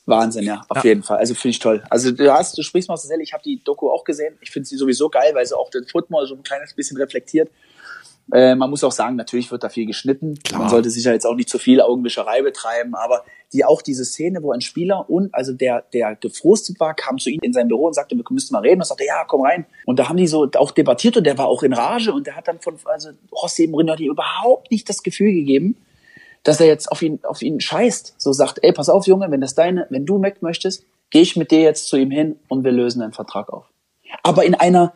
[0.06, 0.89] Wahnsinn, ja, auf ja.
[0.89, 1.20] jeden Fall.
[1.20, 1.84] Also finde ich toll.
[1.89, 4.36] Also du hast, du sprichst mal aus der Selle, ich habe die Doku auch gesehen.
[4.41, 7.49] Ich finde sie sowieso geil, weil sie auch den Football so ein kleines bisschen reflektiert.
[8.32, 10.40] Äh, man muss auch sagen, natürlich wird da viel geschnitten.
[10.44, 10.62] Klar.
[10.62, 13.24] Man sollte sicher jetzt auch nicht zu viel Augenwischerei betreiben, aber
[13.54, 17.30] die auch diese Szene, wo ein Spieler und also der, der gefrustet war, kam zu
[17.30, 19.66] ihm in sein Büro und sagte, wir müssten mal reden und sagte, ja, komm rein.
[19.86, 22.36] Und da haben die so auch debattiert und der war auch in Rage und der
[22.36, 25.76] hat dann von, also José Mourinho hat ihm überhaupt nicht das Gefühl gegeben,
[26.44, 28.16] dass er jetzt auf ihn, auf ihn scheißt.
[28.18, 31.36] So sagt, ey, pass auf, Junge, wenn das deine, wenn du weg möchtest, gehe ich
[31.36, 33.66] mit dir jetzt zu ihm hin und wir lösen den Vertrag auf.
[34.24, 34.94] Aber in einer,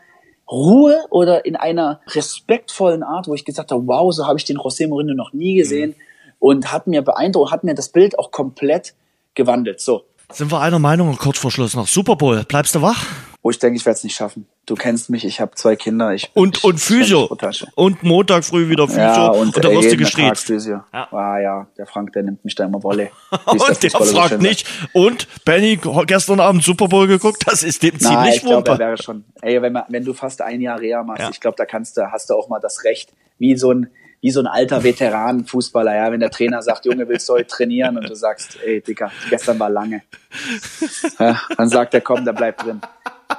[0.49, 4.57] Ruhe oder in einer respektvollen Art, wo ich gesagt habe, wow, so habe ich den
[4.57, 6.33] José Mourinho noch nie gesehen mhm.
[6.39, 8.93] und hat mir beeindruckt, hat mir das Bild auch komplett
[9.33, 9.81] gewandelt.
[9.81, 10.03] So.
[10.31, 11.87] Sind wir einer Meinung kurz vor Schluss noch?
[11.87, 13.05] Super Bowl, bleibst du wach?
[13.45, 14.47] Wo ich denke, ich werde es nicht schaffen.
[14.65, 16.11] Du kennst mich, ich habe zwei Kinder.
[16.11, 17.29] Ich, und ich, und Physio.
[17.75, 19.03] Und Montag früh wieder Physio.
[19.03, 20.47] Ja, und, und da wirst du gestriezt.
[20.47, 20.81] Physio.
[20.91, 21.13] Ja.
[21.13, 23.11] Ah ja, der Frank, der nimmt mich da immer Wolle.
[23.45, 24.67] und der fragt nicht.
[24.93, 28.79] Und Benny, gestern Abend Super Bowl geguckt, das ist dem ziemlich Nein, ich glaube, er
[28.79, 29.25] wäre schon.
[29.43, 31.29] Ey, wenn, man, wenn du fast ein Jahr Reha machst, ja.
[31.29, 33.91] ich glaube, da kannst du, hast du auch mal das Recht, wie so ein
[34.21, 37.95] wie so ein alter Veteran-Fußballer, ja, wenn der Trainer sagt, Junge, willst du heute trainieren?
[37.95, 40.01] Und du sagst, ey, Dicker, gestern war lange.
[41.19, 42.81] Ja, dann sagt er, komm, der bleibt drin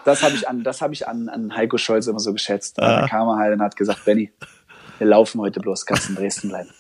[0.07, 2.81] das habe ich an, das habe ich an, an Heiko Scholz immer so geschätzt.
[2.81, 3.01] Ah.
[3.01, 4.31] Da kam er halt und hat gesagt, Benny,
[4.99, 6.71] wir laufen heute bloß, kannst in Dresden bleiben.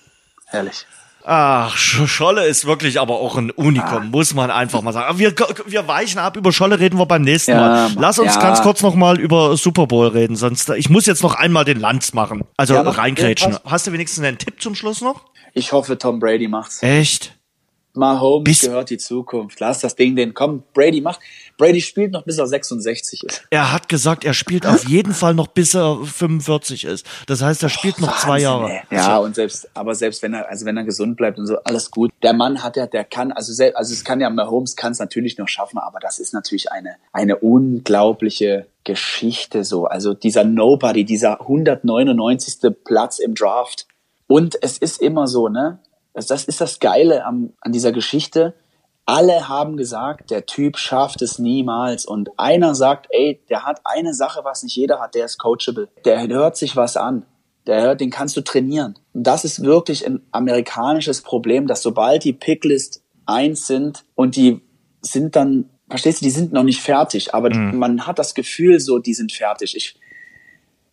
[0.46, 0.86] Herrlich.
[1.28, 4.00] Ach, Scholle ist wirklich aber auch ein Unikum, ah.
[4.00, 5.08] muss man einfach mal sagen.
[5.08, 5.34] Aber wir,
[5.66, 7.90] wir weichen ab, über Scholle reden wir beim nächsten ja, Mal.
[7.98, 8.40] Lass uns ja.
[8.40, 11.80] ganz kurz noch mal über Super Bowl reden, sonst ich muss jetzt noch einmal den
[11.80, 12.44] Lanz machen.
[12.56, 13.58] Also ja, reingrätschen.
[13.64, 15.24] Hast du wenigstens einen Tipp zum Schluss noch?
[15.52, 16.80] Ich hoffe, Tom Brady macht's.
[16.80, 17.35] Echt?
[17.96, 19.58] Mahomes Bis gehört die Zukunft.
[19.60, 20.34] Lass das Ding den.
[20.34, 21.20] Komm, Brady macht.
[21.56, 23.42] Brady spielt noch bis er 66 ist.
[23.50, 27.06] Er hat gesagt, er spielt auf jeden Fall noch bis er 45 ist.
[27.26, 28.70] Das heißt, er spielt oh, noch Wahnsinn, zwei Jahre.
[28.70, 28.82] Ey.
[28.90, 31.90] Ja, und selbst, aber selbst wenn er, also wenn er gesund bleibt und so, alles
[31.90, 32.12] gut.
[32.22, 34.98] Der Mann hat ja, der kann, also selbst, also es kann ja, Mahomes kann es
[34.98, 39.86] natürlich noch schaffen, aber das ist natürlich eine, eine unglaubliche Geschichte so.
[39.86, 42.74] Also dieser Nobody, dieser 199.
[42.84, 43.86] Platz im Draft.
[44.28, 45.78] Und es ist immer so, ne?
[46.16, 48.54] Das, das ist das Geile am, an dieser Geschichte
[49.06, 52.04] alle haben gesagt, der Typ schafft es niemals.
[52.04, 55.88] Und einer sagt, ey, der hat eine Sache, was nicht jeder hat, der ist coachable.
[56.04, 57.24] Der hört sich was an.
[57.68, 58.98] Der hört, den kannst du trainieren.
[59.12, 64.60] Und das ist wirklich ein amerikanisches Problem, dass sobald die Picklist eins sind und die
[65.02, 67.78] sind dann, verstehst du, die sind noch nicht fertig, aber mhm.
[67.78, 69.76] man hat das Gefühl so, die sind fertig.
[69.76, 69.96] Ich,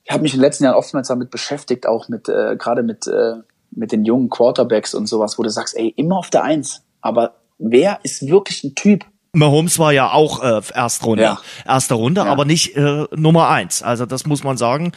[0.03, 3.07] ich habe mich in den letzten Jahren oftmals damit beschäftigt, auch mit, äh, gerade mit,
[3.07, 3.37] äh,
[3.75, 6.83] mit den jungen Quarterbacks und sowas, wo du sagst, ey, immer auf der Eins.
[7.01, 9.05] Aber wer ist wirklich ein Typ?
[9.33, 11.39] Mahomes war ja auch äh, Erstrunde, ja.
[11.65, 12.27] erste Runde, ja.
[12.27, 13.81] aber nicht äh, Nummer eins.
[13.81, 14.91] Also das muss man sagen.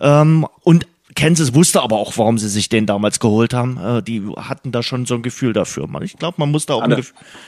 [0.00, 3.76] Ähm, und Kansas wusste aber auch, warum sie sich den damals geholt haben.
[3.76, 5.88] Äh, die hatten da schon so ein Gefühl dafür.
[6.00, 6.96] Ich glaube, man muss da auch Alle.
[6.96, 7.02] ein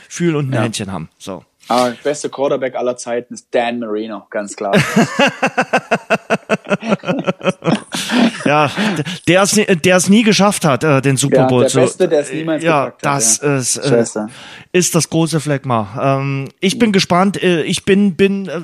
[0.07, 0.63] Gefühl und ein ja.
[0.63, 1.09] Händchen haben.
[1.19, 1.45] So.
[1.69, 4.75] Aber beste Quarterback aller Zeiten ist Dan Marino, ganz klar.
[8.45, 8.71] ja,
[9.29, 11.81] der es, der es nie geschafft hat, äh, den Super Bowl ja, der zu.
[11.81, 13.57] Beste, der es niemals ja, gepackt hat, das ja.
[13.57, 13.77] ist,
[14.17, 14.27] äh,
[14.73, 16.19] ist das große Fleckma.
[16.19, 17.43] Ähm, ich bin gespannt.
[17.43, 18.61] Äh, ich bin, bin, äh,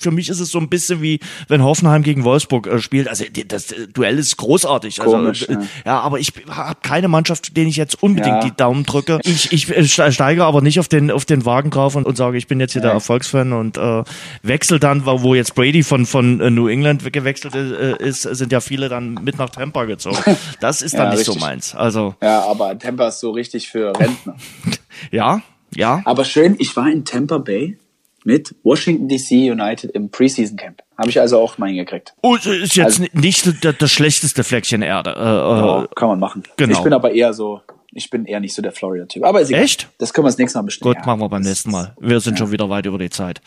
[0.00, 3.08] für mich ist es so ein bisschen wie, wenn Hoffenheim gegen Wolfsburg äh, spielt.
[3.08, 4.98] Also das äh, Duell ist großartig.
[4.98, 5.92] Komisch, also, äh, ja.
[5.92, 8.44] ja, aber ich habe keine Mannschaft, denen ich jetzt unbedingt Ja.
[8.44, 9.20] die Daumen drücke.
[9.22, 12.16] Ich, ich äh, ste- steige aber nicht auf den, auf den Wagen drauf und, und
[12.16, 14.02] sage, ich bin jetzt hier der Erfolgsfan und äh,
[14.42, 18.60] wechsel dann, wo jetzt Brady von, von äh, New England gewechselt äh, ist, sind ja
[18.60, 20.16] viele dann mit nach Tampa gezogen.
[20.60, 21.46] Das ist dann Ja, nicht so richtig.
[21.48, 21.74] meins.
[21.74, 24.36] Also, Ja, aber Tampa ist so richtig für Rentner.
[25.10, 25.42] ja,
[25.74, 26.02] ja.
[26.04, 27.76] Aber schön, ich war in Tampa Bay
[28.24, 30.82] mit Washington DC United im Preseason Camp.
[30.98, 32.12] Habe ich also auch mal hingekriegt.
[32.22, 35.10] Oh, ist jetzt Also- ni- nicht das, das schlechteste Fleckchen Erde.
[35.16, 36.42] Äh, Ja, äh, kann man machen.
[36.56, 36.72] genau.
[36.76, 37.62] Ich bin aber eher so,
[37.92, 39.24] ich bin eher nicht so der Florida-Typ.
[39.24, 39.62] Aber ist egal.
[39.62, 39.88] Echt?
[39.98, 40.94] Das können wir das nächste Mal bestimmen.
[40.94, 41.94] Gut, machen wir beim nächsten Mal.
[42.00, 43.40] Wir sind schon wieder weit über die Zeit.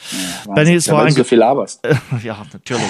[0.46, 0.54] Wahnsinn.
[0.56, 1.82] Benny, es Ja, war ein du so viel laberst.
[2.24, 2.84] ja, natürlich.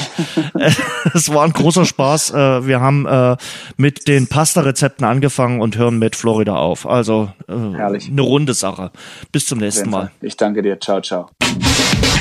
[1.14, 2.32] Es war ein großer Spaß.
[2.32, 3.38] Äh, Wir haben äh,
[3.78, 6.88] mit den Pasta-Rezepten angefangen und hören mit Florida auf.
[6.88, 8.10] Also äh, Herrlich.
[8.10, 8.92] eine runde Sache.
[9.32, 10.12] Bis zum nächsten Mal.
[10.22, 10.80] Ich danke dir.
[10.80, 11.30] Ciao, ciao.